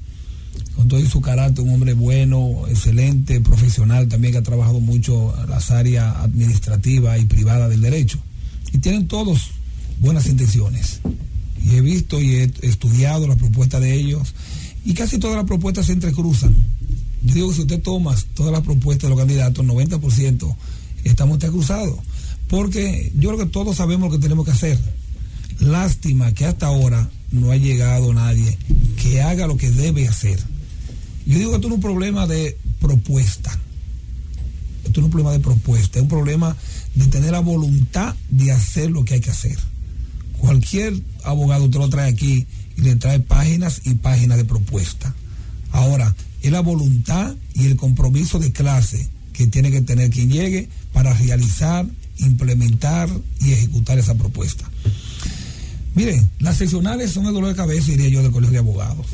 con 0.76 0.88
todo 0.88 1.06
su 1.08 1.22
carácter, 1.22 1.64
un 1.64 1.74
hombre 1.74 1.94
bueno, 1.94 2.64
excelente, 2.70 3.42
profesional, 3.42 4.08
también 4.08 4.32
que 4.32 4.40
ha 4.40 4.44
trabajado 4.44 4.80
mucho 4.80 5.36
las 5.48 5.72
áreas 5.72 6.16
administrativas 6.18 7.22
y 7.22 7.26
privadas 7.26 7.70
del 7.70 7.82
derecho. 7.82 8.18
Y 8.72 8.78
tienen 8.80 9.08
todos 9.08 9.52
buenas 10.00 10.28
intenciones. 10.28 11.02
Y 11.62 11.76
he 11.76 11.82
visto 11.82 12.20
y 12.22 12.36
he 12.36 12.52
estudiado 12.62 13.28
las 13.28 13.38
propuestas 13.38 13.82
de 13.82 13.94
ellos 13.94 14.34
y 14.86 14.94
casi 14.94 15.18
todas 15.18 15.36
las 15.36 15.46
propuestas 15.46 15.86
se 15.86 15.94
entrecruzan. 15.94 16.56
Yo 17.24 17.34
digo 17.36 17.50
que 17.50 17.56
si 17.56 17.62
usted 17.62 17.82
toma 17.82 18.16
todas 18.34 18.52
las 18.52 18.62
propuestas 18.62 19.04
de 19.04 19.10
los 19.10 19.20
candidatos, 19.20 19.66
90% 19.66 20.56
estamos 21.04 21.36
entrecruzados. 21.36 22.00
Porque 22.48 23.12
yo 23.16 23.30
creo 23.30 23.46
que 23.46 23.52
todos 23.52 23.78
sabemos 23.78 24.12
lo 24.12 24.18
que 24.18 24.22
tenemos 24.22 24.46
que 24.46 24.52
hacer. 24.52 24.80
Lástima 25.60 26.34
que 26.34 26.46
hasta 26.46 26.68
ahora 26.68 27.10
no 27.34 27.52
ha 27.52 27.58
llegado 27.58 28.14
nadie 28.14 28.58
que 29.02 29.22
haga 29.22 29.48
lo 29.48 29.58
que 29.58 29.72
debe 29.72 30.08
hacer. 30.08 30.40
Yo 31.26 31.38
digo 31.38 31.52
que 31.52 31.56
esto 31.58 31.68
no 31.68 31.76
es 31.76 31.78
un 31.80 31.82
problema 31.82 32.28
de 32.28 32.58
propuesta. 32.80 33.52
Esto 34.86 35.02
no 35.02 35.08
es 35.08 35.10
un 35.10 35.12
problema 35.12 35.32
de 35.32 35.40
propuesta, 35.40 36.00
es 36.00 36.04
un 36.04 36.10
problema 36.10 36.56
de 36.94 37.08
tener 37.08 37.32
la 37.32 37.40
voluntad 37.40 38.16
de 38.30 38.52
hacer 38.52 38.92
lo 38.92 39.04
que 39.04 39.16
hay 39.16 39.20
que 39.20 39.32
hacer. 39.32 39.58
Cualquier 40.38 40.94
abogado 41.24 41.70
te 41.70 41.80
lo 41.80 41.90
trae 41.90 42.10
aquí 42.10 42.46
y 42.78 42.82
le 42.82 42.96
trae 42.96 43.20
páginas 43.20 43.82
y 43.86 43.96
páginas 43.96 44.38
de 44.38 44.46
propuesta. 44.46 45.16
Ahora, 45.72 46.16
es 46.42 46.52
la 46.52 46.60
voluntad 46.60 47.36
y 47.56 47.66
el 47.66 47.78
compromiso 47.78 48.38
de 48.38 48.52
clase 48.52 49.10
que 49.32 49.48
tiene 49.48 49.72
que 49.72 49.82
tener 49.82 50.12
quien 50.12 50.30
llegue 50.30 50.70
para 50.92 51.14
realizar, 51.14 51.88
implementar 52.18 53.10
y 53.40 53.54
ejecutar 53.54 53.98
esa 53.98 54.14
propuesta. 54.16 54.70
Miren, 55.96 56.30
las 56.40 56.58
seccionales 56.58 57.12
son 57.12 57.26
el 57.28 57.34
dolor 57.34 57.50
de 57.50 57.56
cabeza, 57.56 57.92
diría 57.92 58.10
yo, 58.10 58.24
del 58.24 58.32
Colegio 58.32 58.54
de 58.54 58.60
Abogados. 58.60 59.06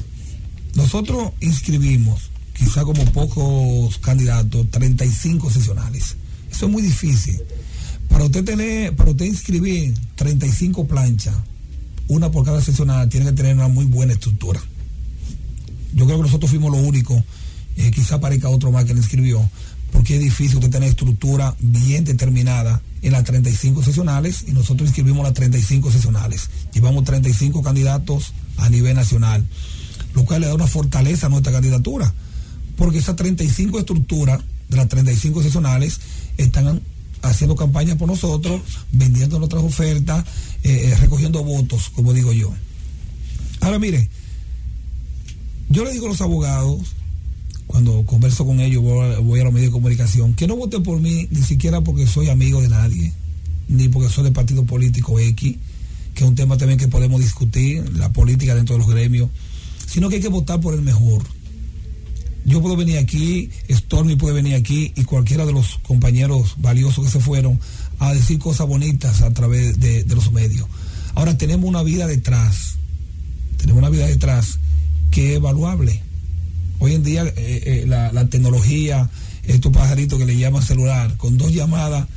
Nosotros 0.76 1.34
inscribimos, 1.42 2.32
quizá 2.54 2.84
como 2.84 3.04
pocos 3.06 3.98
candidatos, 3.98 4.70
35 4.72 5.50
seccionales. 5.50 6.16
Eso 6.50 6.66
es 6.68 6.72
muy 6.72 6.82
difícil. 6.82 7.42
Para 8.08 8.26
usted 8.26 8.44
tener, 8.44 8.96
para 8.96 9.12
usted 9.12 9.26
inscribir 9.26 9.94
35 10.16 10.88
planchas, 10.88 11.36
una 12.08 12.32
por 12.32 12.46
cada 12.46 12.62
seccional, 12.62 13.10
tiene 13.10 13.28
que 13.28 13.34
tener 13.34 13.56
una 13.56 13.68
muy 13.68 13.86
buena 13.86 14.14
estructura. 14.14 14.62
Yo 15.94 16.06
creo 16.06 16.18
que 16.18 16.24
nosotros 16.24 16.50
fuimos 16.50 16.72
los 16.72 16.82
únicos, 16.82 17.24
eh, 17.78 17.92
quizá 17.92 18.20
parezca 18.20 18.50
otro 18.50 18.72
más 18.72 18.86
que 18.86 18.94
le 18.94 19.00
inscribió, 19.00 19.48
porque 20.00 20.16
es 20.16 20.22
difícil 20.22 20.56
usted 20.56 20.70
tener 20.70 20.88
estructura 20.88 21.54
bien 21.60 22.06
determinada 22.06 22.82
en 23.02 23.12
las 23.12 23.26
35 23.26 23.84
sesionales 23.84 24.46
y 24.48 24.54
nosotros 24.54 24.88
inscribimos 24.88 25.26
las 25.26 25.34
35 25.34 25.92
sesionales. 25.92 26.50
Llevamos 26.74 27.04
35 27.04 27.62
candidatos 27.62 28.32
a 28.56 28.70
nivel 28.70 28.96
nacional, 28.96 29.46
lo 30.16 30.24
cual 30.24 30.40
le 30.40 30.48
da 30.48 30.56
una 30.56 30.68
fortaleza 30.68 31.26
a 31.26 31.30
nuestra 31.30 31.52
candidatura, 31.52 32.14
porque 32.78 33.00
esas 33.00 33.18
35 33.18 33.78
estructuras 33.80 34.40
de 34.70 34.78
las 34.78 34.88
35 34.88 35.44
sesionales 35.44 36.00
están 36.38 36.80
haciendo 37.22 37.58
campaña 37.58 37.98
por 37.98 38.08
nosotros, 38.08 38.62
vendiendo 38.94 39.38
nuestras 39.38 39.64
ofertas, 39.64 40.24
eh, 40.64 40.96
recogiendo 41.02 41.44
votos, 41.44 41.90
como 41.90 42.14
digo 42.14 42.32
yo. 42.32 42.54
Ahora 43.60 43.80
mire, 43.80 44.10
yo 45.68 45.84
le 45.84 45.92
digo 45.92 46.06
a 46.06 46.10
los 46.10 46.22
abogados, 46.22 46.96
cuando 47.70 48.04
converso 48.04 48.48
con 48.48 48.60
ellos, 48.62 48.82
voy, 48.82 49.40
a 49.40 49.44
los 49.44 49.54
medios 49.54 49.70
de 49.70 49.72
comunicación, 49.72 50.34
que 50.34 50.48
no 50.48 50.56
vote 50.56 50.80
por 50.80 51.00
mí 51.00 51.28
ni 51.30 51.44
siquiera 51.44 51.82
porque 51.82 52.08
soy 52.08 52.28
amigo 52.28 52.64
de 52.64 52.68
nadie, 52.68 53.14
ni 53.68 53.88
porque 53.90 54.10
soy 54.10 54.24
del 54.24 54.34
partido 54.34 54.66
político 54.66 55.20
X, 55.20 55.56
que 56.16 56.24
es 56.24 56.28
un 56.28 56.34
tema 56.34 56.58
también 56.58 56.80
que 56.80 56.88
podemos 56.88 57.22
discutir, 57.22 57.88
la 57.96 58.12
política 58.12 58.56
dentro 58.56 58.74
de 58.74 58.80
los 58.80 58.90
gremios, 58.90 59.30
sino 59.86 60.10
que 60.10 60.16
hay 60.16 60.22
que 60.24 60.30
votar 60.30 60.60
por 60.60 60.74
el 60.74 60.82
mejor. 60.82 61.22
Yo 62.44 62.60
puedo 62.60 62.76
venir 62.76 62.98
aquí, 62.98 63.52
Stormy 63.70 64.16
puede 64.16 64.34
venir 64.34 64.56
aquí 64.56 64.92
y 64.96 65.04
cualquiera 65.04 65.46
de 65.46 65.54
los 65.54 65.78
compañeros 65.84 66.56
valiosos 66.58 67.06
que 67.06 67.12
se 67.12 67.20
fueron 67.20 67.60
a 68.00 68.16
decir 68.16 68.40
cosas 68.40 68.68
bonitas 68.68 69.22
a 69.22 69.32
través 69.32 69.80
de, 69.80 70.06
de 70.06 70.16
los 70.16 70.32
medios. 70.32 70.68
Ahora 71.14 71.38
tenemos 71.38 71.70
una 71.70 71.84
vida 71.84 72.08
detrás, 72.08 72.78
tenemos 73.58 73.78
una 73.78 73.92
vida 73.92 74.08
detrás 74.08 74.58
que 75.12 75.36
es 75.36 75.40
valuable. 75.40 76.09
Hoy 76.80 76.94
en 76.94 77.04
día 77.04 77.24
eh, 77.26 77.34
eh, 77.36 77.86
la, 77.88 78.26
tecnología, 78.30 79.10
estos 79.44 79.72
pajaritos 79.72 80.18
que 80.18 80.26
le 80.26 80.38
llaman 80.38 80.64
celular, 80.64 81.16
con 81.18 81.38
dos 81.38 81.54
llamadas 81.54 82.08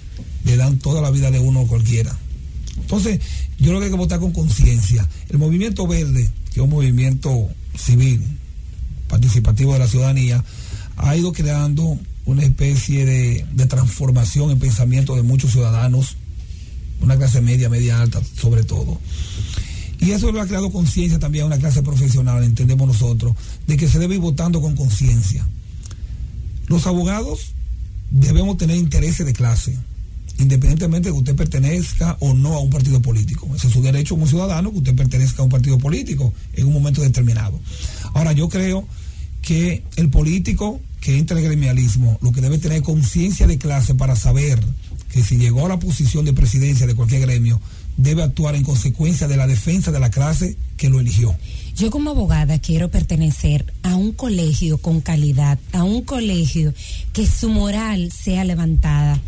le 0.44 0.56
dan 0.56 0.78
toda 0.78 1.00
la 1.02 1.10
vida 1.10 1.30
de 1.30 1.40
uno 1.40 1.66
cualquiera. 1.66 2.16
Entonces, 2.76 3.20
yo 3.58 3.68
creo 3.68 3.78
que 3.80 3.86
hay 3.86 3.90
que 3.90 3.96
votar 3.96 4.20
con 4.20 4.32
conciencia. 4.32 5.08
El 5.28 5.38
movimiento 5.38 5.86
verde, 5.86 6.30
que 6.52 6.60
es 6.60 6.64
un 6.64 6.70
movimiento 6.70 7.48
civil, 7.76 8.22
participativo 9.08 9.72
de 9.72 9.80
la 9.80 9.88
ciudadanía, 9.88 10.44
ha 10.96 11.16
ido 11.16 11.32
creando 11.32 11.98
una 12.24 12.42
especie 12.42 13.04
de 13.04 13.66
transformación 13.66 14.50
en 14.50 14.58
pensamiento 14.58 15.16
de 15.16 15.22
muchos 15.22 15.50
ciudadanos, 15.52 16.16
una 17.00 17.16
clase 17.16 17.40
media, 17.40 17.68
media 17.68 18.00
alta, 18.00 18.20
sobre 18.40 18.62
todo. 18.62 19.00
Y 20.02 20.10
eso 20.10 20.32
lo 20.32 20.40
ha 20.40 20.46
creado 20.46 20.70
conciencia 20.72 21.20
también 21.20 21.44
a 21.44 21.46
una 21.46 21.58
clase 21.58 21.80
profesional, 21.82 22.42
entendemos 22.42 22.88
nosotros, 22.88 23.36
de 23.68 23.76
que 23.76 23.88
se 23.88 24.00
debe 24.00 24.16
ir 24.16 24.20
votando 24.20 24.60
con 24.60 24.74
conciencia. 24.74 25.46
Los 26.66 26.88
abogados 26.88 27.52
debemos 28.10 28.56
tener 28.56 28.76
intereses 28.76 29.24
de 29.24 29.32
clase, 29.32 29.78
independientemente 30.38 31.08
de 31.08 31.12
que 31.12 31.18
usted 31.18 31.36
pertenezca 31.36 32.16
o 32.18 32.34
no 32.34 32.54
a 32.54 32.60
un 32.60 32.70
partido 32.70 33.00
político. 33.00 33.48
Ese 33.54 33.68
es 33.68 33.72
su 33.72 33.80
derecho 33.80 34.16
como 34.16 34.26
ciudadano 34.26 34.72
que 34.72 34.78
usted 34.78 34.96
pertenezca 34.96 35.42
a 35.42 35.44
un 35.44 35.50
partido 35.50 35.78
político 35.78 36.34
en 36.54 36.66
un 36.66 36.72
momento 36.72 37.00
determinado. 37.00 37.60
Ahora, 38.12 38.32
yo 38.32 38.48
creo 38.48 38.88
que 39.40 39.84
el 39.96 40.10
político 40.10 40.80
que 41.00 41.16
entra 41.18 41.36
al 41.36 41.44
gremialismo 41.44 42.18
lo 42.22 42.32
que 42.32 42.40
debe 42.40 42.58
tener 42.58 42.82
conciencia 42.82 43.46
de 43.46 43.58
clase 43.58 43.94
para 43.94 44.16
saber 44.16 44.60
que 45.12 45.22
si 45.22 45.36
llegó 45.36 45.66
a 45.66 45.68
la 45.68 45.78
posición 45.78 46.24
de 46.24 46.32
presidencia 46.32 46.86
de 46.86 46.94
cualquier 46.94 47.22
gremio, 47.22 47.60
debe 47.96 48.22
actuar 48.22 48.54
en 48.54 48.64
consecuencia 48.64 49.28
de 49.28 49.36
la 49.36 49.46
defensa 49.46 49.90
de 49.90 50.00
la 50.00 50.10
clase 50.10 50.56
que 50.76 50.88
lo 50.88 51.00
eligió. 51.00 51.34
Yo 51.76 51.90
como 51.90 52.10
abogada 52.10 52.58
quiero 52.58 52.90
pertenecer 52.90 53.72
a 53.82 53.96
un 53.96 54.12
colegio 54.12 54.78
con 54.78 55.00
calidad, 55.00 55.58
a 55.72 55.84
un 55.84 56.02
colegio 56.02 56.74
que 57.12 57.26
su 57.26 57.48
moral 57.48 58.12
sea 58.12 58.44
levantada. 58.44 59.20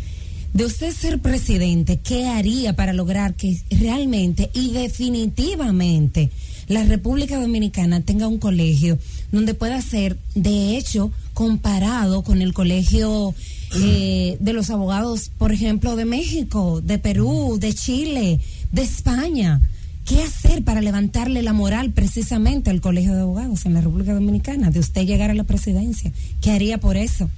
De 0.53 0.63
usted 0.63 0.93
ser 0.93 1.19
presidente, 1.19 1.99
¿qué 2.01 2.27
haría 2.27 2.73
para 2.75 2.93
lograr 2.93 3.33
que 3.33 3.59
realmente 3.71 4.51
y 4.53 4.71
definitivamente 4.71 6.29
la 6.67 6.83
República 6.83 7.39
Dominicana 7.39 8.01
tenga 8.01 8.27
un 8.27 8.39
colegio 8.39 8.97
donde 9.31 9.53
pueda 9.53 9.81
ser, 9.81 10.17
de 10.33 10.77
hecho, 10.77 11.11
comparado 11.33 12.23
con 12.23 12.41
el 12.41 12.53
colegio 12.53 13.35
eh, 13.75 14.37
de 14.39 14.53
los 14.53 14.69
abogados, 14.69 15.29
por 15.37 15.51
ejemplo, 15.51 15.95
de 15.95 16.05
México, 16.05 16.81
de 16.81 16.97
Perú, 16.97 17.57
de 17.59 17.73
Chile, 17.73 18.39
de 18.71 18.81
España. 18.81 19.61
¿Qué 20.05 20.21
hacer 20.21 20.63
para 20.63 20.81
levantarle 20.81 21.41
la 21.41 21.53
moral 21.53 21.91
precisamente 21.91 22.69
al 22.69 22.79
Colegio 22.79 23.15
de 23.15 23.21
Abogados 23.21 23.65
en 23.65 23.73
la 23.73 23.81
República 23.81 24.13
Dominicana? 24.13 24.69
De 24.69 24.79
usted 24.79 25.05
llegar 25.05 25.31
a 25.31 25.33
la 25.33 25.45
presidencia. 25.45 26.11
¿Qué 26.41 26.51
haría 26.51 26.77
por 26.77 26.95
eso? 26.95 27.29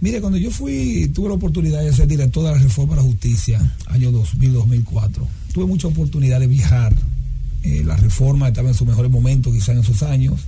Mire, 0.00 0.20
cuando 0.20 0.38
yo 0.38 0.50
fui, 0.50 1.10
tuve 1.14 1.28
la 1.28 1.34
oportunidad 1.34 1.82
de 1.82 1.92
ser 1.92 2.06
director 2.06 2.44
de 2.44 2.52
la 2.52 2.58
Reforma 2.58 2.94
de 2.94 3.02
la 3.02 3.06
Justicia, 3.06 3.60
año 3.86 4.12
2000-2004, 4.12 5.26
tuve 5.52 5.66
mucha 5.66 5.88
oportunidad 5.88 6.40
de 6.40 6.46
viajar. 6.46 6.94
Eh, 7.62 7.82
la 7.84 7.96
reforma 7.96 8.48
estaba 8.48 8.68
en 8.68 8.74
sus 8.74 8.86
mejores 8.86 9.10
momentos, 9.10 9.52
quizás 9.52 9.76
en 9.76 9.82
sus 9.82 10.02
años, 10.02 10.40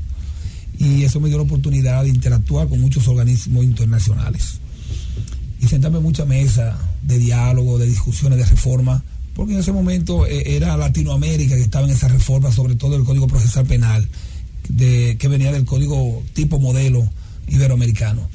y 0.79 1.03
eso 1.03 1.18
me 1.18 1.29
dio 1.29 1.39
la 1.39 1.45
oportunidad 1.45 2.05
de 2.05 2.11
interactuar 2.11 2.68
con 2.68 2.81
muchos 2.81 3.09
organismos 3.09 3.64
internacionales 3.64 4.61
y 5.61 5.66
sentarme 5.66 5.99
en 5.99 6.05
mucha 6.05 6.24
mesa 6.24 6.79
de 7.03 7.18
diálogo, 7.18 7.79
de 7.79 7.87
discusiones 7.87 8.39
de 8.39 8.45
reforma, 8.45 9.03
porque 9.39 9.53
en 9.53 9.61
ese 9.61 9.70
momento 9.70 10.26
eh, 10.26 10.57
era 10.57 10.76
Latinoamérica 10.76 11.55
que 11.55 11.62
estaba 11.62 11.86
en 11.86 11.93
esa 11.93 12.09
reforma, 12.09 12.51
sobre 12.51 12.74
todo 12.74 12.97
el 12.97 13.05
Código 13.05 13.28
Procesal 13.28 13.66
Penal, 13.66 14.05
de, 14.68 15.16
que 15.16 15.28
venía 15.28 15.53
del 15.53 15.64
Código 15.64 16.24
tipo 16.32 16.59
modelo 16.59 17.09
iberoamericano. 17.47 18.28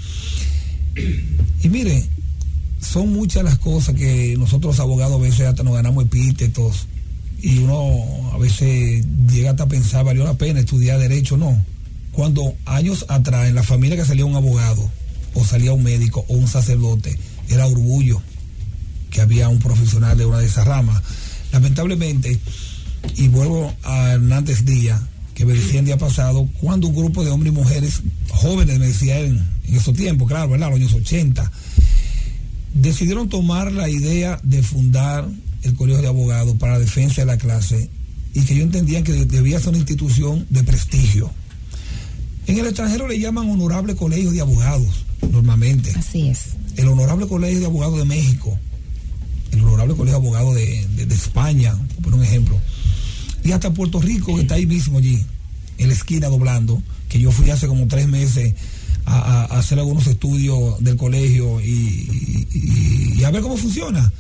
Y 1.62 1.68
mire, 1.68 2.08
son 2.80 3.12
muchas 3.12 3.44
las 3.44 3.58
cosas 3.58 3.96
que 3.96 4.38
nosotros 4.38 4.80
abogados 4.80 5.20
a 5.20 5.22
veces 5.22 5.42
hasta 5.42 5.62
nos 5.64 5.74
ganamos 5.74 6.06
epítetos 6.06 6.88
y 7.42 7.58
uno 7.58 8.32
a 8.32 8.38
veces 8.38 9.06
llega 9.30 9.50
hasta 9.50 9.64
a 9.64 9.68
pensar, 9.68 10.06
¿valió 10.06 10.24
la 10.24 10.36
pena 10.36 10.62
estudiar 10.62 11.00
derecho? 11.00 11.36
No. 11.36 11.66
Cuando 12.14 12.56
años 12.64 13.06
atrás 13.10 13.50
en 13.50 13.56
la 13.56 13.64
familia 13.64 13.98
que 13.98 14.06
salía 14.06 14.24
un 14.24 14.38
abogado, 14.38 14.90
o 15.34 15.44
salía 15.44 15.74
un 15.74 15.84
médico 15.84 16.24
o 16.30 16.36
un 16.36 16.48
sacerdote, 16.48 17.20
era 17.50 17.68
orgullo 17.68 18.22
que 19.14 19.22
había 19.22 19.48
un 19.48 19.60
profesional 19.60 20.18
de 20.18 20.26
una 20.26 20.40
de 20.40 20.48
esas 20.48 20.66
ramas. 20.66 21.02
Lamentablemente, 21.52 22.40
y 23.16 23.28
vuelvo 23.28 23.72
a 23.84 24.14
Hernández 24.14 24.66
Díaz, 24.66 25.00
que 25.36 25.46
me 25.46 25.54
decía 25.54 25.80
el 25.80 25.86
día 25.86 25.98
pasado, 25.98 26.50
cuando 26.60 26.88
un 26.88 26.96
grupo 26.96 27.24
de 27.24 27.30
hombres 27.30 27.54
y 27.54 27.56
mujeres 27.56 28.02
jóvenes, 28.30 28.80
me 28.80 28.88
decía 28.88 29.20
él, 29.20 29.40
en 29.66 29.76
esos 29.76 29.96
tiempos, 29.96 30.28
claro, 30.28 30.50
¿verdad? 30.50 30.70
Los 30.70 30.80
años 30.80 30.94
80, 30.94 31.52
decidieron 32.74 33.30
tomar 33.30 33.72
la 33.72 33.88
idea 33.88 34.40
de 34.44 34.64
fundar 34.64 35.30
el 35.62 35.76
Colegio 35.76 36.02
de 36.02 36.08
Abogados 36.08 36.56
para 36.58 36.74
la 36.74 36.80
defensa 36.80 37.22
de 37.22 37.28
la 37.28 37.38
clase 37.38 37.90
y 38.34 38.42
que 38.42 38.56
yo 38.56 38.64
entendía 38.64 39.04
que 39.04 39.14
debía 39.14 39.60
ser 39.60 39.70
una 39.70 39.78
institución 39.78 40.46
de 40.50 40.64
prestigio. 40.64 41.30
En 42.48 42.58
el 42.58 42.66
extranjero 42.66 43.08
le 43.08 43.20
llaman 43.20 43.50
honorable 43.50 43.96
colegio 43.96 44.32
de 44.32 44.42
abogados, 44.42 45.06
normalmente. 45.32 45.94
Así 45.96 46.30
es. 46.30 46.56
El 46.76 46.88
honorable 46.88 47.28
colegio 47.28 47.60
de 47.60 47.66
abogados 47.68 48.00
de 48.00 48.06
México, 48.06 48.58
el 49.54 49.62
honorable 49.62 49.96
colegio 49.96 50.20
de 50.20 50.26
abogados 50.26 50.56
de, 50.56 51.06
de, 51.06 51.16
España, 51.16 51.76
por 52.02 52.14
un 52.14 52.24
ejemplo. 52.24 52.60
Y 53.44 53.52
hasta 53.52 53.74
Puerto 53.74 54.00
Rico, 54.00 54.36
que 54.36 54.42
está 54.42 54.56
ahí 54.56 54.66
mismo 54.66 54.98
allí, 54.98 55.24
en 55.78 55.88
la 55.88 55.94
esquina 55.94 56.28
doblando, 56.28 56.82
que 57.10 57.20
yo 57.20 57.32
fui 57.32 57.50
hace 57.50 57.68
como 57.68 57.88
tres 57.88 58.08
meses 58.08 58.54
a, 59.06 59.44
hacer 59.58 59.80
algunos 59.80 60.08
estudios 60.08 60.82
del 60.84 60.96
colegio 60.98 61.60
y, 61.62 63.22
a 63.24 63.32
ver 63.32 63.42
cómo 63.42 63.58
funciona. 63.58 64.12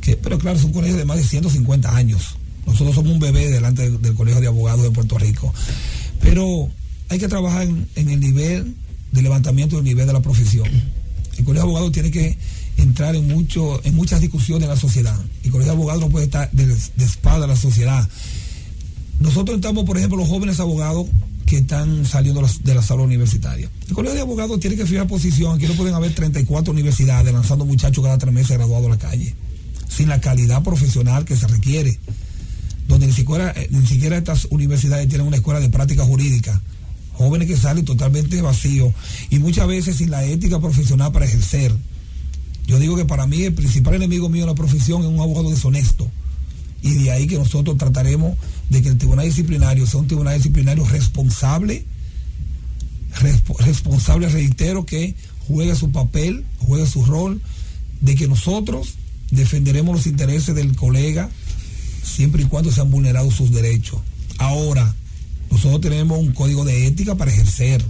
Que, 0.00 0.16
pero 0.16 0.38
claro, 0.38 0.58
es 0.58 0.64
un 0.64 0.72
colegio 0.72 0.96
de 0.96 1.04
más 1.04 1.18
de 1.18 1.24
150 1.24 1.94
años. 1.94 2.36
Nosotros 2.66 2.94
somos 2.94 3.12
un 3.12 3.18
bebé 3.18 3.48
delante 3.48 3.90
del, 3.90 4.14
Colegio 4.14 4.40
de 4.40 4.46
Abogados 4.46 4.82
de 4.82 4.90
Puerto 4.90 5.18
Rico. 5.18 5.52
Pero 6.20 6.68
hay 7.08 7.18
que 7.18 7.28
trabajar 7.28 7.62
en, 7.62 7.88
en, 7.96 8.10
el 8.10 8.20
nivel 8.20 8.74
de 9.12 9.22
levantamiento 9.22 9.76
del 9.76 9.84
nivel 9.84 10.06
de 10.06 10.12
la 10.12 10.20
profesión. 10.20 10.68
El 11.36 11.44
Colegio 11.44 11.54
de 11.54 11.60
Abogados 11.60 11.92
tiene 11.92 12.10
que 12.10 12.36
entrar 12.78 13.14
en 13.14 13.28
mucho, 13.28 13.80
en 13.84 13.94
muchas 13.94 14.20
discusiones 14.20 14.64
en 14.64 14.70
la 14.70 14.80
sociedad. 14.80 15.18
El 15.44 15.50
Colegio 15.50 15.72
de 15.72 15.78
Abogados 15.78 16.02
no 16.02 16.08
puede 16.08 16.24
estar 16.26 16.50
de, 16.52 16.66
de 16.66 17.06
a 17.24 17.38
la 17.38 17.56
sociedad. 17.56 18.08
Nosotros 19.20 19.56
estamos, 19.56 19.84
por 19.84 19.98
ejemplo, 19.98 20.18
los 20.18 20.28
jóvenes 20.28 20.60
abogados 20.60 21.06
que 21.44 21.58
están 21.58 22.04
saliendo 22.04 22.46
de 22.62 22.74
la 22.74 22.82
sala 22.82 23.02
universitaria. 23.02 23.70
El 23.88 23.94
Colegio 23.94 24.14
de 24.14 24.20
Abogados 24.20 24.60
tiene 24.60 24.76
que 24.76 24.86
fijar 24.86 25.06
posición. 25.06 25.56
Aquí 25.56 25.66
no 25.66 25.74
pueden 25.74 25.94
haber 25.94 26.14
34 26.14 26.72
universidades 26.72 27.32
lanzando 27.32 27.64
muchachos 27.64 28.04
cada 28.04 28.18
tres 28.18 28.32
meses 28.32 28.56
graduados 28.56 28.86
a 28.86 28.90
la 28.90 28.98
calle, 28.98 29.34
sin 29.88 30.08
la 30.08 30.20
calidad 30.20 30.62
profesional 30.62 31.24
que 31.24 31.36
se 31.36 31.46
requiere, 31.46 31.98
donde 32.86 33.06
ni 33.06 33.12
siquiera, 33.12 33.54
ni 33.70 33.86
siquiera 33.86 34.18
estas 34.18 34.46
universidades 34.50 35.08
tienen 35.08 35.26
una 35.26 35.36
escuela 35.36 35.60
de 35.60 35.68
práctica 35.68 36.04
jurídica 36.04 36.60
jóvenes 37.18 37.48
que 37.48 37.56
salen 37.56 37.84
totalmente 37.84 38.40
vacíos 38.40 38.94
y 39.28 39.40
muchas 39.40 39.66
veces 39.66 39.96
sin 39.96 40.10
la 40.10 40.24
ética 40.24 40.60
profesional 40.60 41.10
para 41.10 41.26
ejercer. 41.26 41.74
Yo 42.68 42.78
digo 42.78 42.96
que 42.96 43.06
para 43.06 43.26
mí 43.26 43.42
el 43.42 43.54
principal 43.54 43.94
enemigo 43.94 44.28
mío 44.28 44.42
en 44.42 44.48
la 44.48 44.54
profesión 44.54 45.00
es 45.00 45.08
un 45.08 45.18
abogado 45.18 45.50
deshonesto. 45.50 46.08
Y 46.82 46.94
de 46.94 47.10
ahí 47.10 47.26
que 47.26 47.38
nosotros 47.38 47.78
trataremos 47.78 48.36
de 48.68 48.82
que 48.82 48.90
el 48.90 48.98
tribunal 48.98 49.24
disciplinario 49.24 49.86
sea 49.86 50.00
un 50.00 50.06
tribunal 50.06 50.36
disciplinario 50.36 50.84
responsable, 50.86 51.86
resp 53.20 53.50
responsable, 53.60 54.28
reitero, 54.28 54.84
que 54.84 55.16
juegue 55.48 55.74
su 55.74 55.90
papel, 55.90 56.44
juegue 56.58 56.86
su 56.86 57.06
rol, 57.06 57.40
de 58.02 58.14
que 58.14 58.28
nosotros 58.28 58.96
defenderemos 59.30 59.96
los 59.96 60.06
intereses 60.06 60.54
del 60.54 60.76
colega 60.76 61.30
siempre 62.04 62.42
y 62.42 62.46
cuando 62.46 62.70
se 62.70 62.82
han 62.82 62.90
vulnerado 62.90 63.30
sus 63.30 63.50
derechos. 63.50 63.98
Ahora, 64.36 64.94
nosotros 65.50 65.80
tenemos 65.80 66.18
un 66.18 66.32
código 66.32 66.66
de 66.66 66.86
ética 66.86 67.14
para 67.14 67.32
ejercer 67.32 67.82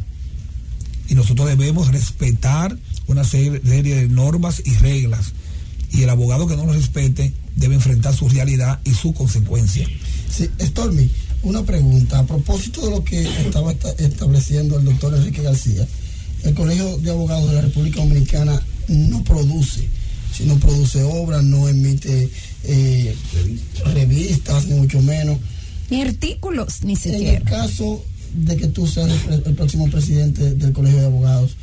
y 1.08 1.16
nosotros 1.16 1.48
debemos 1.48 1.88
respetar 1.88 2.78
una 3.08 3.24
serie 3.24 3.58
de 3.60 4.08
normas 4.08 4.62
y 4.64 4.74
reglas 4.76 5.32
y 5.90 6.02
el 6.02 6.10
abogado 6.10 6.46
que 6.46 6.56
no 6.56 6.66
lo 6.66 6.72
respete 6.72 7.32
debe 7.56 7.74
enfrentar 7.74 8.14
su 8.14 8.28
realidad 8.28 8.80
y 8.84 8.92
su 8.94 9.12
consecuencia. 9.14 9.86
Sí, 10.30 10.48
Stormy, 10.60 11.10
una 11.42 11.64
pregunta 11.64 12.18
a 12.20 12.26
propósito 12.26 12.84
de 12.84 12.90
lo 12.90 13.02
que 13.04 13.22
estaba 13.40 13.72
estableciendo 13.98 14.78
el 14.78 14.84
doctor 14.84 15.14
Enrique 15.14 15.42
García. 15.42 15.86
el 16.44 16.54
Colegio 16.54 16.98
de 16.98 17.10
Abogados 17.10 17.48
de 17.48 17.56
la 17.56 17.62
República 17.62 18.00
Dominicana 18.00 18.62
no 18.88 19.24
produce, 19.24 19.88
si 20.36 20.44
no 20.44 20.56
produce 20.58 21.02
obras, 21.02 21.42
no 21.42 21.68
emite 21.68 22.28
eh, 22.64 23.14
revistas, 23.94 24.66
ni 24.66 24.74
mucho 24.76 25.00
menos. 25.00 25.38
Ni 25.90 26.02
artículos, 26.02 26.82
ni 26.84 26.92
En 26.92 26.98
siquiera. 26.98 27.38
el 27.38 27.44
caso 27.44 28.04
de 28.34 28.56
que 28.56 28.66
tú 28.68 28.86
seas 28.86 29.10
el 29.46 29.54
próximo 29.54 29.88
presidente 29.90 30.54
del 30.54 30.72
Colegio 30.72 31.00
de 31.00 31.06
Abogados, 31.06 31.56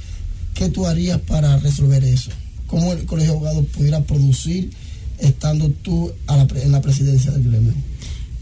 ¿qué 0.56 0.70
tú 0.70 0.88
harías 0.88 1.20
para 1.20 1.58
resolver 1.60 2.03
eso? 2.03 2.32
¿Cómo 2.66 2.93
el 2.93 3.06
Colegio 3.06 3.34
de 3.34 3.38
Abogados 3.38 3.66
pudiera 3.76 4.01
producir 4.01 4.72
estando 5.20 5.70
tú 5.70 6.12
a 6.26 6.38
la 6.38 6.47
en 6.56 6.72
la 6.72 6.82
presidencia 6.82 7.30
del 7.32 7.43
gremio? 7.43 7.74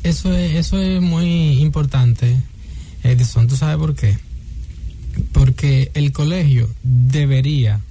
Eso 0.03 0.33
es, 0.33 0.55
eso 0.55 0.81
es 0.81 1.01
muy 1.01 1.59
importante, 1.59 2.37
Edison. 3.03 3.47
¿Tú 3.47 3.57
sabes 3.57 3.77
por 3.77 3.95
qué? 3.95 4.17
Porque 5.31 5.91
el 5.93 6.11
colegio 6.11 6.69
debería, 6.83 7.81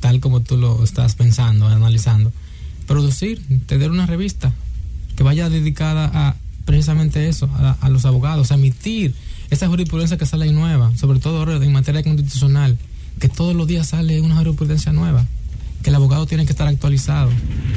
tal 0.00 0.20
como 0.20 0.40
tú 0.40 0.56
lo 0.56 0.82
estás 0.82 1.14
pensando, 1.14 1.66
analizando, 1.66 2.32
producir, 2.86 3.42
tener 3.66 3.90
una 3.90 4.06
revista 4.06 4.52
que 5.16 5.22
vaya 5.22 5.48
dedicada 5.48 6.10
a 6.12 6.36
precisamente 6.64 7.28
eso, 7.28 7.48
a, 7.54 7.76
a 7.80 7.88
los 7.88 8.04
abogados, 8.04 8.50
a 8.50 8.54
emitir 8.54 9.14
esa 9.50 9.68
jurisprudencia 9.68 10.16
que 10.16 10.26
sale 10.26 10.50
nueva, 10.52 10.96
sobre 10.96 11.20
todo 11.20 11.62
en 11.62 11.72
materia 11.72 12.02
constitucional, 12.02 12.76
que 13.18 13.28
todos 13.28 13.54
los 13.54 13.66
días 13.66 13.88
sale 13.88 14.20
una 14.20 14.36
jurisprudencia 14.36 14.92
nueva, 14.92 15.26
que 15.82 15.90
el 15.90 15.96
abogado 15.96 16.26
tiene 16.26 16.44
que 16.44 16.52
estar 16.52 16.68
actualizado. 16.68 17.30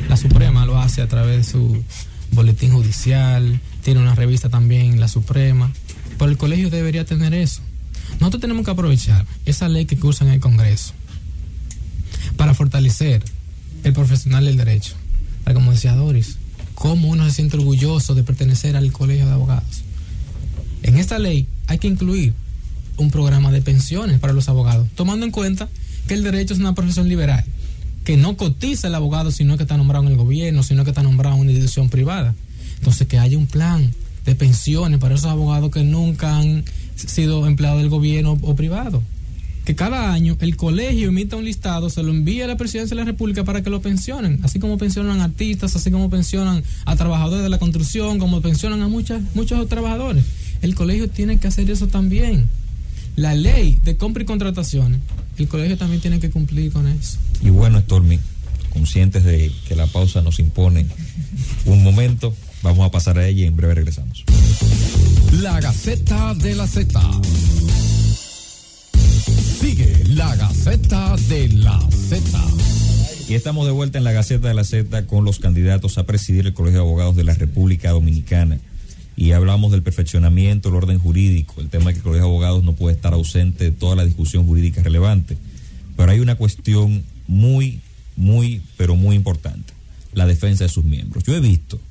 La 0.10 0.18
Suprema 0.18 0.66
lo 0.66 0.80
hace 0.80 1.02
a 1.02 1.08
través 1.08 1.38
de 1.38 1.44
su 1.44 1.84
boletín 2.32 2.72
judicial, 2.72 3.60
tiene 3.84 4.02
una 4.02 4.16
revista 4.16 4.50
también, 4.50 5.00
la 5.00 5.08
Suprema, 5.08 5.72
pero 6.18 6.32
el 6.32 6.38
colegio 6.38 6.70
debería 6.70 7.06
tener 7.06 7.34
eso. 7.34 7.62
Nosotros 8.20 8.42
tenemos 8.42 8.66
que 8.66 8.72
aprovechar 8.72 9.26
esa 9.46 9.70
ley 9.70 9.86
que 9.86 9.98
cursa 9.98 10.26
en 10.26 10.32
el 10.32 10.40
Congreso 10.40 10.94
para 12.38 12.54
fortalecer 12.54 13.24
el 13.84 13.94
profesional 13.94 14.46
del 14.46 14.58
derecho. 14.58 14.96
Tal 15.44 15.54
como 15.54 15.72
decía 15.72 15.96
Doris, 15.96 16.38
cómo 16.76 17.10
uno 17.10 17.26
se 17.26 17.32
siente 17.32 17.58
orgulloso 17.58 18.16
de 18.16 18.24
pertenecer 18.24 18.76
al 18.76 18.92
colegio 18.92 19.26
de 19.26 19.32
abogados. 19.32 19.84
En 20.84 20.98
esta 20.98 21.20
ley 21.20 21.48
hay 21.68 21.78
que 21.78 21.88
incluir 21.88 22.34
un 23.02 23.12
programa 23.12 23.52
de 23.52 23.62
pensiones 23.62 24.20
para 24.20 24.34
los 24.34 24.50
abogados, 24.50 24.88
tomando 24.96 25.26
en 25.26 25.32
cuenta 25.32 25.70
que 26.08 26.14
el 26.14 26.24
derecho 26.24 26.54
es 26.54 26.60
una 26.60 26.76
profesión 26.76 27.08
liberal, 27.08 27.44
que 28.04 28.18
no 28.18 28.38
cotiza 28.38 28.88
el 28.88 28.96
abogado 28.96 29.32
sino 29.32 29.58
que 29.58 29.64
está 29.64 29.78
nombrado 29.78 30.06
en 30.06 30.12
el 30.12 30.18
gobierno, 30.18 30.64
sino 30.64 30.84
que 30.84 30.92
está 30.92 31.04
nombrado 31.04 31.36
en 31.36 31.42
una 31.42 31.52
institución 31.52 31.90
privada. 31.90 32.36
Entonces 32.78 33.08
que 33.08 33.20
haya 33.20 33.38
un 33.38 33.48
plan 33.48 33.94
de 34.26 34.36
pensiones 34.36 35.00
para 35.00 35.16
esos 35.16 35.30
abogados 35.30 35.72
que 35.72 35.84
nunca 35.84 36.38
han 36.38 36.64
sido 36.96 37.48
empleados 37.48 37.80
del 37.80 37.90
gobierno 37.90 38.38
o 38.42 38.56
privado. 38.56 39.04
Que 39.66 39.76
cada 39.76 40.12
año 40.12 40.36
el 40.40 40.56
colegio 40.56 41.10
emita 41.10 41.36
un 41.36 41.46
listado, 41.46 41.90
se 41.90 42.02
lo 42.02 42.12
envía 42.12 42.46
a 42.46 42.48
la 42.48 42.58
presidencia 42.58 42.96
de 42.96 43.02
la 43.02 43.06
República 43.06 43.44
para 43.44 43.62
que 43.62 43.70
lo 43.70 43.82
pensionen, 43.82 44.40
así 44.44 44.60
como 44.60 44.78
pensionan 44.78 45.22
artistas, 45.22 45.76
así 45.76 45.92
como 45.92 46.10
pensionan 46.10 46.64
a 46.86 46.96
trabajadores 46.96 47.44
de 47.44 47.50
la 47.50 47.60
construcción, 47.60 48.18
como 48.18 48.42
pensionan 48.42 48.82
a 48.82 48.88
muchas, 48.88 49.22
muchos 49.36 49.68
trabajadores. 49.70 50.24
El 50.62 50.74
colegio 50.76 51.10
tiene 51.10 51.38
que 51.38 51.48
hacer 51.48 51.70
eso 51.70 51.88
también. 51.88 52.50
La 53.16 53.36
ley 53.36 53.80
de 53.84 53.98
compra 53.98 54.24
y 54.24 54.26
contrataciones, 54.26 55.00
el 55.38 55.48
colegio 55.48 55.78
también 55.78 56.02
tiene 56.02 56.20
que 56.20 56.30
cumplir 56.30 56.72
con 56.72 56.88
eso. 56.88 57.18
Y 57.42 57.50
bueno, 57.50 57.80
Stormy, 57.80 58.20
conscientes 58.70 59.24
de 59.24 59.52
que 59.68 59.76
la 59.76 59.88
pausa 59.88 60.22
nos 60.22 60.40
impone 60.40 60.86
un 61.66 61.84
momento, 61.84 62.34
vamos 62.62 62.86
a 62.86 62.92
pasar 62.92 63.18
a 63.18 63.28
ella 63.28 63.44
y 63.44 63.48
en 63.48 63.56
breve 63.56 63.76
regresamos. 63.76 64.24
La 65.42 65.60
Gaceta 65.60 66.34
de 66.36 66.56
la 66.56 66.68
Z. 66.68 67.00
Sigue 69.60 70.04
la 70.08 70.36
Gaceta 70.36 71.16
de 71.28 71.48
la 71.50 71.80
Z. 71.92 72.22
Y 73.28 73.36
estamos 73.36 73.66
de 73.66 73.72
vuelta 73.72 73.98
en 74.00 74.04
la 74.04 74.12
Gaceta 74.12 74.48
de 74.48 74.54
la 74.54 74.64
Z 74.64 75.06
con 75.06 75.24
los 75.24 75.40
candidatos 75.40 75.98
a 75.98 76.06
presidir 76.06 76.48
el 76.48 76.54
Colegio 76.54 76.80
de 76.80 76.86
Abogados 76.86 77.16
de 77.16 77.24
la 77.24 77.36
República 77.36 77.92
Dominicana. 77.92 78.60
Y 79.20 79.34
hablamos 79.34 79.74
del 79.74 79.84
perfeccionamiento, 79.84 80.70
el 80.70 80.76
orden 80.76 80.98
jurídico, 80.98 81.60
el 81.60 81.68
tema 81.68 81.88
de 81.88 81.92
que 81.92 81.98
el 81.98 82.04
Colegio 82.04 82.24
de 82.24 82.32
Abogados 82.32 82.64
no 82.64 82.72
puede 82.72 82.96
estar 82.96 83.14
ausente 83.14 83.66
de 83.66 83.72
toda 83.72 83.98
la 83.98 84.06
discusión 84.06 84.46
jurídica 84.46 84.82
relevante. 84.82 85.38
Pero 85.98 86.10
hay 86.10 86.22
una 86.22 86.36
cuestión 86.36 87.04
muy, 87.28 87.82
muy, 88.16 88.62
pero 88.78 88.96
muy 88.96 89.18
importante, 89.18 89.74
la 90.14 90.26
defensa 90.26 90.64
de 90.64 90.70
sus 90.70 90.86
miembros. 90.86 91.26
Yo 91.26 91.36
he 91.36 91.42
visto 91.42 91.82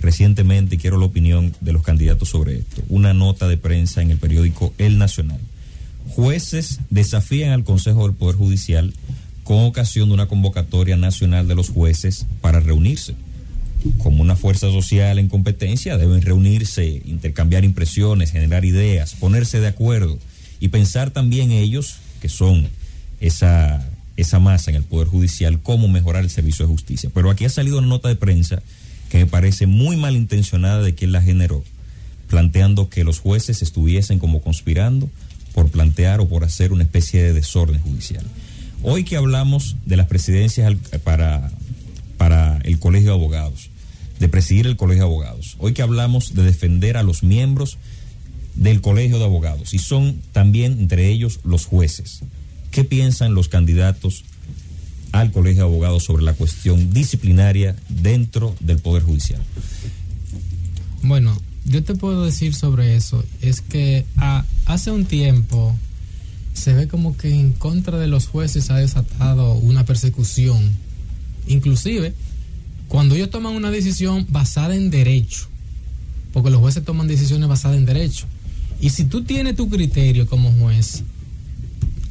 recientemente, 0.00 0.76
y 0.76 0.78
quiero 0.78 0.96
la 0.96 1.06
opinión 1.06 1.56
de 1.60 1.72
los 1.72 1.82
candidatos 1.82 2.28
sobre 2.28 2.58
esto, 2.58 2.84
una 2.88 3.12
nota 3.12 3.48
de 3.48 3.56
prensa 3.56 4.00
en 4.00 4.12
el 4.12 4.18
periódico 4.18 4.72
El 4.78 4.96
Nacional. 4.96 5.40
Jueces 6.10 6.78
desafían 6.90 7.50
al 7.50 7.64
Consejo 7.64 8.06
del 8.06 8.14
Poder 8.14 8.36
Judicial 8.36 8.94
con 9.42 9.64
ocasión 9.64 10.06
de 10.06 10.14
una 10.14 10.28
convocatoria 10.28 10.96
nacional 10.96 11.48
de 11.48 11.56
los 11.56 11.68
jueces 11.68 12.26
para 12.40 12.60
reunirse. 12.60 13.16
Como 13.98 14.22
una 14.22 14.36
fuerza 14.36 14.70
social 14.70 15.18
en 15.18 15.28
competencia, 15.28 15.96
deben 15.96 16.22
reunirse, 16.22 17.02
intercambiar 17.04 17.64
impresiones, 17.64 18.32
generar 18.32 18.64
ideas, 18.64 19.14
ponerse 19.14 19.60
de 19.60 19.68
acuerdo 19.68 20.18
y 20.60 20.68
pensar 20.68 21.10
también 21.10 21.50
ellos, 21.50 21.96
que 22.20 22.28
son 22.28 22.68
esa, 23.20 23.88
esa 24.16 24.38
masa 24.38 24.70
en 24.70 24.76
el 24.76 24.84
Poder 24.84 25.08
Judicial, 25.08 25.60
cómo 25.62 25.88
mejorar 25.88 26.24
el 26.24 26.30
servicio 26.30 26.66
de 26.66 26.72
justicia. 26.72 27.10
Pero 27.12 27.30
aquí 27.30 27.44
ha 27.44 27.50
salido 27.50 27.78
una 27.78 27.86
nota 27.86 28.08
de 28.08 28.16
prensa 28.16 28.62
que 29.10 29.18
me 29.18 29.26
parece 29.26 29.66
muy 29.66 29.96
malintencionada 29.96 30.82
de 30.82 30.94
quien 30.94 31.12
la 31.12 31.22
generó, 31.22 31.62
planteando 32.28 32.88
que 32.88 33.04
los 33.04 33.20
jueces 33.20 33.62
estuviesen 33.62 34.18
como 34.18 34.40
conspirando 34.40 35.10
por 35.54 35.70
plantear 35.70 36.20
o 36.20 36.28
por 36.28 36.44
hacer 36.44 36.72
una 36.72 36.82
especie 36.82 37.22
de 37.22 37.32
desorden 37.32 37.80
judicial. 37.80 38.24
Hoy 38.82 39.04
que 39.04 39.16
hablamos 39.16 39.76
de 39.86 39.96
las 39.96 40.06
presidencias 40.06 40.74
para, 41.02 41.50
para 42.18 42.58
el 42.64 42.78
Colegio 42.78 43.10
de 43.10 43.14
Abogados, 43.14 43.70
de 44.18 44.28
presidir 44.28 44.66
el 44.66 44.76
Colegio 44.76 45.04
de 45.04 45.08
Abogados, 45.10 45.56
hoy 45.58 45.72
que 45.72 45.82
hablamos 45.82 46.34
de 46.34 46.42
defender 46.42 46.96
a 46.96 47.02
los 47.02 47.22
miembros 47.22 47.78
del 48.54 48.80
Colegio 48.80 49.18
de 49.18 49.24
Abogados, 49.24 49.74
y 49.74 49.78
son 49.78 50.20
también 50.32 50.78
entre 50.80 51.08
ellos 51.10 51.40
los 51.44 51.66
jueces, 51.66 52.20
¿qué 52.70 52.84
piensan 52.84 53.34
los 53.34 53.48
candidatos 53.48 54.24
al 55.12 55.30
Colegio 55.32 55.62
de 55.64 55.68
Abogados 55.68 56.04
sobre 56.04 56.24
la 56.24 56.32
cuestión 56.34 56.92
disciplinaria 56.92 57.76
dentro 57.88 58.54
del 58.60 58.78
Poder 58.78 59.02
Judicial? 59.02 59.40
Bueno, 61.02 61.36
yo 61.64 61.82
te 61.84 61.94
puedo 61.94 62.24
decir 62.24 62.54
sobre 62.54 62.96
eso, 62.96 63.24
es 63.42 63.60
que 63.60 64.04
a- 64.16 64.44
hace 64.66 64.90
un 64.90 65.04
tiempo 65.04 65.76
se 66.54 66.72
ve 66.72 66.88
como 66.88 67.16
que 67.16 67.30
en 67.34 67.52
contra 67.52 67.98
de 67.98 68.06
los 68.06 68.26
jueces 68.26 68.70
ha 68.70 68.76
desatado 68.78 69.52
una 69.54 69.84
persecución. 69.84 70.70
Inclusive, 71.46 72.14
cuando 72.88 73.14
ellos 73.14 73.30
toman 73.30 73.54
una 73.54 73.70
decisión 73.70 74.26
basada 74.30 74.76
en 74.76 74.90
derecho, 74.90 75.48
porque 76.32 76.50
los 76.50 76.60
jueces 76.60 76.84
toman 76.84 77.08
decisiones 77.08 77.48
basadas 77.48 77.76
en 77.76 77.86
derecho, 77.86 78.26
y 78.80 78.90
si 78.90 79.04
tú 79.04 79.24
tienes 79.24 79.56
tu 79.56 79.68
criterio 79.68 80.26
como 80.26 80.52
juez, 80.52 81.02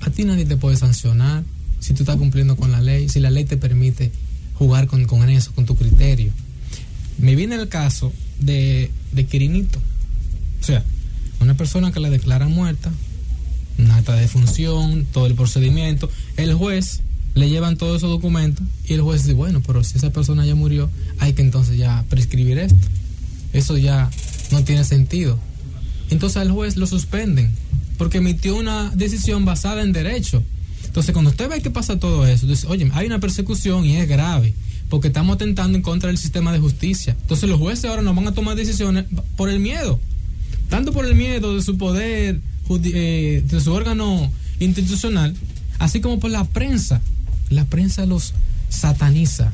a 0.01 0.09
ti 0.09 0.23
nadie 0.23 0.45
te 0.45 0.57
puede 0.57 0.77
sancionar 0.77 1.43
si 1.79 1.93
tú 1.93 2.03
estás 2.03 2.17
cumpliendo 2.17 2.55
con 2.55 2.71
la 2.71 2.81
ley, 2.81 3.09
si 3.09 3.19
la 3.19 3.29
ley 3.29 3.45
te 3.45 3.57
permite 3.57 4.11
jugar 4.55 4.87
con, 4.87 5.05
con 5.05 5.29
eso, 5.29 5.51
con 5.53 5.65
tu 5.65 5.75
criterio. 5.75 6.31
Me 7.17 7.35
viene 7.35 7.55
el 7.55 7.69
caso 7.69 8.11
de, 8.39 8.91
de 9.11 9.25
Quirinito. 9.25 9.79
O 10.61 10.63
sea, 10.63 10.83
una 11.39 11.53
persona 11.53 11.91
que 11.91 11.99
la 11.99 12.09
declaran 12.09 12.51
muerta, 12.51 12.91
una 13.77 13.97
acta 13.97 14.15
de 14.15 14.21
defunción, 14.21 15.05
todo 15.11 15.27
el 15.27 15.35
procedimiento, 15.35 16.09
el 16.37 16.53
juez 16.53 17.01
le 17.35 17.49
llevan 17.49 17.77
todos 17.77 17.97
esos 17.97 18.09
documentos 18.09 18.65
y 18.87 18.93
el 18.93 19.01
juez 19.01 19.23
dice, 19.23 19.33
bueno, 19.33 19.61
pero 19.65 19.83
si 19.83 19.97
esa 19.97 20.09
persona 20.09 20.45
ya 20.45 20.55
murió, 20.55 20.89
hay 21.19 21.33
que 21.33 21.41
entonces 21.41 21.77
ya 21.77 22.03
prescribir 22.09 22.57
esto. 22.57 22.87
Eso 23.53 23.77
ya 23.77 24.09
no 24.51 24.63
tiene 24.63 24.83
sentido. 24.83 25.37
Entonces 26.09 26.37
al 26.37 26.51
juez 26.51 26.77
lo 26.77 26.87
suspenden 26.87 27.51
porque 27.97 28.17
emitió 28.17 28.55
una 28.55 28.89
decisión 28.95 29.45
basada 29.45 29.81
en 29.81 29.91
derecho. 29.91 30.43
Entonces 30.85 31.13
cuando 31.13 31.31
usted 31.31 31.49
ve 31.49 31.61
que 31.61 31.69
pasa 31.69 31.99
todo 31.99 32.25
eso, 32.25 32.47
dice, 32.47 32.67
oye, 32.67 32.89
hay 32.93 33.05
una 33.07 33.19
persecución 33.19 33.85
y 33.85 33.97
es 33.97 34.07
grave 34.07 34.53
porque 34.89 35.07
estamos 35.07 35.35
atentando 35.35 35.77
en 35.77 35.81
contra 35.81 36.07
del 36.07 36.17
sistema 36.17 36.53
de 36.53 36.59
justicia. 36.59 37.17
Entonces 37.19 37.49
los 37.49 37.59
jueces 37.59 37.85
ahora 37.85 38.01
nos 38.01 38.15
van 38.15 38.27
a 38.27 38.33
tomar 38.33 38.55
decisiones 38.55 39.05
por 39.35 39.49
el 39.49 39.59
miedo, 39.59 39.99
tanto 40.69 40.93
por 40.93 41.05
el 41.05 41.15
miedo 41.15 41.55
de 41.55 41.61
su 41.61 41.77
poder, 41.77 42.39
eh, 42.69 43.43
de 43.45 43.59
su 43.59 43.73
órgano 43.73 44.31
institucional, 44.59 45.35
así 45.79 45.99
como 46.01 46.19
por 46.19 46.31
la 46.31 46.45
prensa. 46.45 47.01
La 47.49 47.65
prensa 47.65 48.05
los 48.05 48.33
sataniza. 48.69 49.51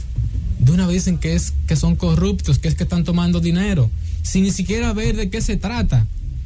De 0.59 0.71
una 0.71 0.85
vez 0.85 0.97
dicen 0.97 1.17
que 1.17 1.33
es 1.33 1.53
que 1.67 1.75
son 1.75 1.95
corruptos, 1.95 2.59
que 2.59 2.67
es 2.67 2.75
que 2.75 2.83
están 2.83 3.03
tomando 3.03 3.39
dinero, 3.39 3.89
sin 4.21 4.43
ni 4.43 4.51
siquiera 4.51 4.93
ver 4.93 5.15
de 5.15 5.29
qué 5.29 5.41
se 5.41 5.57
trata. 5.57 6.05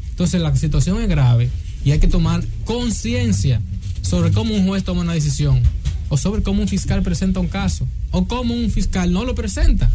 Entonces 0.10 0.42
la 0.42 0.56
situación 0.56 1.02
es 1.02 1.10
grave 1.10 1.50
y 1.84 1.92
hay 1.92 2.00
que 2.00 2.08
tomar 2.08 2.44
conciencia 2.64 3.62
sobre 4.02 4.32
cómo 4.32 4.56
un 4.56 4.66
juez 4.66 4.84
toma 4.84 5.02
una 5.02 5.14
decisión 5.14 5.62
o 6.10 6.18
sobre 6.18 6.44
cómo 6.44 6.62
un 6.62 6.68
fiscal 6.68 7.02
presenta 7.02 7.40
un 7.40 7.48
caso 7.48 7.88
o 8.12 8.26
cómo 8.28 8.54
un 8.54 8.72
fiscal 8.72 9.12
no 9.12 9.26
lo 9.26 9.36
presenta. 9.36 9.92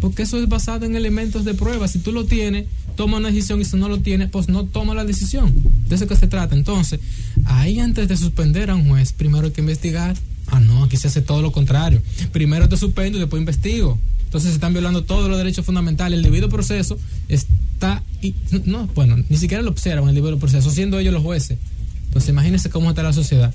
Porque 0.00 0.24
eso 0.24 0.38
es 0.38 0.48
basado 0.48 0.84
en 0.84 0.94
elementos 0.94 1.44
de 1.44 1.54
prueba. 1.54 1.88
Si 1.88 2.00
tú 2.00 2.12
lo 2.12 2.26
tienes, 2.26 2.66
toma 2.96 3.16
una 3.16 3.30
decisión 3.30 3.60
y 3.60 3.64
si 3.64 3.76
no 3.76 3.88
lo 3.88 4.00
tienes, 4.00 4.28
pues 4.28 4.48
no 4.48 4.64
toma 4.64 4.94
la 4.94 5.04
decisión. 5.04 5.54
De 5.88 5.94
eso 5.94 6.06
que 6.06 6.16
se 6.16 6.26
trata. 6.26 6.54
Entonces, 6.54 7.00
ahí 7.46 7.80
antes 7.80 8.08
de 8.08 8.16
suspender 8.16 8.70
a 8.70 8.74
un 8.74 8.88
juez, 8.88 9.12
primero 9.12 9.46
hay 9.46 9.52
que 9.52 9.62
investigar. 9.62 10.16
Ah, 10.48 10.60
no, 10.60 10.84
aquí 10.84 10.96
se 10.96 11.08
hace 11.08 11.22
todo 11.22 11.42
lo 11.42 11.52
contrario. 11.52 12.02
Primero 12.32 12.68
te 12.68 12.76
suspendo 12.76 13.18
y 13.18 13.20
después 13.20 13.40
investigo. 13.40 13.98
Entonces 14.24 14.50
se 14.50 14.54
están 14.56 14.72
violando 14.72 15.04
todos 15.04 15.28
los 15.28 15.38
derechos 15.38 15.64
fundamentales. 15.64 16.18
El 16.18 16.22
debido 16.22 16.48
proceso 16.48 16.98
está... 17.28 18.02
Y, 18.22 18.34
no, 18.64 18.86
bueno, 18.94 19.16
ni 19.28 19.36
siquiera 19.36 19.62
lo 19.62 19.70
observan 19.70 20.08
el 20.08 20.14
debido 20.14 20.38
proceso, 20.38 20.70
siendo 20.70 20.98
ellos 20.98 21.14
los 21.14 21.22
jueces. 21.22 21.58
Entonces 22.06 22.30
imagínense 22.30 22.70
cómo 22.70 22.90
está 22.90 23.02
la 23.02 23.12
sociedad. 23.12 23.54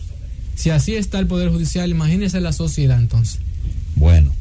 Si 0.55 0.69
así 0.69 0.95
está 0.95 1.19
el 1.19 1.27
Poder 1.27 1.49
Judicial, 1.49 1.89
imagínense 1.89 2.39
la 2.41 2.53
sociedad 2.53 2.99
entonces. 2.99 3.39
Bueno. 3.95 4.33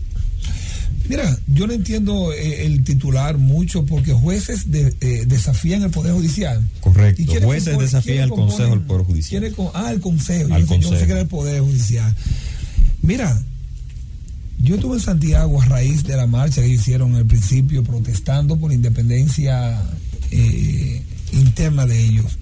Mira, 1.11 1.37
yo 1.49 1.67
no 1.67 1.73
entiendo 1.73 2.33
eh, 2.33 2.67
el 2.67 2.85
titular 2.85 3.37
mucho 3.37 3.85
porque 3.85 4.13
jueces 4.13 4.71
de, 4.71 4.95
eh, 5.01 5.25
desafían 5.27 5.83
el 5.83 5.91
Poder 5.91 6.13
Judicial. 6.13 6.63
Correcto. 6.81 7.23
¿Y 7.23 7.27
quiénes 7.27 7.45
Jueces 7.45 7.75
componen- 7.75 7.81
desafían 7.81 8.23
al 8.23 8.31
Consejo 8.31 8.71
del 8.71 8.81
Poder 8.83 9.07
Judicial. 9.07 9.41
quiénes 9.41 9.57
co- 9.57 9.73
ah, 9.75 9.91
el 9.91 10.01
Consejo. 10.01 10.55
Al 10.55 10.61
yo, 10.61 10.67
sé- 10.69 10.75
yo 10.75 10.83
Consejo. 10.83 11.01
sé 11.01 11.07
que 11.07 11.13
era 11.13 11.21
el 11.23 11.27
Poder 11.27 11.61
Judicial. 11.63 12.15
Mira, 13.03 13.43
yo 14.63 14.77
estuve 14.77 14.95
en 14.99 15.03
Santiago 15.03 15.61
a 15.61 15.65
raíz 15.65 16.05
de 16.05 16.17
la 16.17 16.29
marcha 16.29 16.61
que 16.63 16.69
hicieron 16.69 17.17
al 17.17 17.27
principio 17.27 17.83
protestando 17.83 18.57
por 18.57 18.69
la 18.71 18.75
independencia 18.77 19.83
eh, 20.31 21.03
interna 21.33 21.87
de 21.87 22.05
ellos. 22.05 22.39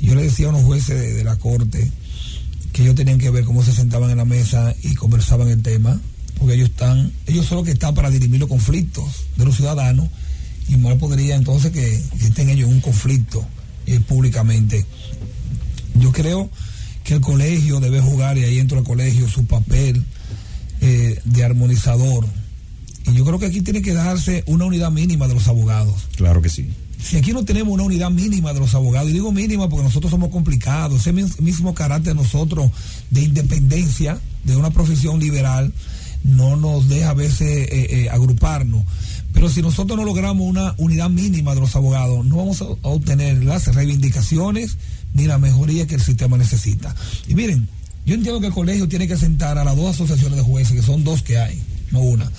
Yo 0.00 0.14
le 0.14 0.22
decía 0.22 0.46
a 0.46 0.50
unos 0.50 0.62
jueces 0.64 0.98
de, 0.98 1.12
de 1.12 1.22
la 1.24 1.36
corte 1.36 1.90
que 2.72 2.82
ellos 2.82 2.94
tenían 2.94 3.18
que 3.18 3.28
ver 3.28 3.44
cómo 3.44 3.62
se 3.62 3.72
sentaban 3.72 4.10
en 4.10 4.16
la 4.16 4.24
mesa 4.24 4.74
y 4.82 4.94
conversaban 4.94 5.48
el 5.48 5.60
tema, 5.60 6.00
porque 6.38 6.54
ellos 6.54 6.70
están, 6.70 7.12
ellos 7.26 7.46
son 7.46 7.58
los 7.58 7.64
que 7.66 7.72
están 7.72 7.94
para 7.94 8.10
dirimir 8.10 8.40
los 8.40 8.48
conflictos 8.48 9.04
de 9.36 9.44
los 9.44 9.56
ciudadanos 9.56 10.08
y 10.68 10.76
mal 10.76 10.96
podría 10.98 11.36
entonces 11.36 11.70
que, 11.72 12.02
que 12.18 12.26
estén 12.26 12.48
ellos 12.50 12.68
en 12.68 12.74
un 12.74 12.80
conflicto 12.80 13.46
eh, 13.86 14.00
públicamente. 14.00 14.84
Yo 16.00 16.12
creo 16.12 16.50
que 17.04 17.14
el 17.14 17.20
colegio 17.20 17.78
debe 17.80 18.00
jugar, 18.00 18.36
y 18.36 18.44
ahí 18.44 18.58
entra 18.58 18.78
el 18.78 18.84
colegio, 18.84 19.28
su 19.28 19.46
papel 19.46 20.04
eh, 20.80 21.20
de 21.24 21.44
armonizador. 21.44 22.26
Y 23.06 23.14
yo 23.14 23.24
creo 23.24 23.38
que 23.38 23.46
aquí 23.46 23.60
tiene 23.62 23.80
que 23.80 23.94
darse 23.94 24.42
una 24.46 24.64
unidad 24.64 24.90
mínima 24.90 25.28
de 25.28 25.34
los 25.34 25.46
abogados. 25.46 25.94
Claro 26.16 26.42
que 26.42 26.48
sí. 26.48 26.68
Si 27.00 27.16
aquí 27.16 27.32
no 27.32 27.44
tenemos 27.44 27.72
una 27.72 27.84
unidad 27.84 28.10
mínima 28.10 28.52
de 28.52 28.58
los 28.58 28.74
abogados, 28.74 29.10
y 29.10 29.12
digo 29.12 29.30
mínima 29.30 29.68
porque 29.68 29.84
nosotros 29.84 30.10
somos 30.10 30.30
complicados, 30.30 31.00
ese 31.00 31.12
mis- 31.12 31.40
mismo 31.40 31.72
carácter 31.74 32.14
de 32.16 32.20
nosotros 32.22 32.72
de 33.10 33.22
independencia, 33.22 34.18
de 34.42 34.56
una 34.56 34.70
profesión 34.70 35.20
liberal, 35.20 35.72
no 36.24 36.56
nos 36.56 36.88
deja 36.88 37.10
a 37.10 37.14
veces 37.14 37.68
eh, 37.70 37.86
eh, 37.90 38.10
agruparnos. 38.10 38.84
Pero 39.32 39.50
si 39.50 39.60
nosotros 39.60 39.98
no 39.98 40.04
logramos 40.04 40.46
una 40.46 40.74
unidad 40.78 41.10
mínima 41.10 41.54
de 41.54 41.60
los 41.60 41.76
abogados, 41.76 42.24
no 42.24 42.36
vamos 42.36 42.62
a, 42.62 42.64
obtener 42.82 43.44
las 43.44 43.66
reivindicaciones 43.74 44.76
ni 45.12 45.26
la 45.26 45.38
mejoría 45.38 45.86
que 45.86 45.94
el 45.96 46.00
sistema 46.00 46.38
necesita. 46.38 46.94
Y 47.28 47.34
miren, 47.34 47.68
yo 48.06 48.14
entiendo 48.14 48.40
que 48.40 48.46
el 48.46 48.54
colegio 48.54 48.88
tiene 48.88 49.06
que 49.06 49.16
sentar 49.16 49.58
a 49.58 49.64
las 49.64 49.76
dos 49.76 49.94
asociaciones 49.94 50.38
de 50.38 50.42
jueces, 50.42 50.74
que 50.74 50.82
son 50.82 51.04
dos 51.04 51.22
que 51.22 51.38
hay, 51.38 51.60
no 51.90 52.00
una. 52.00 52.30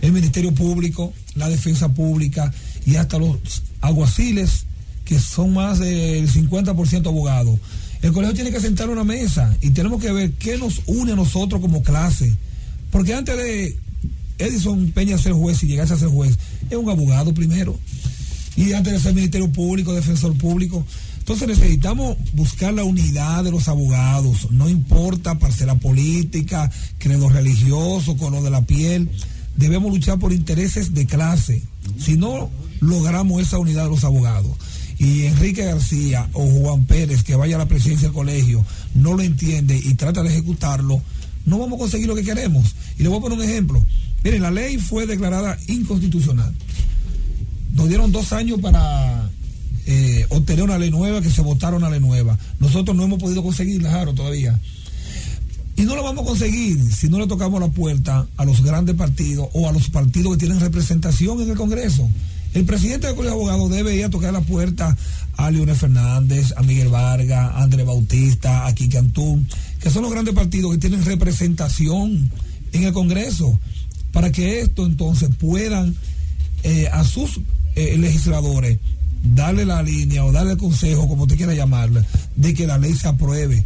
El 0.00 0.12
Ministerio 0.12 0.54
Público, 0.54 1.12
la 1.34 1.48
Defensa 1.48 1.88
Pública 1.88 2.52
y 2.86 2.96
hasta 2.96 3.18
los 3.18 3.38
alguaciles, 3.80 4.66
que 5.04 5.18
son 5.18 5.54
más 5.54 5.78
del 5.78 6.30
50% 6.30 7.06
abogados. 7.06 7.58
El 8.02 8.12
colegio 8.12 8.34
tiene 8.34 8.50
que 8.50 8.60
sentar 8.60 8.90
una 8.90 9.02
mesa 9.02 9.56
y 9.60 9.70
tenemos 9.70 10.00
que 10.00 10.12
ver 10.12 10.32
qué 10.32 10.58
nos 10.58 10.82
une 10.86 11.12
a 11.12 11.16
nosotros 11.16 11.60
como 11.60 11.82
clase. 11.82 12.32
Porque 12.94 13.12
antes 13.12 13.36
de 13.36 13.76
Edison 14.38 14.92
Peña 14.92 15.18
ser 15.18 15.32
juez 15.32 15.60
y 15.64 15.66
llegarse 15.66 15.94
a 15.94 15.98
ser 15.98 16.10
juez, 16.10 16.38
es 16.70 16.76
un 16.76 16.88
abogado 16.88 17.34
primero. 17.34 17.76
Y 18.56 18.72
antes 18.72 18.92
de 18.92 19.00
ser 19.00 19.14
Ministerio 19.14 19.50
Público, 19.50 19.92
Defensor 19.92 20.32
Público. 20.38 20.86
Entonces 21.18 21.48
necesitamos 21.48 22.16
buscar 22.34 22.72
la 22.72 22.84
unidad 22.84 23.42
de 23.42 23.50
los 23.50 23.66
abogados. 23.66 24.48
No 24.52 24.68
importa 24.68 25.40
parcela 25.40 25.74
política, 25.74 26.70
credo 26.98 27.28
religioso, 27.28 28.16
color 28.16 28.44
de 28.44 28.50
la 28.50 28.62
piel. 28.62 29.10
Debemos 29.56 29.92
luchar 29.92 30.20
por 30.20 30.32
intereses 30.32 30.94
de 30.94 31.04
clase. 31.04 31.64
Si 31.98 32.16
no 32.16 32.48
logramos 32.78 33.42
esa 33.42 33.58
unidad 33.58 33.86
de 33.86 33.90
los 33.90 34.04
abogados 34.04 34.52
y 34.98 35.22
Enrique 35.22 35.64
García 35.64 36.28
o 36.32 36.46
Juan 36.46 36.84
Pérez, 36.84 37.24
que 37.24 37.34
vaya 37.34 37.56
a 37.56 37.58
la 37.58 37.66
presidencia 37.66 38.06
del 38.06 38.14
colegio, 38.14 38.64
no 38.94 39.14
lo 39.14 39.22
entiende 39.24 39.76
y 39.76 39.94
trata 39.94 40.22
de 40.22 40.28
ejecutarlo, 40.28 41.02
no 41.44 41.58
vamos 41.58 41.76
a 41.76 41.80
conseguir 41.80 42.08
lo 42.08 42.14
que 42.14 42.22
queremos. 42.22 42.74
Y 42.98 43.02
le 43.02 43.08
voy 43.08 43.18
a 43.18 43.20
poner 43.22 43.38
un 43.38 43.44
ejemplo. 43.44 43.84
Miren, 44.22 44.42
la 44.42 44.50
ley 44.50 44.78
fue 44.78 45.06
declarada 45.06 45.58
inconstitucional. 45.68 46.52
Nos 47.72 47.88
dieron 47.88 48.12
dos 48.12 48.32
años 48.32 48.60
para 48.60 49.28
eh, 49.86 50.24
obtener 50.30 50.64
una 50.64 50.78
ley 50.78 50.90
nueva, 50.90 51.20
que 51.20 51.30
se 51.30 51.42
votara 51.42 51.76
una 51.76 51.90
ley 51.90 52.00
nueva. 52.00 52.38
Nosotros 52.60 52.96
no 52.96 53.04
hemos 53.04 53.18
podido 53.18 53.42
conseguirla, 53.42 53.90
Jaro, 53.90 54.14
todavía. 54.14 54.58
Y 55.76 55.82
no 55.82 55.96
lo 55.96 56.04
vamos 56.04 56.24
a 56.24 56.28
conseguir 56.28 56.80
si 56.92 57.08
no 57.08 57.18
le 57.18 57.26
tocamos 57.26 57.60
la 57.60 57.68
puerta 57.68 58.26
a 58.36 58.44
los 58.44 58.62
grandes 58.62 58.94
partidos 58.94 59.48
o 59.52 59.68
a 59.68 59.72
los 59.72 59.90
partidos 59.90 60.32
que 60.32 60.38
tienen 60.38 60.60
representación 60.60 61.40
en 61.42 61.50
el 61.50 61.56
Congreso. 61.56 62.08
El 62.54 62.64
presidente 62.64 63.08
del 63.08 63.16
Colegio 63.16 63.36
de 63.36 63.42
Abogados 63.42 63.70
debe 63.70 63.96
ir 63.96 64.04
a 64.04 64.10
tocar 64.10 64.32
la 64.32 64.40
puerta 64.40 64.96
a 65.36 65.50
Leonel 65.50 65.74
Fernández, 65.74 66.54
a 66.56 66.62
Miguel 66.62 66.88
Vargas, 66.88 67.52
a 67.52 67.64
Andrés 67.64 67.84
Bautista, 67.84 68.66
a 68.66 68.72
Kiki 68.72 68.96
Antún, 68.96 69.48
que 69.84 69.90
son 69.90 70.02
los 70.02 70.12
grandes 70.12 70.34
partidos 70.34 70.72
que 70.72 70.78
tienen 70.78 71.04
representación 71.04 72.30
en 72.72 72.84
el 72.84 72.92
Congreso, 72.94 73.60
para 74.12 74.32
que 74.32 74.60
esto 74.60 74.86
entonces 74.86 75.28
puedan 75.38 75.94
eh, 76.62 76.88
a 76.90 77.04
sus 77.04 77.42
eh, 77.74 77.98
legisladores 77.98 78.78
darle 79.22 79.66
la 79.66 79.82
línea 79.82 80.24
o 80.24 80.32
darle 80.32 80.52
el 80.52 80.58
consejo, 80.58 81.06
como 81.06 81.24
usted 81.24 81.36
quiera 81.36 81.52
llamarle, 81.52 82.02
de 82.34 82.54
que 82.54 82.66
la 82.66 82.78
ley 82.78 82.94
se 82.94 83.08
apruebe. 83.08 83.62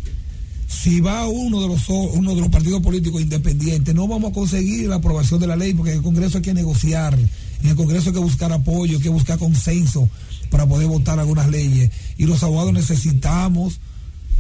Si 0.67 1.01
va 1.01 1.29
uno 1.29 1.63
de 1.63 1.69
los 1.69 1.89
uno 1.89 2.35
de 2.35 2.41
los 2.41 2.51
partidos 2.51 2.83
políticos 2.83 3.23
independientes, 3.23 3.95
no 3.95 4.09
vamos 4.09 4.33
a 4.33 4.35
conseguir 4.35 4.89
la 4.89 4.97
aprobación 4.97 5.39
de 5.39 5.47
la 5.47 5.55
ley 5.55 5.73
porque 5.73 5.93
en 5.93 5.99
el 5.99 6.03
Congreso 6.03 6.39
hay 6.39 6.43
que 6.43 6.53
negociar, 6.53 7.17
en 7.17 7.69
el 7.69 7.77
Congreso 7.77 8.09
hay 8.09 8.15
que 8.15 8.21
buscar 8.21 8.53
apoyo, 8.53 8.97
hay 8.97 9.03
que 9.05 9.09
buscar 9.09 9.39
consenso 9.39 10.11
para 10.51 10.67
poder 10.67 10.89
votar 10.89 11.21
algunas 11.21 11.49
leyes. 11.49 11.93
Y 12.17 12.25
los 12.25 12.43
abogados 12.43 12.73
necesitamos 12.73 13.79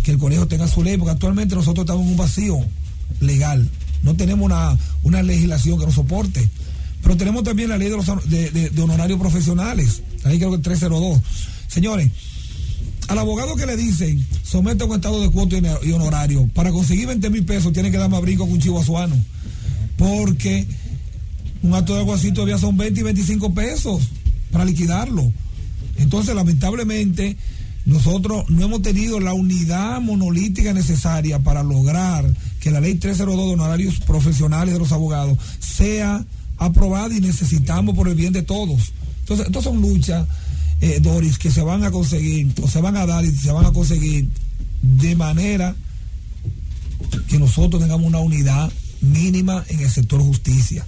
que 0.02 0.12
el 0.12 0.18
colegio 0.18 0.46
tenga 0.48 0.68
su 0.68 0.82
ley, 0.82 0.96
porque 0.96 1.12
actualmente 1.12 1.54
nosotros 1.54 1.84
estamos 1.84 2.04
en 2.04 2.12
un 2.12 2.16
vacío 2.16 2.58
legal. 3.20 3.68
No 4.02 4.14
tenemos 4.14 4.46
una, 4.46 4.76
una 5.02 5.22
legislación 5.22 5.78
que 5.78 5.86
nos 5.86 5.94
soporte. 5.94 6.48
Pero 7.02 7.16
tenemos 7.16 7.44
también 7.44 7.68
la 7.68 7.78
ley 7.78 7.90
de, 8.26 8.70
de, 8.70 8.82
honorarios 8.82 9.20
profesionales, 9.20 10.02
ley 10.24 10.38
creo 10.38 10.50
que 10.52 10.58
302. 10.58 11.20
Señores, 11.68 12.10
al 13.08 13.18
abogado 13.18 13.56
que 13.56 13.66
le 13.66 13.76
dicen, 13.76 14.24
somete 14.42 14.82
a 14.82 14.86
un 14.86 14.96
estado 14.96 15.22
de 15.22 15.30
cuota 15.30 15.56
y 15.82 15.92
honorario, 15.92 16.48
para 16.54 16.72
conseguir 16.72 17.06
20 17.06 17.30
mil 17.30 17.44
pesos 17.44 17.72
tiene 17.72 17.90
que 17.90 17.98
dar 17.98 18.10
más 18.10 18.20
brinco 18.20 18.46
que 18.46 18.52
un 18.52 18.60
chivo 18.60 18.80
azuano. 18.80 19.16
Porque 19.96 20.66
un 21.62 21.74
acto 21.74 21.94
de 21.94 22.12
así 22.12 22.32
todavía 22.32 22.58
son 22.58 22.76
20 22.76 23.00
y 23.00 23.02
25 23.02 23.54
pesos 23.54 24.02
para 24.50 24.64
liquidarlo. 24.64 25.32
Entonces, 25.96 26.34
lamentablemente, 26.34 27.36
nosotros 27.88 28.44
no 28.50 28.66
hemos 28.66 28.82
tenido 28.82 29.18
la 29.18 29.32
unidad 29.32 29.98
monolítica 30.02 30.74
necesaria 30.74 31.38
para 31.38 31.62
lograr 31.62 32.30
que 32.60 32.70
la 32.70 32.80
ley 32.80 32.96
302 32.96 33.46
de 33.46 33.52
honorarios 33.54 33.98
profesionales 34.00 34.74
de 34.74 34.78
los 34.78 34.92
abogados 34.92 35.38
sea 35.58 36.22
aprobada 36.58 37.14
y 37.16 37.20
necesitamos 37.22 37.96
por 37.96 38.08
el 38.08 38.14
bien 38.14 38.34
de 38.34 38.42
todos. 38.42 38.92
Entonces, 39.20 39.46
estas 39.46 39.64
son 39.64 39.80
luchas, 39.80 40.28
eh, 40.82 41.00
Doris, 41.00 41.38
que 41.38 41.50
se 41.50 41.62
van 41.62 41.82
a 41.82 41.90
conseguir, 41.90 42.52
o 42.62 42.68
se 42.68 42.82
van 42.82 42.94
a 42.94 43.06
dar 43.06 43.24
y 43.24 43.34
se 43.34 43.52
van 43.52 43.64
a 43.64 43.72
conseguir 43.72 44.28
de 44.82 45.16
manera 45.16 45.74
que 47.26 47.38
nosotros 47.38 47.80
tengamos 47.80 48.06
una 48.06 48.18
unidad 48.18 48.70
mínima 49.00 49.64
en 49.68 49.80
el 49.80 49.90
sector 49.90 50.20
justicia. 50.20 50.86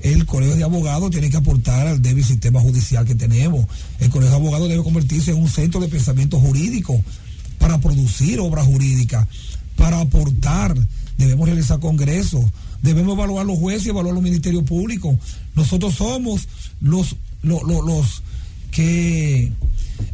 El 0.00 0.26
colegio 0.26 0.56
de 0.56 0.64
abogados 0.64 1.10
tiene 1.10 1.28
que 1.30 1.36
aportar 1.36 1.88
al 1.88 2.00
débil 2.00 2.24
sistema 2.24 2.60
judicial 2.60 3.04
que 3.04 3.14
tenemos. 3.14 3.66
El 3.98 4.10
colegio 4.10 4.30
de 4.30 4.36
abogados 4.36 4.68
debe 4.68 4.82
convertirse 4.82 5.32
en 5.32 5.38
un 5.38 5.48
centro 5.48 5.80
de 5.80 5.88
pensamiento 5.88 6.38
jurídico 6.38 7.02
para 7.58 7.78
producir 7.78 8.38
obra 8.38 8.64
jurídica, 8.64 9.26
para 9.76 10.00
aportar. 10.00 10.74
Debemos 11.16 11.46
realizar 11.46 11.80
congresos, 11.80 12.44
debemos 12.80 13.14
evaluar 13.14 13.44
los 13.44 13.58
jueces 13.58 13.86
y 13.86 13.88
evaluar 13.90 14.14
los 14.14 14.22
ministerios 14.22 14.62
públicos. 14.62 15.16
Nosotros 15.56 15.94
somos 15.94 16.46
los, 16.80 17.16
los, 17.42 17.62
los, 17.64 18.22
que 18.70 19.50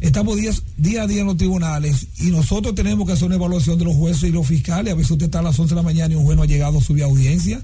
estamos 0.01 0.37
día, 0.37 0.51
día, 0.77 1.03
a 1.03 1.07
día 1.07 1.21
en 1.21 1.27
los 1.27 1.37
tribunales 1.37 2.07
y 2.19 2.31
nosotros 2.31 2.73
tenemos 2.73 3.05
que 3.05 3.13
hacer 3.13 3.27
una 3.27 3.35
evaluación 3.35 3.77
de 3.77 3.85
los 3.85 3.95
jueces 3.95 4.23
y 4.23 4.31
los 4.31 4.47
fiscales. 4.47 4.93
A 4.93 4.95
veces 4.95 5.11
usted 5.11 5.27
está 5.27 5.39
a 5.39 5.43
las 5.43 5.59
11 5.59 5.75
de 5.75 5.75
la 5.75 5.83
mañana 5.83 6.11
y 6.11 6.17
un 6.17 6.23
juez 6.23 6.35
no 6.35 6.41
ha 6.41 6.47
llegado 6.47 6.79
a 6.79 6.81
su 6.81 6.93
audiencia 7.03 7.61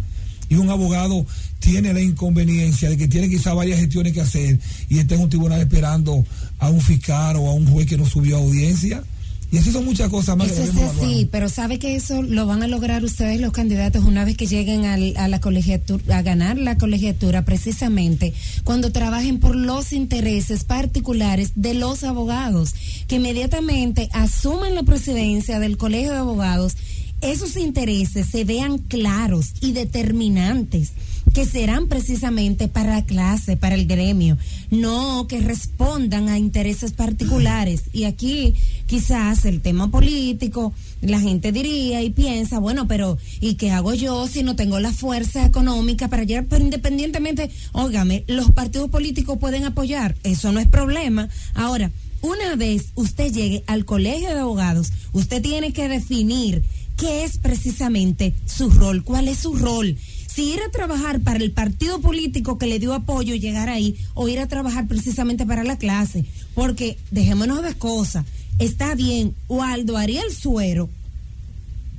y 0.51 0.55
un 0.55 0.69
abogado 0.69 1.25
tiene 1.59 1.93
la 1.93 2.01
inconveniencia 2.01 2.89
de 2.89 2.97
que 2.97 3.07
tiene 3.07 3.29
quizá 3.29 3.53
varias 3.53 3.79
gestiones 3.79 4.11
que 4.11 4.19
hacer 4.19 4.59
y 4.89 4.99
está 4.99 5.15
en 5.15 5.21
un 5.21 5.29
tribunal 5.29 5.61
esperando 5.61 6.25
a 6.59 6.69
un 6.69 6.81
fiscal 6.81 7.37
o 7.37 7.49
a 7.49 7.53
un 7.53 7.65
juez 7.67 7.87
que 7.87 7.97
no 7.97 8.05
subió 8.05 8.35
a 8.35 8.41
audiencia. 8.41 9.01
Y 9.49 9.57
así 9.57 9.71
son 9.71 9.83
muchas 9.83 10.09
cosas 10.09 10.37
más 10.37 10.49
eso 10.49 10.63
es 10.63 10.77
así, 10.77 11.27
pero 11.29 11.49
sabe 11.49 11.77
que 11.77 11.95
eso 11.95 12.21
lo 12.21 12.45
van 12.45 12.63
a 12.63 12.67
lograr 12.67 13.03
ustedes 13.03 13.39
los 13.39 13.51
candidatos 13.51 14.03
una 14.05 14.23
vez 14.23 14.37
que 14.37 14.47
lleguen 14.47 14.85
al, 14.85 15.13
a 15.17 15.27
la 15.27 15.41
colegiatura, 15.41 16.17
a 16.17 16.21
ganar 16.21 16.57
la 16.57 16.77
colegiatura, 16.77 17.43
precisamente 17.43 18.33
cuando 18.63 18.93
trabajen 18.93 19.39
por 19.39 19.55
los 19.55 19.91
intereses 19.91 20.63
particulares 20.65 21.51
de 21.55 21.73
los 21.73 22.05
abogados, 22.05 22.75
que 23.07 23.17
inmediatamente 23.17 24.09
asuman 24.13 24.75
la 24.75 24.83
presidencia 24.83 25.59
del 25.59 25.77
colegio 25.77 26.11
de 26.11 26.19
abogados, 26.19 26.75
esos 27.21 27.55
intereses 27.57 28.27
se 28.27 28.43
vean 28.43 28.77
claros 28.77 29.53
y 29.61 29.73
determinantes 29.73 30.93
que 31.33 31.45
serán 31.45 31.87
precisamente 31.87 32.67
para 32.67 32.95
la 32.95 33.05
clase, 33.05 33.55
para 33.55 33.75
el 33.75 33.87
gremio, 33.87 34.37
no 34.69 35.27
que 35.27 35.39
respondan 35.39 36.27
a 36.27 36.37
intereses 36.37 36.91
particulares. 36.91 37.83
Y 37.93 38.03
aquí 38.03 38.55
quizás 38.85 39.45
el 39.45 39.61
tema 39.61 39.89
político, 39.89 40.73
la 41.01 41.19
gente 41.19 41.51
diría 41.51 42.01
y 42.01 42.09
piensa, 42.09 42.59
bueno, 42.59 42.87
pero 42.87 43.17
¿y 43.39 43.55
qué 43.55 43.71
hago 43.71 43.93
yo 43.93 44.27
si 44.27 44.43
no 44.43 44.55
tengo 44.55 44.79
la 44.79 44.91
fuerza 44.91 45.45
económica 45.45 46.09
para 46.09 46.23
llegar? 46.23 46.47
Pero 46.49 46.65
independientemente, 46.65 47.49
óigame, 47.71 48.25
los 48.27 48.51
partidos 48.51 48.89
políticos 48.89 49.37
pueden 49.39 49.63
apoyar, 49.63 50.15
eso 50.23 50.51
no 50.51 50.59
es 50.59 50.67
problema. 50.67 51.29
Ahora, 51.53 51.91
una 52.21 52.55
vez 52.55 52.91
usted 52.95 53.31
llegue 53.31 53.63
al 53.67 53.85
colegio 53.85 54.29
de 54.29 54.41
abogados, 54.41 54.91
usted 55.13 55.41
tiene 55.41 55.73
que 55.73 55.87
definir 55.87 56.63
qué 57.01 57.23
es 57.23 57.39
precisamente 57.39 58.35
su 58.45 58.69
rol, 58.69 59.03
cuál 59.03 59.27
es 59.27 59.39
su 59.39 59.55
rol 59.55 59.97
si 60.31 60.53
ir 60.53 60.61
a 60.61 60.69
trabajar 60.71 61.19
para 61.19 61.39
el 61.39 61.51
partido 61.51 61.99
político 61.99 62.59
que 62.59 62.67
le 62.67 62.77
dio 62.77 62.93
apoyo 62.93 63.35
llegar 63.35 63.67
ahí, 63.67 63.97
o 64.13 64.29
ir 64.29 64.39
a 64.39 64.47
trabajar 64.47 64.87
precisamente 64.87 65.45
para 65.45 65.65
la 65.65 65.77
clase. 65.77 66.23
Porque 66.53 66.97
dejémonos 67.09 67.63
de 67.63 67.73
cosas. 67.73 68.25
Está 68.57 68.95
bien, 68.95 69.35
Waldo 69.49 69.97
Ariel 69.97 70.31
Suero 70.31 70.89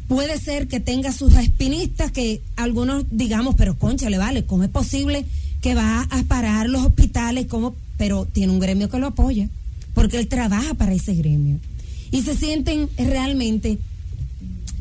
puede 0.08 0.38
ser 0.38 0.68
que 0.68 0.80
tenga 0.80 1.12
sus 1.12 1.34
espinistas 1.34 2.10
que 2.12 2.40
algunos 2.56 3.04
digamos, 3.10 3.54
pero 3.56 3.76
concha, 3.78 4.08
le 4.08 4.18
vale, 4.18 4.46
¿cómo 4.46 4.62
es 4.62 4.70
posible 4.70 5.26
que 5.60 5.74
va 5.74 6.06
a 6.08 6.22
parar 6.22 6.70
los 6.70 6.86
hospitales? 6.86 7.46
¿Cómo? 7.48 7.74
Pero 7.98 8.24
tiene 8.24 8.52
un 8.52 8.60
gremio 8.60 8.88
que 8.88 8.98
lo 8.98 9.08
apoya, 9.08 9.48
porque 9.94 10.18
él 10.18 10.28
trabaja 10.28 10.72
para 10.74 10.94
ese 10.94 11.14
gremio. 11.14 11.58
Y 12.10 12.22
se 12.22 12.36
sienten 12.36 12.88
realmente 12.96 13.78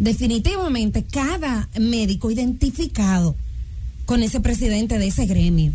definitivamente 0.02 1.04
cada 1.04 1.70
médico 1.80 2.32
identificado 2.32 3.36
con 4.06 4.24
ese 4.24 4.40
presidente 4.40 4.98
de 4.98 5.08
ese 5.08 5.28
gremio. 5.28 5.74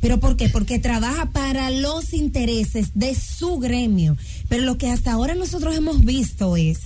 ¿Pero 0.00 0.20
por 0.20 0.36
qué? 0.36 0.48
Porque 0.48 0.78
trabaja 0.78 1.26
para 1.32 1.70
los 1.70 2.12
intereses 2.12 2.90
de 2.94 3.16
su 3.16 3.58
gremio. 3.58 4.16
Pero 4.48 4.62
lo 4.62 4.78
que 4.78 4.88
hasta 4.88 5.12
ahora 5.12 5.34
nosotros 5.34 5.76
hemos 5.76 6.04
visto 6.04 6.56
es 6.56 6.82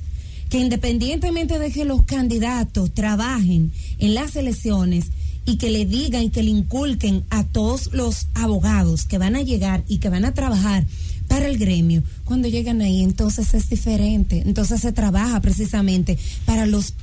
que 0.48 0.58
independientemente 0.58 1.58
de 1.58 1.70
que 1.70 1.84
los 1.84 2.04
candidatos 2.04 2.94
trabajen 2.94 3.72
en 3.98 4.14
las 4.14 4.34
elecciones 4.34 5.10
y 5.44 5.58
que 5.58 5.68
le 5.68 5.84
digan 5.84 6.30
que 6.30 6.42
le 6.42 6.50
inculquen 6.50 7.24
a 7.28 7.44
todos 7.44 7.92
los 7.92 8.28
abogados 8.32 9.04
que 9.04 9.18
van 9.18 9.36
a 9.36 9.42
llegar 9.42 9.84
y 9.86 9.98
que 9.98 10.08
van 10.08 10.24
a 10.24 10.32
trabajar 10.32 10.86
para 11.30 11.46
el 11.46 11.58
gremio, 11.58 12.02
cuando 12.24 12.48
llegan 12.48 12.80
ahí 12.80 13.04
entonces 13.04 13.54
es 13.54 13.70
diferente, 13.70 14.42
entonces 14.44 14.80
se 14.80 14.90
trabaja 14.90 15.40
precisamente 15.40 16.18
para 16.44 16.66
los 16.66 16.94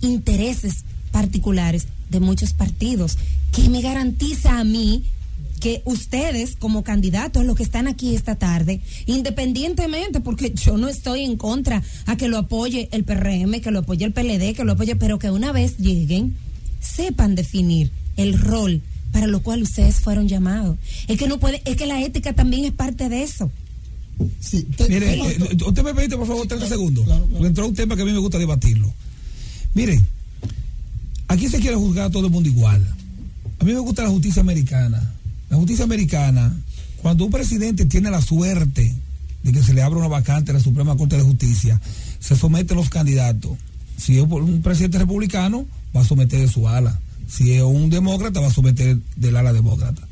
intereses 0.00 0.84
particulares 1.12 1.86
de 2.10 2.18
muchos 2.18 2.52
partidos, 2.52 3.16
que 3.52 3.68
me 3.68 3.82
garantiza 3.82 4.58
a 4.58 4.64
mí 4.64 5.04
que 5.60 5.82
ustedes 5.84 6.56
como 6.56 6.82
candidatos, 6.82 7.44
los 7.44 7.54
que 7.54 7.62
están 7.62 7.86
aquí 7.86 8.16
esta 8.16 8.34
tarde, 8.34 8.80
independientemente, 9.06 10.18
porque 10.18 10.52
yo 10.52 10.76
no 10.76 10.88
estoy 10.88 11.22
en 11.22 11.36
contra 11.36 11.80
a 12.06 12.16
que 12.16 12.26
lo 12.26 12.38
apoye 12.38 12.88
el 12.90 13.04
PRM, 13.04 13.60
que 13.60 13.70
lo 13.70 13.78
apoye 13.78 14.04
el 14.04 14.12
PLD, 14.12 14.56
que 14.56 14.64
lo 14.64 14.72
apoye, 14.72 14.96
pero 14.96 15.20
que 15.20 15.30
una 15.30 15.52
vez 15.52 15.78
lleguen, 15.78 16.34
sepan 16.80 17.36
definir 17.36 17.92
el 18.16 18.36
rol 18.36 18.82
para 19.12 19.28
lo 19.28 19.44
cual 19.44 19.62
ustedes 19.62 20.00
fueron 20.00 20.26
llamados. 20.26 20.76
Es 21.06 21.16
que 21.16 21.28
no 21.28 21.38
puede, 21.38 21.62
es 21.64 21.76
que 21.76 21.86
la 21.86 22.02
ética 22.02 22.32
también 22.32 22.64
es 22.64 22.72
parte 22.72 23.08
de 23.08 23.22
eso. 23.22 23.52
Sí, 24.40 24.66
Mire, 24.88 25.14
eh, 25.14 25.56
usted 25.66 25.82
me 25.82 25.92
permite, 25.92 26.16
por 26.16 26.26
favor, 26.26 26.46
30 26.46 26.68
segundos. 26.68 27.06
Entró 27.40 27.66
un 27.66 27.74
tema 27.74 27.96
que 27.96 28.02
a 28.02 28.04
mí 28.04 28.12
me 28.12 28.18
gusta 28.18 28.38
debatirlo. 28.38 28.92
Mire, 29.74 30.00
aquí 31.28 31.48
se 31.48 31.58
quiere 31.58 31.76
juzgar 31.76 32.06
a 32.06 32.10
todo 32.10 32.26
el 32.26 32.32
mundo 32.32 32.48
igual. 32.48 32.86
A 33.58 33.64
mí 33.64 33.72
me 33.72 33.80
gusta 33.80 34.02
la 34.02 34.08
justicia 34.08 34.40
americana. 34.40 35.12
La 35.50 35.56
justicia 35.56 35.84
americana, 35.84 36.56
cuando 37.02 37.24
un 37.24 37.30
presidente 37.30 37.84
tiene 37.86 38.10
la 38.10 38.22
suerte 38.22 38.94
de 39.42 39.52
que 39.52 39.62
se 39.62 39.74
le 39.74 39.82
abra 39.82 39.98
una 39.98 40.08
vacante 40.08 40.50
a 40.50 40.54
la 40.54 40.60
Suprema 40.60 40.96
Corte 40.96 41.16
de 41.16 41.22
Justicia, 41.22 41.80
se 42.18 42.36
somete 42.36 42.72
a 42.72 42.76
los 42.76 42.88
candidatos. 42.88 43.52
Si 43.98 44.16
es 44.16 44.22
un 44.22 44.62
presidente 44.62 44.98
republicano, 44.98 45.66
va 45.94 46.00
a 46.00 46.04
someter 46.04 46.40
de 46.40 46.48
su 46.48 46.68
ala. 46.68 46.98
Si 47.28 47.52
es 47.52 47.62
un 47.62 47.90
demócrata, 47.90 48.40
va 48.40 48.48
a 48.48 48.52
someter 48.52 48.98
del 49.16 49.36
ala 49.36 49.52
demócrata. 49.52 50.06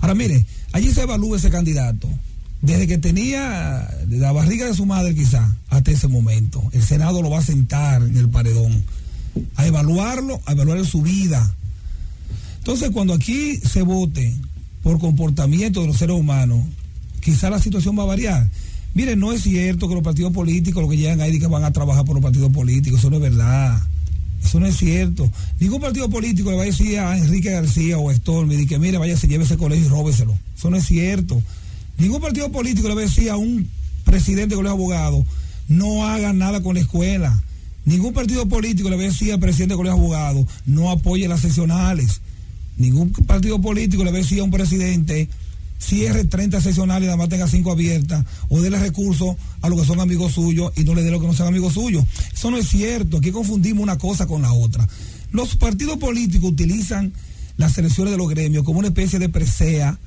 Ahora, 0.00 0.14
mire, 0.14 0.46
allí 0.72 0.92
se 0.92 1.02
evalúa 1.02 1.36
ese 1.36 1.50
candidato 1.50 2.08
desde 2.62 2.86
que 2.86 2.98
tenía 2.98 3.88
la 4.08 4.32
barriga 4.32 4.66
de 4.66 4.74
su 4.74 4.86
madre 4.86 5.14
quizá 5.14 5.56
hasta 5.68 5.90
ese 5.90 6.08
momento. 6.08 6.62
El 6.72 6.82
Senado 6.82 7.22
lo 7.22 7.30
va 7.30 7.38
a 7.38 7.42
sentar 7.42 8.02
en 8.02 8.16
el 8.16 8.28
paredón 8.28 8.84
a 9.56 9.66
evaluarlo, 9.66 10.40
a 10.44 10.52
evaluar 10.52 10.84
su 10.84 11.02
vida. 11.02 11.54
Entonces, 12.58 12.90
cuando 12.90 13.14
aquí 13.14 13.56
se 13.56 13.82
vote 13.82 14.34
por 14.82 14.98
comportamiento 14.98 15.80
de 15.80 15.86
los 15.86 15.96
seres 15.96 16.16
humanos, 16.16 16.60
quizá 17.20 17.48
la 17.50 17.60
situación 17.60 17.98
va 17.98 18.02
a 18.02 18.06
variar. 18.06 18.48
Miren, 18.92 19.20
no 19.20 19.32
es 19.32 19.42
cierto 19.42 19.88
que 19.88 19.94
los 19.94 20.02
partidos 20.02 20.32
políticos, 20.32 20.82
lo 20.82 20.88
que 20.88 20.96
llegan 20.96 21.20
ahí, 21.20 21.38
que 21.38 21.46
van 21.46 21.64
a 21.64 21.72
trabajar 21.72 22.04
por 22.04 22.14
los 22.14 22.22
partidos 22.22 22.52
políticos, 22.52 22.98
eso 22.98 23.10
no 23.10 23.16
es 23.16 23.22
verdad. 23.22 23.80
Eso 24.44 24.58
no 24.58 24.66
es 24.66 24.76
cierto. 24.76 25.30
Ningún 25.60 25.80
partido 25.80 26.08
político 26.08 26.50
le 26.50 26.56
va 26.56 26.62
a 26.62 26.66
decir 26.66 26.98
a 26.98 27.16
Enrique 27.16 27.50
García 27.50 27.98
o 27.98 28.10
a 28.10 28.14
Stormy 28.14 28.66
que 28.66 28.78
mire, 28.78 28.98
vaya, 28.98 29.16
se 29.16 29.28
lleve 29.28 29.44
ese 29.44 29.56
colegio 29.56 29.86
y 29.86 29.88
róbeselo. 29.88 30.36
Eso 30.56 30.70
no 30.70 30.76
es 30.76 30.86
cierto. 30.86 31.42
Ningún 32.00 32.22
partido 32.22 32.50
político 32.50 32.88
le 32.88 32.94
va 32.94 33.02
a 33.02 33.04
decir 33.04 33.28
a 33.28 33.36
un 33.36 33.68
presidente 34.04 34.54
con 34.54 34.64
los 34.64 34.72
abogados, 34.72 35.22
no 35.68 36.06
haga 36.06 36.32
nada 36.32 36.62
con 36.62 36.74
la 36.74 36.80
escuela. 36.80 37.38
Ningún 37.84 38.14
partido 38.14 38.48
político 38.48 38.88
le 38.88 38.96
va 38.96 39.02
a 39.02 39.06
decir 39.06 39.34
al 39.34 39.38
presidente 39.38 39.74
con 39.76 39.84
los 39.84 39.92
abogados, 39.92 40.46
no 40.64 40.90
apoye 40.90 41.28
las 41.28 41.40
seccionales. 41.40 42.22
Ningún 42.78 43.10
partido 43.10 43.60
político 43.60 44.02
le 44.02 44.12
va 44.12 44.16
a 44.16 44.22
decir 44.22 44.40
a 44.40 44.44
un 44.44 44.50
presidente, 44.50 45.28
cierre 45.78 46.24
30 46.24 46.62
seccionales 46.62 47.06
y 47.06 47.10
nada 47.10 47.28
tenga 47.28 47.46
5 47.46 47.70
abiertas, 47.70 48.24
o 48.48 48.62
déle 48.62 48.78
recursos 48.78 49.36
a 49.60 49.68
los 49.68 49.78
que 49.78 49.86
son 49.86 50.00
amigos 50.00 50.32
suyos 50.32 50.72
y 50.76 50.84
no 50.84 50.94
le 50.94 51.02
dé 51.02 51.10
lo 51.10 51.20
que 51.20 51.26
no 51.26 51.34
sean 51.34 51.48
amigos 51.48 51.74
suyos. 51.74 52.06
Eso 52.32 52.50
no 52.50 52.56
es 52.56 52.66
cierto, 52.66 53.18
aquí 53.18 53.30
confundimos 53.30 53.82
una 53.82 53.98
cosa 53.98 54.26
con 54.26 54.40
la 54.40 54.54
otra. 54.54 54.88
Los 55.32 55.54
partidos 55.56 55.98
políticos 55.98 56.52
utilizan 56.52 57.12
las 57.58 57.76
elecciones 57.76 58.12
de 58.12 58.16
los 58.16 58.30
gremios 58.30 58.64
como 58.64 58.78
una 58.78 58.88
especie 58.88 59.18
de 59.18 59.28
presea 59.28 59.98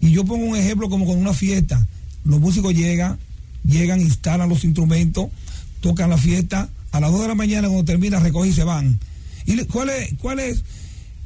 y 0.00 0.10
yo 0.10 0.24
pongo 0.24 0.44
un 0.44 0.56
ejemplo 0.56 0.88
como 0.88 1.06
con 1.06 1.18
una 1.18 1.34
fiesta. 1.34 1.86
Los 2.24 2.40
músicos 2.40 2.74
llegan, 2.74 3.18
llegan, 3.64 4.00
instalan 4.00 4.48
los 4.48 4.64
instrumentos, 4.64 5.28
tocan 5.80 6.10
la 6.10 6.18
fiesta, 6.18 6.68
a 6.92 7.00
las 7.00 7.10
2 7.12 7.22
de 7.22 7.28
la 7.28 7.34
mañana 7.34 7.68
cuando 7.68 7.84
termina 7.84 8.20
recogen 8.20 8.50
y 8.50 8.54
se 8.54 8.64
van. 8.64 8.98
¿Y 9.46 9.56
cuál 9.64 9.90
es, 9.90 10.58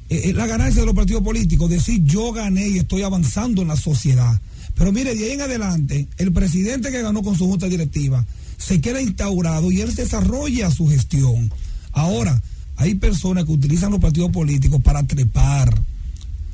eh, 0.08 0.22
eh, 0.24 0.32
la 0.32 0.46
ganancia 0.46 0.80
de 0.80 0.86
los 0.86 0.94
partidos 0.94 1.22
políticos? 1.22 1.68
Decir 1.68 2.02
yo 2.04 2.32
gané 2.32 2.68
y 2.68 2.78
estoy 2.78 3.02
avanzando 3.02 3.62
en 3.62 3.68
la 3.68 3.76
sociedad. 3.76 4.40
Pero 4.74 4.92
mire, 4.92 5.14
de 5.14 5.24
ahí 5.24 5.30
en 5.32 5.42
adelante, 5.42 6.08
el 6.18 6.32
presidente 6.32 6.90
que 6.90 7.02
ganó 7.02 7.22
con 7.22 7.36
su 7.36 7.46
junta 7.46 7.68
directiva 7.68 8.24
se 8.58 8.80
queda 8.80 9.02
instaurado 9.02 9.70
y 9.70 9.80
él 9.80 9.94
desarrolla 9.94 10.70
su 10.70 10.88
gestión. 10.88 11.52
Ahora, 11.92 12.40
hay 12.76 12.94
personas 12.94 13.44
que 13.44 13.52
utilizan 13.52 13.90
los 13.90 14.00
partidos 14.00 14.30
políticos 14.30 14.80
para 14.82 15.02
trepar, 15.02 15.82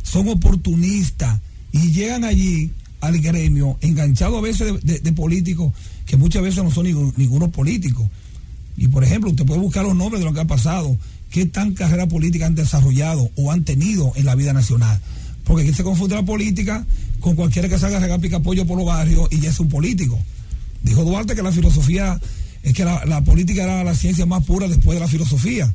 son 0.03 0.29
oportunistas 0.29 1.39
y 1.73 1.93
llegan 1.93 2.25
allí 2.25 2.73
al 3.01 3.19
gremio 3.21 3.77
enganchado 3.81 4.39
a 4.39 4.41
veces 4.41 4.83
de, 4.83 5.13
políticos 5.13 5.73
que 6.07 6.17
muchas 6.17 6.43
veces 6.43 6.65
no 6.65 6.71
son 6.71 6.87
ninguno 7.17 7.51
político. 7.51 8.09
Y 8.77 8.89
por 8.89 9.05
ejemplo, 9.05 9.31
usted 9.31 9.45
puede 9.45 9.61
buscar 9.61 9.85
los 9.85 9.95
nombres 9.95 10.21
de 10.21 10.27
lo 10.27 10.33
que 10.33 10.41
ha 10.41 10.47
pasado, 10.47 10.97
qué 11.31 11.47
tan 11.47 11.75
carrera 11.75 12.07
política 12.07 12.47
han 12.47 12.55
desarrollado 12.55 13.31
o 13.37 13.53
han 13.53 13.65
tenido 13.65 14.13
en 14.17 14.25
la 14.25 14.35
vida 14.35 14.53
nacional. 14.53 15.01
Porque 15.45 15.65
aquí 15.65 15.75
se 15.75 15.83
confunde 15.85 16.15
la 16.15 16.25
política 16.25 16.87
con 17.21 17.35
cualquiera 17.35 17.69
que 17.69 17.79
salga 17.79 17.99
a 17.99 18.01
regar 18.01 18.21
pica 18.21 18.37
apoyo 18.37 18.67
por 18.67 18.79
los 18.79 18.87
barrios 18.87 19.29
y 19.31 19.41
ya 19.41 19.51
es 19.51 19.61
un 19.61 19.69
político. 19.69 20.19
Dijo 20.83 21.05
Duarte 21.05 21.35
que 21.35 21.43
la 21.43 21.53
filosofía 21.53 22.21
es 22.63 22.73
que 22.73 22.85
la, 22.85 23.05
la 23.05 23.23
política 23.23 23.65
era 23.65 23.85
la 23.85 23.95
ciencia 23.95 24.27
más 24.27 24.45
pura 24.45 24.69
después 24.69 24.97
de 24.97 25.01
la 25.01 25.09
filosofía. 25.09 25.73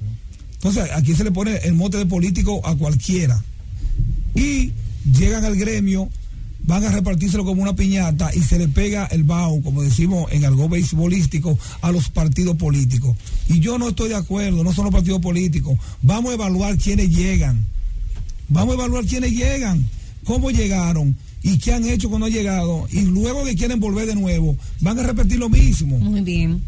Entonces, 0.53 0.89
aquí 0.93 1.13
se 1.13 1.25
le 1.25 1.31
pone 1.31 1.57
el 1.57 1.73
mote 1.73 1.97
de 1.97 2.05
político 2.05 2.65
a 2.65 2.75
cualquiera. 2.75 3.43
Y 4.33 4.71
llegan 5.05 5.45
al 5.45 5.55
gremio, 5.55 6.09
van 6.65 6.83
a 6.85 6.91
repartírselo 6.91 7.43
como 7.45 7.61
una 7.61 7.75
piñata 7.75 8.33
y 8.33 8.39
se 8.39 8.57
le 8.57 8.67
pega 8.67 9.05
el 9.07 9.23
bajo, 9.23 9.61
como 9.61 9.81
decimos 9.81 10.31
en 10.31 10.45
algo 10.45 10.69
beisbolístico, 10.69 11.57
a 11.81 11.91
los 11.91 12.09
partidos 12.09 12.55
políticos. 12.55 13.15
Y 13.49 13.59
yo 13.59 13.77
no 13.77 13.89
estoy 13.89 14.09
de 14.09 14.15
acuerdo, 14.15 14.63
no 14.63 14.73
son 14.73 14.85
los 14.85 14.93
partidos 14.93 15.21
políticos. 15.21 15.77
Vamos 16.01 16.31
a 16.31 16.35
evaluar 16.35 16.77
quiénes 16.77 17.09
llegan. 17.09 17.65
Vamos 18.49 18.73
a 18.73 18.75
evaluar 18.75 19.05
quiénes 19.05 19.31
llegan, 19.31 19.85
cómo 20.23 20.51
llegaron, 20.51 21.15
y 21.43 21.57
qué 21.57 21.73
han 21.73 21.85
hecho 21.85 22.09
cuando 22.09 22.27
han 22.27 22.33
llegado, 22.33 22.87
y 22.91 23.01
luego 23.01 23.43
que 23.43 23.55
quieren 23.55 23.79
volver 23.79 24.07
de 24.07 24.15
nuevo, 24.15 24.55
van 24.79 24.97
a 24.99 25.03
repetir 25.03 25.37
lo 25.39 25.49
mismo. 25.49 25.97
Muy 25.99 26.21
bien. 26.21 26.61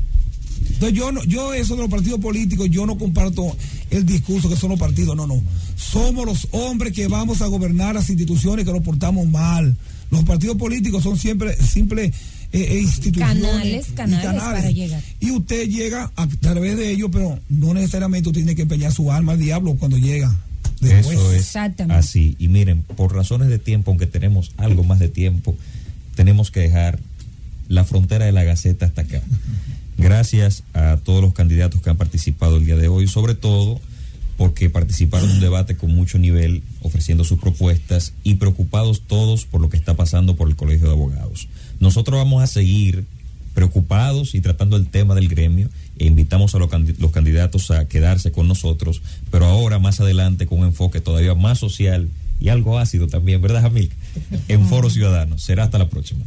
Entonces 0.75 0.97
yo 0.97 1.11
no, 1.11 1.23
yo 1.23 1.53
eso 1.53 1.75
de 1.75 1.81
los 1.81 1.89
partidos 1.89 2.19
políticos, 2.19 2.69
yo 2.69 2.85
no 2.85 2.97
comparto 2.97 3.55
el 3.89 4.05
discurso 4.05 4.49
que 4.49 4.57
son 4.57 4.71
los 4.71 4.79
partidos, 4.79 5.15
no, 5.15 5.25
no. 5.25 5.41
Somos 5.75 6.25
los 6.25 6.47
hombres 6.51 6.93
que 6.93 7.07
vamos 7.07 7.41
a 7.41 7.47
gobernar 7.47 7.95
las 7.95 8.09
instituciones 8.09 8.65
que 8.65 8.71
nos 8.71 8.81
portamos 8.81 9.27
mal. 9.27 9.75
Los 10.11 10.23
partidos 10.23 10.57
políticos 10.57 11.03
son 11.03 11.17
siempre 11.17 11.55
simples 11.55 12.13
eh, 12.51 12.77
eh, 12.77 12.79
instituciones 12.81 13.41
Canales, 13.41 13.87
y 13.89 13.93
canales 13.93 14.43
para 14.43 14.71
llegar. 14.71 15.01
Y 15.19 15.31
usted 15.31 15.67
llega 15.67 16.11
a 16.15 16.27
través 16.27 16.77
de 16.77 16.91
ellos, 16.91 17.09
pero 17.11 17.39
no 17.49 17.73
necesariamente 17.73 18.29
usted 18.29 18.41
tiene 18.41 18.55
que 18.55 18.63
empeñar 18.63 18.91
su 18.91 19.11
alma 19.11 19.31
al 19.33 19.39
diablo 19.39 19.75
cuando 19.75 19.97
llega. 19.97 20.33
Después. 20.81 21.17
Eso 21.17 21.31
es 21.31 21.39
Exactamente. 21.39 21.99
así. 21.99 22.35
Y 22.37 22.49
miren, 22.49 22.81
por 22.81 23.13
razones 23.13 23.47
de 23.47 23.59
tiempo, 23.59 23.91
aunque 23.91 24.07
tenemos 24.07 24.51
algo 24.57 24.83
más 24.83 24.99
de 24.99 25.09
tiempo, 25.09 25.55
tenemos 26.15 26.51
que 26.51 26.61
dejar 26.61 26.99
la 27.67 27.83
frontera 27.83 28.25
de 28.25 28.31
la 28.31 28.43
Gaceta 28.43 28.85
hasta 28.85 29.01
acá. 29.01 29.21
Gracias 29.97 30.63
a 30.73 30.97
todos 30.97 31.21
los 31.21 31.33
candidatos 31.33 31.81
que 31.81 31.89
han 31.89 31.97
participado 31.97 32.57
el 32.57 32.65
día 32.65 32.75
de 32.75 32.87
hoy, 32.87 33.07
sobre 33.07 33.35
todo 33.35 33.79
porque 34.37 34.69
participaron 34.69 35.29
en 35.29 35.35
un 35.37 35.41
debate 35.41 35.77
con 35.77 35.95
mucho 35.95 36.19
nivel, 36.19 36.61
ofreciendo 36.81 37.23
sus 37.23 37.39
propuestas 37.39 38.13
y 38.23 38.35
preocupados 38.35 39.03
todos 39.07 39.45
por 39.45 39.61
lo 39.61 39.69
que 39.69 39.77
está 39.77 39.93
pasando 39.93 40.35
por 40.35 40.49
el 40.49 40.57
Colegio 40.57 40.87
de 40.87 40.93
Abogados. 40.93 41.47
Nosotros 41.79 42.17
vamos 42.17 42.43
a 42.43 42.47
seguir 42.47 43.05
preocupados 43.53 44.35
y 44.35 44.41
tratando 44.41 44.75
el 44.75 44.87
tema 44.87 45.15
del 45.15 45.29
gremio 45.29 45.69
e 45.97 46.05
invitamos 46.05 46.53
a 46.53 46.59
los 46.59 46.69
candi- 46.69 46.97
los 46.97 47.11
candidatos 47.11 47.71
a 47.71 47.87
quedarse 47.87 48.33
con 48.33 48.49
nosotros, 48.49 49.01
pero 49.31 49.45
ahora 49.45 49.79
más 49.79 50.01
adelante 50.01 50.45
con 50.45 50.59
un 50.59 50.65
enfoque 50.65 50.99
todavía 50.99 51.33
más 51.35 51.59
social 51.59 52.09
y 52.39 52.49
algo 52.49 52.77
ácido 52.77 53.07
también, 53.07 53.41
¿verdad, 53.41 53.61
Jamil? 53.61 53.91
En 54.47 54.67
Foro 54.67 54.89
Ciudadano. 54.89 55.37
Será 55.37 55.63
hasta 55.63 55.77
la 55.77 55.89
próxima. 55.89 56.23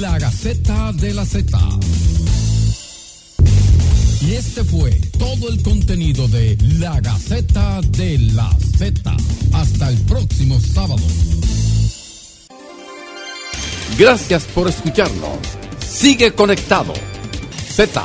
La 0.00 0.18
Gaceta 0.18 0.92
de 0.92 1.14
la 1.14 1.24
Z. 1.24 1.58
Y 4.22 4.32
este 4.32 4.64
fue 4.64 4.92
todo 5.18 5.50
el 5.50 5.62
contenido 5.62 6.26
de 6.28 6.56
La 6.78 7.00
Gaceta 7.00 7.80
de 7.82 8.18
la 8.18 8.50
Z. 8.78 9.16
Hasta 9.52 9.90
el 9.90 9.98
próximo 9.98 10.58
sábado. 10.60 11.02
Gracias 13.98 14.44
por 14.44 14.68
escucharnos. 14.68 15.38
Sigue 15.86 16.32
conectado. 16.32 16.94
Z 17.68 18.02